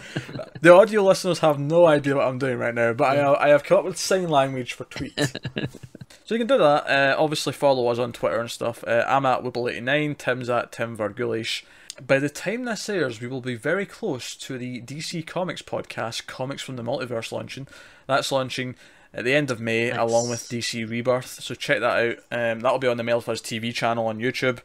The 0.61 0.71
audio 0.73 1.03
listeners 1.03 1.39
have 1.39 1.59
no 1.59 1.85
idea 1.87 2.15
what 2.15 2.25
I'm 2.27 2.37
doing 2.37 2.57
right 2.57 2.73
now, 2.73 2.93
but 2.93 3.17
I, 3.17 3.47
I 3.47 3.49
have 3.49 3.65
come 3.65 3.79
up 3.79 3.83
with 3.85 3.97
sign 3.97 4.29
language 4.29 4.71
for 4.71 4.85
tweet. 4.85 5.17
so 5.19 6.35
you 6.35 6.37
can 6.37 6.47
do 6.47 6.57
that. 6.57 6.87
Uh, 6.87 7.15
obviously, 7.19 7.51
follow 7.51 7.87
us 7.87 7.99
on 7.99 8.13
Twitter 8.13 8.39
and 8.39 8.49
stuff. 8.49 8.81
Uh, 8.87 9.03
I'm 9.05 9.25
at 9.25 9.41
Wibble89, 9.43 10.17
Tim's 10.17 10.49
at 10.49 10.71
Tim 10.71 10.95
Vergulish. 10.95 11.63
By 12.05 12.19
the 12.19 12.29
time 12.29 12.63
this 12.63 12.87
airs, 12.87 13.19
we 13.19 13.27
will 13.27 13.41
be 13.41 13.55
very 13.55 13.85
close 13.85 14.35
to 14.37 14.57
the 14.57 14.81
DC 14.81 15.27
Comics 15.27 15.61
podcast, 15.61 16.27
Comics 16.27 16.61
from 16.61 16.77
the 16.77 16.83
Multiverse, 16.83 17.33
launching. 17.33 17.67
That's 18.07 18.31
launching 18.31 18.75
at 19.13 19.25
the 19.25 19.33
end 19.33 19.51
of 19.51 19.59
May, 19.59 19.89
Nice. 19.89 19.99
along 19.99 20.29
with 20.29 20.47
DC 20.47 20.89
Rebirth. 20.89 21.41
So 21.41 21.55
check 21.55 21.81
that 21.81 21.83
out. 21.99 22.17
Um, 22.31 22.61
that'll 22.61 22.79
be 22.79 22.87
on 22.87 22.97
the 22.97 23.03
Mailfuzz 23.03 23.41
TV 23.41 23.73
channel 23.73 24.07
on 24.07 24.19
YouTube, 24.19 24.59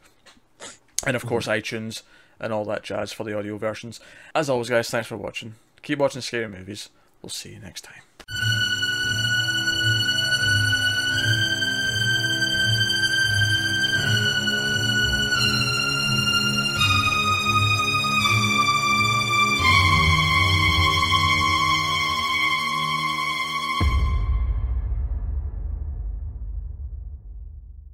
and 1.05 1.15
of 1.15 1.25
course 1.25 1.47
mm-hmm. 1.47 1.59
iTunes 1.59 2.03
and 2.39 2.53
all 2.53 2.65
that 2.65 2.83
jazz 2.83 3.11
for 3.11 3.23
the 3.23 3.37
audio 3.37 3.57
versions. 3.57 3.99
As 4.33 4.49
always, 4.49 4.69
guys, 4.69 4.89
thanks 4.89 5.07
for 5.07 5.17
watching. 5.17 5.55
keep 5.81 5.99
watching 5.99 6.21
scary 6.21 6.47
movies. 6.47 6.89
We'll 7.21 7.29
see 7.29 7.51
you 7.51 7.59
next 7.59 7.81
time. 7.81 8.68